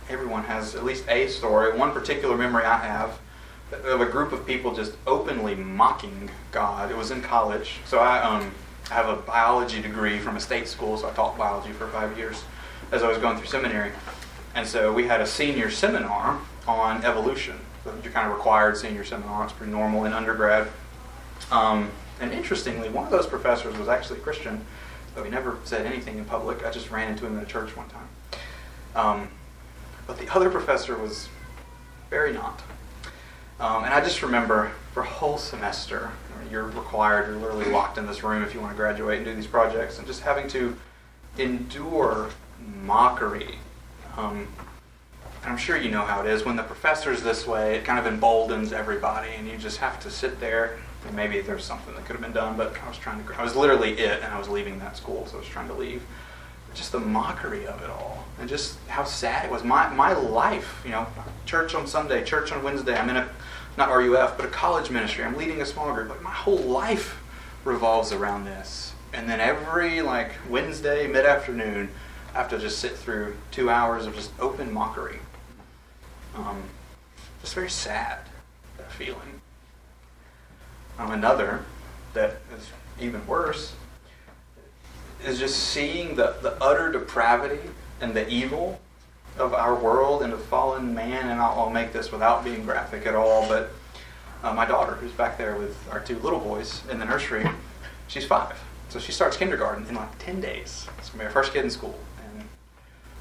everyone 0.09 0.45
has 0.45 0.75
at 0.75 0.85
least 0.85 1.05
a 1.09 1.29
story. 1.29 1.77
One 1.77 1.93
particular 1.93 2.37
memory 2.37 2.65
I 2.65 2.79
have 2.79 3.19
of 3.85 4.01
a 4.01 4.07
group 4.07 4.33
of 4.33 4.47
people 4.47 4.75
just 4.75 4.95
openly 5.07 5.55
mocking 5.55 6.31
God. 6.51 6.91
It 6.91 6.97
was 6.97 7.11
in 7.11 7.23
college. 7.23 7.81
So 7.87 7.99
I, 7.99 8.23
um, 8.23 8.53
I 8.91 8.95
have 8.95 9.09
a 9.09 9.17
biology 9.17 9.81
degree 9.81 10.19
from 10.19 10.37
a 10.37 10.41
state 10.41 10.69
school, 10.69 10.99
so 10.99 11.09
I 11.09 11.13
taught 11.13 11.39
biology 11.39 11.73
for 11.73 11.89
five 11.89 12.17
years 12.19 12.45
as 12.91 13.03
I 13.03 13.09
was 13.09 13.19
going 13.19 13.39
through 13.39 13.47
seminary. 13.47 13.93
And 14.55 14.67
so 14.67 14.93
we 14.93 15.07
had 15.07 15.21
a 15.21 15.27
senior 15.27 15.71
seminar 15.71 16.39
on 16.67 17.03
evolution. 17.05 17.59
So 17.85 17.95
you 18.05 18.11
kind 18.11 18.31
of 18.31 18.37
required 18.37 18.77
senior 18.77 19.05
seminar. 19.05 19.45
It's 19.45 19.53
pretty 19.53 19.73
normal 19.73 20.05
in 20.05 20.13
undergrad. 20.13 20.69
Um, 21.51 21.91
and 22.21 22.33
interestingly, 22.33 22.89
one 22.89 23.05
of 23.05 23.11
those 23.11 23.27
professors 23.27 23.77
was 23.79 23.89
actually 23.89 24.19
a 24.19 24.23
Christian, 24.23 24.65
though 25.15 25.25
he 25.25 25.31
never 25.31 25.59
said 25.65 25.87
anything 25.87 26.19
in 26.19 26.25
public. 26.25 26.65
I 26.65 26.71
just 26.71 26.91
ran 26.91 27.11
into 27.11 27.27
him 27.27 27.37
in 27.37 27.43
a 27.43 27.47
church 27.47 27.77
one 27.77 27.89
time. 27.89 28.09
Um, 28.95 29.29
but 30.07 30.19
the 30.19 30.29
other 30.35 30.51
professor 30.51 30.97
was 30.97 31.29
very 32.11 32.33
not. 32.33 32.63
Um, 33.61 33.85
and 33.85 33.95
I 33.95 34.01
just 34.01 34.23
remember 34.23 34.73
for 34.93 35.03
a 35.03 35.07
whole 35.07 35.39
semester, 35.39 36.11
you're 36.51 36.65
required, 36.65 37.29
you're 37.29 37.39
literally 37.39 37.71
locked 37.71 37.97
in 37.97 38.07
this 38.07 38.23
room 38.23 38.43
if 38.43 38.55
you 38.55 38.61
want 38.61 38.73
to 38.73 38.77
graduate 38.77 39.19
and 39.19 39.25
do 39.25 39.35
these 39.35 39.47
projects, 39.47 39.99
and 39.99 40.07
just 40.07 40.21
having 40.21 40.49
to 40.49 40.77
endure 41.39 42.29
mockery. 42.85 43.57
Um, 44.17 44.49
I'm 45.45 45.57
sure 45.57 45.77
you 45.77 45.91
know 45.91 46.03
how 46.03 46.21
it 46.21 46.27
is. 46.27 46.45
When 46.45 46.57
the 46.57 46.63
professor's 46.63 47.23
this 47.23 47.47
way, 47.47 47.77
it 47.77 47.85
kind 47.85 47.99
of 47.99 48.07
emboldens 48.07 48.73
everybody, 48.73 49.31
and 49.31 49.49
you 49.49 49.57
just 49.57 49.79
have 49.79 49.99
to 50.01 50.11
sit 50.11 50.39
there. 50.41 50.79
And 51.07 51.17
maybe 51.17 51.41
there's 51.41 51.65
something 51.65 51.95
that 51.95 52.05
could 52.05 52.13
have 52.13 52.23
been 52.23 52.33
done, 52.33 52.57
but 52.57 52.77
I 52.83 52.89
was 52.89 52.99
trying 52.99 53.25
to. 53.25 53.35
I 53.39 53.43
was 53.43 53.57
literally 53.57 53.99
it, 53.99 54.23
and 54.23 54.33
I 54.33 54.39
was 54.39 54.49
leaving 54.49 54.79
that 54.79 54.97
school, 54.97 55.27
so 55.27 55.37
I 55.37 55.41
was 55.41 55.49
trying 55.49 55.69
to 55.69 55.75
leave 55.75 56.03
just 56.75 56.93
the 56.93 57.01
mockery 57.01 57.67
of 57.67 57.83
it 57.83 57.91
all 57.91 58.25
and 58.39 58.49
just 58.49 58.79
how 58.89 59.05
sad 59.05 59.45
it 59.45 59.51
was. 59.51 59.63
My, 59.63 59.89
my 59.91 60.13
life, 60.15 60.81
you 60.85 60.91
know, 60.91 61.07
church 61.45 61.75
on 61.75 61.87
Sunday, 61.87 62.25
church 62.25 62.53
on 62.53 62.63
Wednesday, 62.63 62.97
I'm 62.97 63.11
in 63.11 63.17
a, 63.17 63.29
not 63.77 63.89
RUF, 63.91 64.37
but 64.37 64.47
a 64.47 64.49
college 64.49 64.91
ministry. 64.91 65.25
I'm 65.25 65.37
leading 65.37 65.61
a 65.61 65.67
small 65.67 65.93
group. 65.93 66.09
Like 66.09 66.23
my 66.23 66.31
whole 66.31 66.59
life 66.59 67.21
revolves 67.65 68.13
around 68.13 68.45
this. 68.45 68.95
And 69.13 69.29
then 69.29 69.41
every 69.41 70.01
like 70.03 70.33
Wednesday 70.49 71.07
mid 71.07 71.27
afternoon, 71.27 71.91
I 72.35 72.39
have 72.39 72.49
to 72.51 72.59
just 72.59 72.79
sit 72.79 72.97
through 72.97 73.37
two 73.51 73.69
hours 73.69 74.07
of 74.07 74.15
just 74.15 74.31
open 74.41 74.73
mockery. 74.73 75.19
Um, 76.35 76.63
just 77.43 77.55
very 77.55 77.69
sad, 77.69 78.21
that 78.79 78.91
feeling. 78.91 79.42
Um, 80.99 81.11
another 81.11 81.65
that 82.15 82.37
is 82.57 82.71
even 83.01 83.27
worse 83.27 83.75
is 85.25 85.39
just 85.39 85.57
seeing 85.57 86.17
the, 86.17 86.37
the 86.43 86.63
utter 86.63 86.91
depravity 86.91 87.71
and 88.01 88.15
the 88.15 88.29
evil 88.29 88.81
of 89.39 89.55
our 89.55 89.75
world 89.75 90.23
and 90.23 90.33
of 90.33 90.45
fallen 90.45 90.95
man. 90.95 91.29
And 91.29 91.41
I'll, 91.41 91.61
I'll 91.61 91.71
make 91.71 91.93
this 91.93 92.13
without 92.13 92.45
being 92.45 92.65
graphic 92.65 93.07
at 93.07 93.15
all, 93.15 93.49
but 93.49 93.71
uh, 94.43 94.53
my 94.53 94.67
daughter, 94.67 94.95
who's 94.95 95.13
back 95.13 95.39
there 95.39 95.57
with 95.57 95.77
our 95.91 96.01
two 96.01 96.19
little 96.19 96.41
boys 96.41 96.83
in 96.91 96.99
the 96.99 97.05
nursery, 97.05 97.49
she's 98.09 98.27
five. 98.27 98.59
So 98.89 98.99
she 98.99 99.13
starts 99.13 99.37
kindergarten 99.37 99.87
in 99.87 99.95
like 99.95 100.19
10 100.19 100.41
days. 100.41 100.87
It's 100.99 101.09
going 101.09 101.13
to 101.13 101.19
be 101.19 101.25
her 101.25 101.31
first 101.31 101.53
kid 101.53 101.65
in 101.65 101.71
school. 101.71 101.99
And 102.23 102.45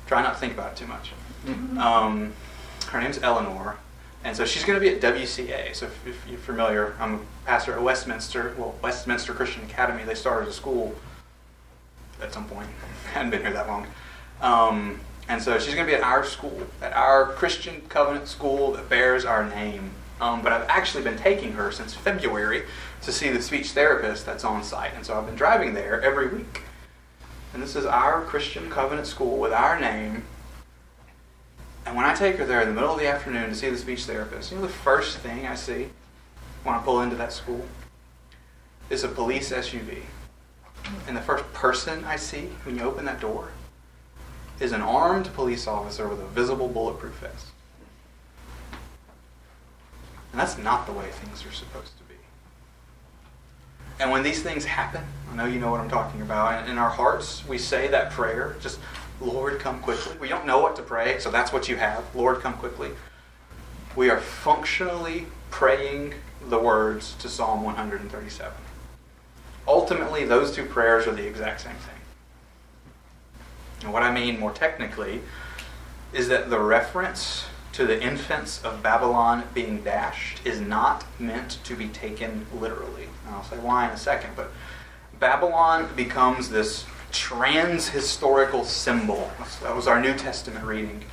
try 0.07 0.21
not 0.21 0.33
to 0.33 0.39
think 0.39 0.53
about 0.53 0.73
it 0.73 0.77
too 0.77 0.87
much. 0.87 1.11
Mm-hmm. 1.45 1.77
Um, 1.77 2.33
her 2.87 2.99
name's 2.99 3.21
Eleanor. 3.21 3.77
And 4.23 4.35
so 4.35 4.45
she's 4.45 4.63
going 4.63 4.79
to 4.79 4.81
be 4.81 4.93
at 4.93 5.01
WCA. 5.01 5.73
So 5.75 5.87
if, 5.87 6.07
if, 6.07 6.27
you're 6.29 6.37
familiar, 6.37 6.95
I'm 6.99 7.15
a 7.15 7.19
pastor 7.45 7.73
at 7.73 7.81
Westminster. 7.81 8.53
Well, 8.57 8.75
Westminster 8.83 9.33
Christian 9.33 9.63
Academy. 9.63 10.03
They 10.03 10.13
started 10.13 10.47
a 10.47 10.53
school 10.53 10.95
at 12.21 12.31
some 12.31 12.47
point. 12.47 12.69
Hadn't 13.13 13.31
been 13.31 13.41
here 13.41 13.53
that 13.53 13.67
long. 13.67 13.87
Um, 14.41 14.99
and 15.27 15.41
so 15.41 15.57
she's 15.57 15.73
going 15.73 15.87
to 15.87 15.91
be 15.91 15.95
at 15.95 16.03
our 16.03 16.23
school, 16.23 16.55
at 16.81 16.93
our 16.93 17.27
Christian 17.33 17.81
Covenant 17.89 18.27
school 18.27 18.73
that 18.73 18.89
bears 18.89 19.25
our 19.25 19.47
name. 19.49 19.91
Um, 20.19 20.43
but 20.43 20.53
I've 20.53 20.69
actually 20.69 21.03
been 21.03 21.17
taking 21.17 21.53
her 21.53 21.71
since 21.71 21.95
February 21.95 22.63
to 23.01 23.11
see 23.11 23.29
the 23.29 23.41
speech 23.41 23.71
therapist 23.71 24.25
that's 24.25 24.43
on 24.43 24.63
site. 24.63 24.91
And 24.95 25.03
so 25.03 25.17
I've 25.17 25.25
been 25.25 25.35
driving 25.35 25.73
there 25.73 25.99
every 26.01 26.27
week. 26.27 26.61
And 27.53 27.61
this 27.61 27.75
is 27.75 27.85
our 27.85 28.21
Christian 28.21 28.69
Covenant 28.69 29.07
school 29.07 29.37
with 29.37 29.51
our 29.51 29.79
name. 29.79 30.23
And 31.85 31.95
when 31.95 32.05
I 32.05 32.13
take 32.13 32.37
her 32.37 32.45
there 32.45 32.61
in 32.61 32.67
the 32.67 32.73
middle 32.73 32.93
of 32.93 32.99
the 32.99 33.07
afternoon 33.07 33.49
to 33.49 33.55
see 33.55 33.69
the 33.69 33.77
speech 33.77 34.05
therapist, 34.05 34.51
you 34.51 34.57
know 34.57 34.63
the 34.63 34.69
first 34.69 35.17
thing 35.17 35.47
I 35.47 35.55
see 35.55 35.89
when 36.63 36.75
I 36.75 36.79
pull 36.79 37.01
into 37.01 37.15
that 37.15 37.33
school 37.33 37.65
is 38.89 39.03
a 39.03 39.07
police 39.07 39.51
SUV. 39.51 40.03
And 41.07 41.15
the 41.15 41.21
first 41.21 41.51
person 41.53 42.03
I 42.03 42.15
see 42.17 42.49
when 42.63 42.77
you 42.77 42.83
open 42.83 43.05
that 43.05 43.19
door 43.19 43.49
is 44.59 44.71
an 44.71 44.81
armed 44.81 45.33
police 45.33 45.67
officer 45.67 46.07
with 46.07 46.19
a 46.19 46.27
visible 46.27 46.67
bulletproof 46.67 47.13
vest. 47.15 47.47
And 50.31 50.39
that's 50.39 50.57
not 50.57 50.85
the 50.85 50.93
way 50.93 51.07
things 51.09 51.45
are 51.45 51.51
supposed 51.51 51.97
to 51.97 52.03
be. 52.03 52.15
And 53.99 54.11
when 54.11 54.23
these 54.23 54.41
things 54.41 54.65
happen, 54.65 55.03
I 55.31 55.35
know 55.35 55.45
you 55.45 55.59
know 55.59 55.71
what 55.71 55.79
I'm 55.79 55.89
talking 55.89 56.21
about, 56.21 56.61
and 56.61 56.71
in 56.71 56.77
our 56.77 56.89
hearts, 56.89 57.45
we 57.47 57.57
say 57.57 57.87
that 57.89 58.11
prayer, 58.11 58.55
just, 58.61 58.79
Lord, 59.21 59.59
come 59.59 59.79
quickly. 59.79 60.17
We 60.19 60.27
don't 60.27 60.45
know 60.45 60.59
what 60.59 60.75
to 60.77 60.81
pray, 60.81 61.19
so 61.19 61.29
that's 61.29 61.53
what 61.53 61.69
you 61.69 61.77
have. 61.77 62.03
Lord, 62.15 62.41
come 62.41 62.53
quickly. 62.53 62.89
We 63.95 64.09
are 64.09 64.19
functionally 64.19 65.27
praying 65.51 66.15
the 66.49 66.57
words 66.57 67.13
to 67.19 67.29
Psalm 67.29 67.63
137. 67.63 68.51
Ultimately, 69.67 70.25
those 70.25 70.51
two 70.51 70.65
prayers 70.65 71.05
are 71.05 71.13
the 71.13 71.27
exact 71.27 71.61
same 71.61 71.75
thing. 71.75 71.95
And 73.83 73.93
what 73.93 74.01
I 74.03 74.11
mean 74.11 74.39
more 74.39 74.51
technically 74.51 75.21
is 76.13 76.27
that 76.29 76.49
the 76.49 76.59
reference 76.59 77.45
to 77.73 77.85
the 77.85 78.01
infants 78.01 78.63
of 78.63 78.83
Babylon 78.83 79.43
being 79.53 79.81
dashed 79.83 80.45
is 80.45 80.59
not 80.59 81.05
meant 81.19 81.59
to 81.63 81.75
be 81.75 81.87
taken 81.87 82.45
literally. 82.59 83.07
And 83.25 83.35
I'll 83.35 83.43
say 83.43 83.57
why 83.57 83.87
in 83.87 83.91
a 83.91 83.97
second, 83.97 84.31
but 84.35 84.51
Babylon 85.19 85.89
becomes 85.95 86.49
this 86.49 86.85
trans 87.11 87.89
historical 87.89 88.63
symbol. 88.63 89.31
That 89.61 89.75
was 89.75 89.87
our 89.87 90.01
New 90.01 90.13
Testament 90.13 90.65
reading. 90.65 91.03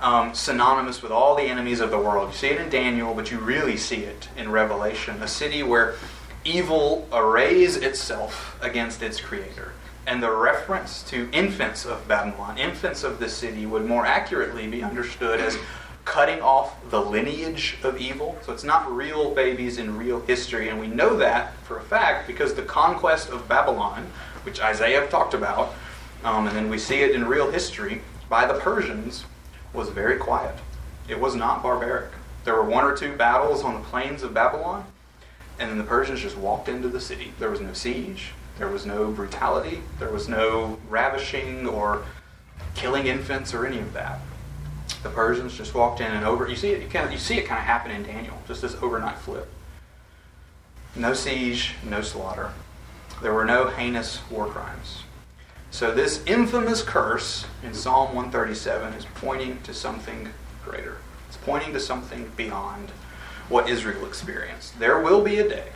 Um, 0.00 0.32
synonymous 0.32 1.02
with 1.02 1.10
all 1.10 1.34
the 1.34 1.42
enemies 1.42 1.80
of 1.80 1.90
the 1.90 1.98
world. 1.98 2.30
You 2.30 2.36
see 2.36 2.48
it 2.48 2.60
in 2.60 2.68
Daniel, 2.68 3.14
but 3.14 3.32
you 3.32 3.38
really 3.38 3.76
see 3.76 4.04
it 4.04 4.28
in 4.36 4.50
Revelation. 4.50 5.20
A 5.22 5.26
city 5.26 5.62
where 5.64 5.96
evil 6.44 7.08
arrays 7.12 7.76
itself 7.76 8.56
against 8.62 9.02
its 9.02 9.20
creator. 9.20 9.72
And 10.06 10.22
the 10.22 10.30
reference 10.30 11.02
to 11.04 11.28
infants 11.32 11.84
of 11.84 12.06
Babylon, 12.08 12.56
infants 12.56 13.02
of 13.02 13.18
the 13.18 13.28
city, 13.28 13.66
would 13.66 13.84
more 13.84 14.06
accurately 14.06 14.66
be 14.68 14.82
understood 14.82 15.40
as 15.40 15.58
cutting 16.04 16.40
off 16.40 16.74
the 16.88 17.00
lineage 17.00 17.76
of 17.82 18.00
evil. 18.00 18.38
So 18.42 18.52
it's 18.52 18.64
not 18.64 18.90
real 18.90 19.34
babies 19.34 19.76
in 19.76 19.98
real 19.98 20.20
history. 20.20 20.70
And 20.70 20.80
we 20.80 20.86
know 20.86 21.18
that 21.18 21.54
for 21.64 21.76
a 21.76 21.82
fact 21.82 22.26
because 22.26 22.54
the 22.54 22.62
conquest 22.62 23.28
of 23.28 23.46
Babylon, 23.46 24.06
which 24.48 24.62
Isaiah 24.62 25.06
talked 25.08 25.34
about, 25.34 25.74
um, 26.24 26.46
and 26.46 26.56
then 26.56 26.70
we 26.70 26.78
see 26.78 27.02
it 27.02 27.14
in 27.14 27.26
real 27.26 27.50
history, 27.50 28.00
by 28.30 28.46
the 28.46 28.58
Persians, 28.58 29.26
was 29.74 29.90
very 29.90 30.16
quiet. 30.16 30.54
It 31.06 31.20
was 31.20 31.34
not 31.34 31.62
barbaric. 31.62 32.10
There 32.44 32.54
were 32.54 32.64
one 32.64 32.82
or 32.82 32.96
two 32.96 33.14
battles 33.14 33.62
on 33.62 33.74
the 33.74 33.80
plains 33.80 34.22
of 34.22 34.32
Babylon, 34.32 34.86
and 35.58 35.70
then 35.70 35.76
the 35.76 35.84
Persians 35.84 36.22
just 36.22 36.38
walked 36.38 36.66
into 36.66 36.88
the 36.88 36.98
city. 36.98 37.34
There 37.38 37.50
was 37.50 37.60
no 37.60 37.74
siege, 37.74 38.32
there 38.56 38.68
was 38.68 38.86
no 38.86 39.10
brutality, 39.10 39.82
there 39.98 40.10
was 40.10 40.30
no 40.30 40.78
ravishing 40.88 41.66
or 41.66 42.04
killing 42.74 43.06
infants 43.06 43.52
or 43.52 43.66
any 43.66 43.80
of 43.80 43.92
that. 43.92 44.18
The 45.02 45.10
Persians 45.10 45.58
just 45.58 45.74
walked 45.74 46.00
in 46.00 46.10
and 46.10 46.24
over. 46.24 46.48
You 46.48 46.56
see 46.56 46.70
it. 46.70 46.80
You, 46.80 46.88
kind 46.88 47.04
of, 47.04 47.12
you 47.12 47.18
see 47.18 47.36
it 47.36 47.44
kind 47.44 47.58
of 47.58 47.66
happen 47.66 47.90
in 47.90 48.02
Daniel. 48.02 48.38
Just 48.46 48.62
this 48.62 48.76
overnight 48.76 49.18
flip. 49.18 49.46
No 50.96 51.12
siege, 51.12 51.74
no 51.84 52.00
slaughter. 52.00 52.52
There 53.20 53.34
were 53.34 53.44
no 53.44 53.68
heinous 53.68 54.20
war 54.30 54.46
crimes. 54.46 55.02
So 55.70 55.92
this 55.92 56.24
infamous 56.24 56.82
curse 56.82 57.46
in 57.64 57.74
Psalm 57.74 58.14
137 58.14 58.94
is 58.94 59.06
pointing 59.16 59.60
to 59.62 59.74
something 59.74 60.30
greater. 60.64 60.98
It's 61.26 61.36
pointing 61.36 61.72
to 61.72 61.80
something 61.80 62.30
beyond 62.36 62.90
what 63.48 63.68
Israel 63.68 64.06
experienced. 64.06 64.78
There 64.78 65.00
will 65.00 65.22
be 65.22 65.38
a 65.40 65.48
day 65.48 65.70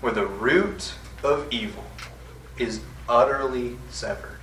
where 0.00 0.12
the 0.12 0.26
root 0.26 0.94
of 1.22 1.46
evil 1.50 1.84
is 2.58 2.80
utterly 3.08 3.76
severed, 3.90 4.38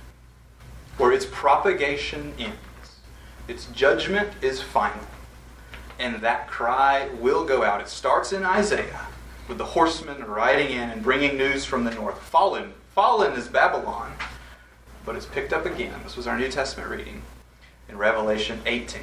where 0.98 1.12
its 1.12 1.26
propagation 1.26 2.34
ends, 2.38 2.56
its 3.48 3.66
judgment 3.66 4.30
is 4.40 4.62
final, 4.62 5.06
and 5.98 6.20
that 6.20 6.48
cry 6.48 7.08
will 7.20 7.44
go 7.44 7.64
out. 7.64 7.80
It 7.80 7.88
starts 7.88 8.32
in 8.32 8.44
Isaiah 8.44 9.08
with 9.48 9.58
the 9.58 9.64
horsemen 9.64 10.24
riding 10.24 10.70
in 10.70 10.90
and 10.90 11.02
bringing 11.02 11.36
news 11.36 11.64
from 11.64 11.84
the 11.84 11.90
north. 11.90 12.18
Fallen, 12.18 12.72
fallen 12.94 13.32
is 13.32 13.48
Babylon, 13.48 14.12
but 15.04 15.16
it's 15.16 15.26
picked 15.26 15.52
up 15.52 15.66
again. 15.66 16.00
This 16.04 16.16
was 16.16 16.26
our 16.26 16.38
New 16.38 16.50
Testament 16.50 16.90
reading 16.90 17.22
in 17.88 17.98
Revelation 17.98 18.60
18. 18.66 19.02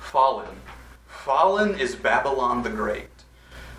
Fallen 0.00 0.60
Fallen 1.06 1.78
is 1.78 1.94
Babylon 1.94 2.62
the 2.62 2.70
Great. 2.70 3.08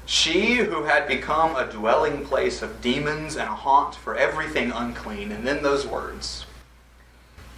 She 0.06 0.58
who 0.58 0.84
had 0.84 1.08
become 1.08 1.56
a 1.56 1.72
dwelling 1.72 2.26
place 2.26 2.62
of 2.62 2.82
demons 2.82 3.36
and 3.36 3.50
a 3.50 3.56
haunt 3.56 3.96
for 3.96 4.16
everything 4.16 4.72
unclean. 4.72 5.32
And 5.32 5.48
then 5.48 5.64
those 5.64 5.88
words 5.88 6.46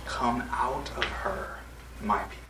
Come 0.06 0.44
out 0.52 0.92
of 0.98 1.04
her, 1.04 1.60
my 2.02 2.20
people. 2.24 2.41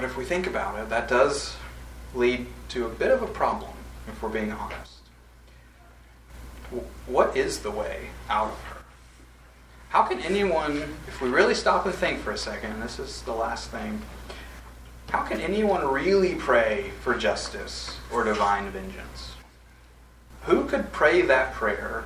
But 0.00 0.08
if 0.08 0.16
we 0.16 0.24
think 0.24 0.46
about 0.46 0.82
it, 0.82 0.88
that 0.88 1.08
does 1.08 1.54
lead 2.14 2.46
to 2.70 2.86
a 2.86 2.88
bit 2.88 3.10
of 3.10 3.20
a 3.20 3.26
problem, 3.26 3.72
if 4.08 4.22
we're 4.22 4.30
being 4.30 4.50
honest. 4.50 4.94
What 7.04 7.36
is 7.36 7.58
the 7.58 7.70
way 7.70 8.08
out 8.30 8.48
of 8.48 8.62
her? 8.62 8.80
How 9.90 10.04
can 10.04 10.20
anyone, 10.20 10.78
if 11.06 11.20
we 11.20 11.28
really 11.28 11.54
stop 11.54 11.84
and 11.84 11.94
think 11.94 12.20
for 12.20 12.30
a 12.30 12.38
second, 12.38 12.72
and 12.72 12.82
this 12.82 12.98
is 12.98 13.20
the 13.24 13.34
last 13.34 13.70
thing, 13.70 14.00
how 15.10 15.20
can 15.20 15.38
anyone 15.38 15.86
really 15.86 16.34
pray 16.34 16.92
for 17.02 17.14
justice 17.14 17.94
or 18.10 18.24
divine 18.24 18.70
vengeance? 18.70 19.32
Who 20.44 20.64
could 20.64 20.92
pray 20.92 21.20
that 21.20 21.52
prayer 21.52 22.04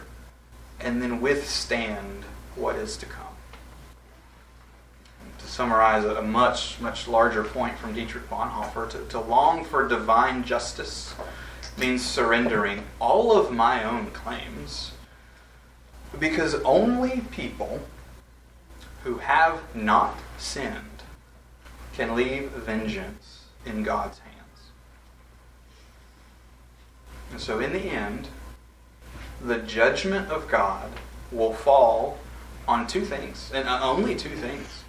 and 0.80 1.00
then 1.00 1.20
withstand 1.20 2.24
what 2.56 2.74
is 2.74 2.96
to 2.96 3.06
come? 3.06 3.23
Summarize 5.54 6.04
a 6.04 6.20
much, 6.20 6.80
much 6.80 7.06
larger 7.06 7.44
point 7.44 7.78
from 7.78 7.94
Dietrich 7.94 8.28
Bonhoeffer, 8.28 8.90
to, 8.90 8.98
to 9.06 9.20
long 9.20 9.64
for 9.64 9.86
divine 9.86 10.42
justice 10.42 11.14
means 11.78 12.04
surrendering 12.04 12.82
all 13.00 13.38
of 13.38 13.52
my 13.52 13.84
own 13.84 14.10
claims. 14.10 14.90
Because 16.18 16.56
only 16.64 17.20
people 17.30 17.80
who 19.04 19.18
have 19.18 19.60
not 19.76 20.18
sinned 20.38 21.04
can 21.92 22.16
leave 22.16 22.50
vengeance 22.50 23.44
in 23.64 23.84
God's 23.84 24.18
hands. 24.18 24.34
And 27.30 27.40
so, 27.40 27.60
in 27.60 27.72
the 27.72 27.90
end, 27.90 28.26
the 29.40 29.58
judgment 29.58 30.32
of 30.32 30.48
God 30.48 30.90
will 31.30 31.52
fall 31.52 32.18
on 32.66 32.88
two 32.88 33.04
things, 33.04 33.52
and 33.54 33.68
only 33.68 34.16
two 34.16 34.34
things 34.34 34.83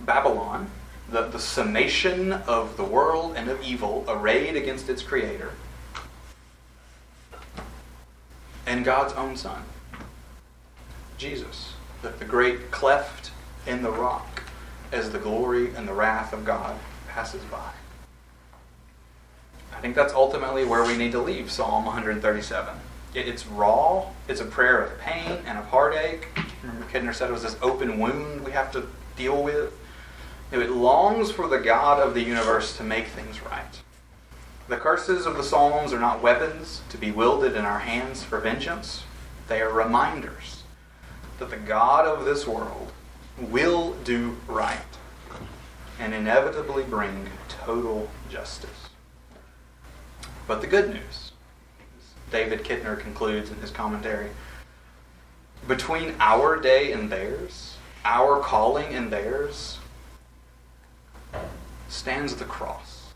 Babylon, 0.00 0.70
the, 1.10 1.22
the 1.22 1.38
summation 1.38 2.32
of 2.32 2.76
the 2.76 2.84
world 2.84 3.34
and 3.36 3.48
of 3.48 3.62
evil 3.62 4.04
arrayed 4.08 4.56
against 4.56 4.88
its 4.88 5.02
creator 5.02 5.52
and 8.66 8.84
God's 8.84 9.14
own 9.14 9.36
Son, 9.36 9.62
Jesus, 11.16 11.74
the, 12.02 12.10
the 12.10 12.24
great 12.24 12.70
cleft 12.70 13.30
in 13.66 13.82
the 13.82 13.90
rock, 13.90 14.42
as 14.92 15.10
the 15.10 15.18
glory 15.18 15.74
and 15.74 15.88
the 15.88 15.92
wrath 15.92 16.32
of 16.32 16.44
God 16.44 16.76
passes 17.08 17.42
by. 17.44 17.70
I 19.74 19.80
think 19.80 19.94
that's 19.94 20.12
ultimately 20.12 20.64
where 20.64 20.84
we 20.84 20.96
need 20.96 21.12
to 21.12 21.20
leave 21.20 21.50
Psalm 21.50 21.84
137. 21.84 22.74
It's 23.14 23.46
raw, 23.46 24.06
it's 24.28 24.40
a 24.40 24.44
prayer 24.44 24.82
of 24.82 24.98
pain 24.98 25.38
and 25.46 25.58
of 25.58 25.66
heartache. 25.66 26.28
Remember, 26.62 26.86
Kidner 26.86 27.14
said 27.14 27.30
it 27.30 27.32
was 27.32 27.42
this 27.42 27.56
open 27.62 27.98
wound 27.98 28.44
we 28.44 28.52
have 28.52 28.72
to 28.72 28.86
deal 29.16 29.42
with. 29.42 29.72
It 30.52 30.70
longs 30.70 31.30
for 31.30 31.48
the 31.48 31.58
God 31.58 32.00
of 32.00 32.14
the 32.14 32.22
universe 32.22 32.76
to 32.76 32.84
make 32.84 33.08
things 33.08 33.42
right. 33.42 33.82
The 34.68 34.76
curses 34.76 35.26
of 35.26 35.36
the 35.36 35.42
Psalms 35.42 35.92
are 35.92 36.00
not 36.00 36.22
weapons 36.22 36.82
to 36.88 36.98
be 36.98 37.10
wielded 37.10 37.56
in 37.56 37.64
our 37.64 37.80
hands 37.80 38.22
for 38.22 38.38
vengeance, 38.38 39.04
they 39.48 39.60
are 39.60 39.72
reminders 39.72 40.62
that 41.38 41.50
the 41.50 41.56
God 41.56 42.06
of 42.06 42.24
this 42.24 42.46
world 42.46 42.92
will 43.38 43.92
do 44.04 44.36
right 44.48 44.78
and 45.98 46.14
inevitably 46.14 46.84
bring 46.84 47.28
total 47.48 48.08
justice. 48.30 48.70
But 50.46 50.60
the 50.60 50.66
good 50.66 50.90
news, 50.90 51.32
David 52.30 52.64
Kidner 52.64 52.98
concludes 52.98 53.50
in 53.50 53.56
his 53.58 53.70
commentary, 53.70 54.30
between 55.66 56.14
our 56.20 56.60
day 56.60 56.92
and 56.92 57.10
theirs, 57.10 57.76
our 58.04 58.40
calling 58.40 58.94
and 58.94 59.10
theirs, 59.10 59.78
stands 61.88 62.36
the 62.36 62.44
cross. 62.44 63.12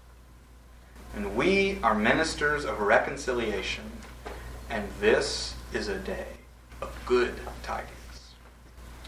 And 1.15 1.37
we 1.37 1.79
are 1.83 1.95
ministers 1.95 2.65
of 2.65 2.81
reconciliation, 2.81 3.85
and 4.69 4.89
this 5.01 5.55
is 5.73 5.89
a 5.89 5.99
day 5.99 6.27
of 6.81 6.97
good 7.05 7.35
tidings. 7.63 7.91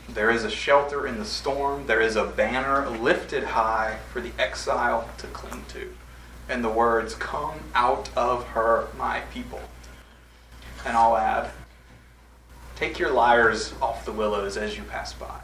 There 0.09 0.31
is 0.31 0.45
a 0.45 0.51
shelter 0.51 1.07
in 1.07 1.19
the 1.19 1.25
storm. 1.25 1.87
There 1.87 2.01
is 2.01 2.17
a 2.17 2.25
banner 2.25 2.89
lifted 2.91 3.45
high 3.45 3.99
for 4.13 4.21
the 4.21 4.33
exile 4.39 5.09
to 5.19 5.27
cling 5.29 5.65
to. 5.69 5.95
And 6.49 6.65
the 6.65 6.69
words, 6.69 7.15
Come 7.15 7.61
out 7.75 8.11
of 8.17 8.45
her, 8.49 8.89
my 8.99 9.21
people. 9.33 9.61
And 10.85 10.97
I'll 10.97 11.17
add, 11.17 11.51
Take 12.75 12.99
your 12.99 13.13
lyres 13.13 13.75
off 13.81 14.05
the 14.05 14.13
willows 14.13 14.57
as 14.57 14.77
you 14.77 14.83
pass 14.83 15.13
by, 15.13 15.41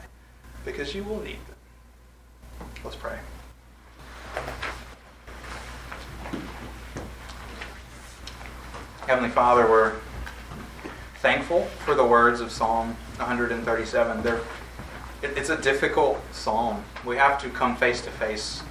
because 0.64 0.92
you 0.92 1.04
will 1.04 1.20
need 1.20 1.38
them. 1.46 2.68
Let's 2.82 2.96
pray. 2.96 3.18
Heavenly 9.08 9.30
Father, 9.30 9.66
we're 9.66 9.94
thankful 11.22 11.64
for 11.86 11.94
the 11.94 12.04
words 12.04 12.42
of 12.42 12.52
Psalm 12.52 12.88
137. 13.16 14.22
They're, 14.22 14.42
it's 15.22 15.48
a 15.48 15.56
difficult 15.56 16.20
psalm. 16.30 16.84
We 17.06 17.16
have 17.16 17.40
to 17.40 17.48
come 17.48 17.74
face 17.74 18.02
to 18.02 18.10
face 18.10 18.62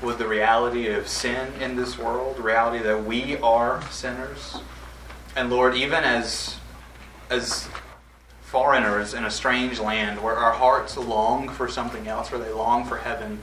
with 0.00 0.18
the 0.18 0.28
reality 0.28 0.86
of 0.86 1.08
sin 1.08 1.52
in 1.60 1.74
this 1.74 1.98
world, 1.98 2.38
reality 2.38 2.84
that 2.84 3.04
we 3.04 3.38
are 3.38 3.82
sinners. 3.90 4.60
And 5.34 5.50
Lord, 5.50 5.74
even 5.74 6.04
as 6.04 6.54
as 7.28 7.68
foreigners 8.42 9.12
in 9.12 9.24
a 9.24 9.30
strange 9.30 9.80
land 9.80 10.22
where 10.22 10.36
our 10.36 10.52
hearts 10.52 10.96
long 10.96 11.48
for 11.48 11.66
something 11.66 12.06
else, 12.06 12.30
where 12.30 12.40
they 12.40 12.52
long 12.52 12.84
for 12.84 12.98
heaven, 12.98 13.42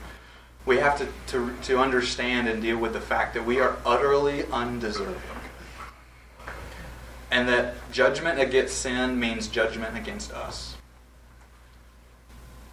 we 0.64 0.78
have 0.78 0.96
to, 0.96 1.08
to, 1.26 1.54
to 1.64 1.78
understand 1.78 2.48
and 2.48 2.62
deal 2.62 2.78
with 2.78 2.94
the 2.94 3.02
fact 3.02 3.34
that 3.34 3.44
we 3.44 3.60
are 3.60 3.76
utterly 3.84 4.46
undeserving 4.50 5.37
and 7.30 7.48
that 7.48 7.74
judgment 7.92 8.40
against 8.40 8.78
sin 8.78 9.18
means 9.18 9.48
judgment 9.48 9.96
against 9.96 10.32
us. 10.32 10.76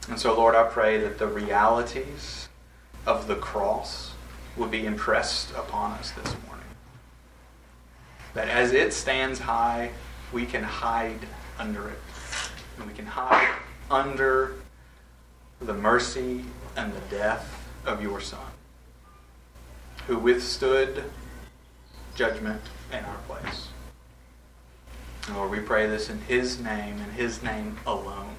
And 0.08 0.20
so, 0.20 0.36
Lord, 0.36 0.56
I 0.56 0.64
pray 0.64 1.00
that 1.00 1.18
the 1.18 1.28
realities 1.28 2.48
of 3.06 3.28
the 3.28 3.36
cross 3.36 4.14
would 4.56 4.72
be 4.72 4.86
impressed 4.86 5.52
upon 5.52 5.92
us 5.94 6.12
this 6.12 6.36
morning. 6.48 6.66
That 8.34 8.48
as 8.48 8.72
it 8.72 8.94
stands 8.94 9.40
high, 9.40 9.92
we 10.32 10.46
can 10.46 10.64
hide 10.64 11.28
under 11.58 11.90
it. 11.90 12.00
And 12.78 12.88
we 12.88 12.94
can 12.94 13.06
hide 13.06 13.50
under 13.90 14.56
the 15.60 15.74
mercy 15.74 16.46
and 16.76 16.94
the 16.94 17.02
death 17.10 17.70
of 17.86 18.02
your 18.02 18.20
Son, 18.20 18.46
who 20.08 20.18
withstood 20.18 21.04
judgment 22.16 22.62
in 22.92 23.04
our 23.04 23.18
place. 23.28 23.68
Lord, 25.34 25.50
we 25.50 25.60
pray 25.60 25.88
this 25.88 26.10
in 26.10 26.20
His 26.22 26.60
name 26.60 27.00
and 27.00 27.12
His 27.14 27.42
name 27.42 27.78
alone. 27.88 28.36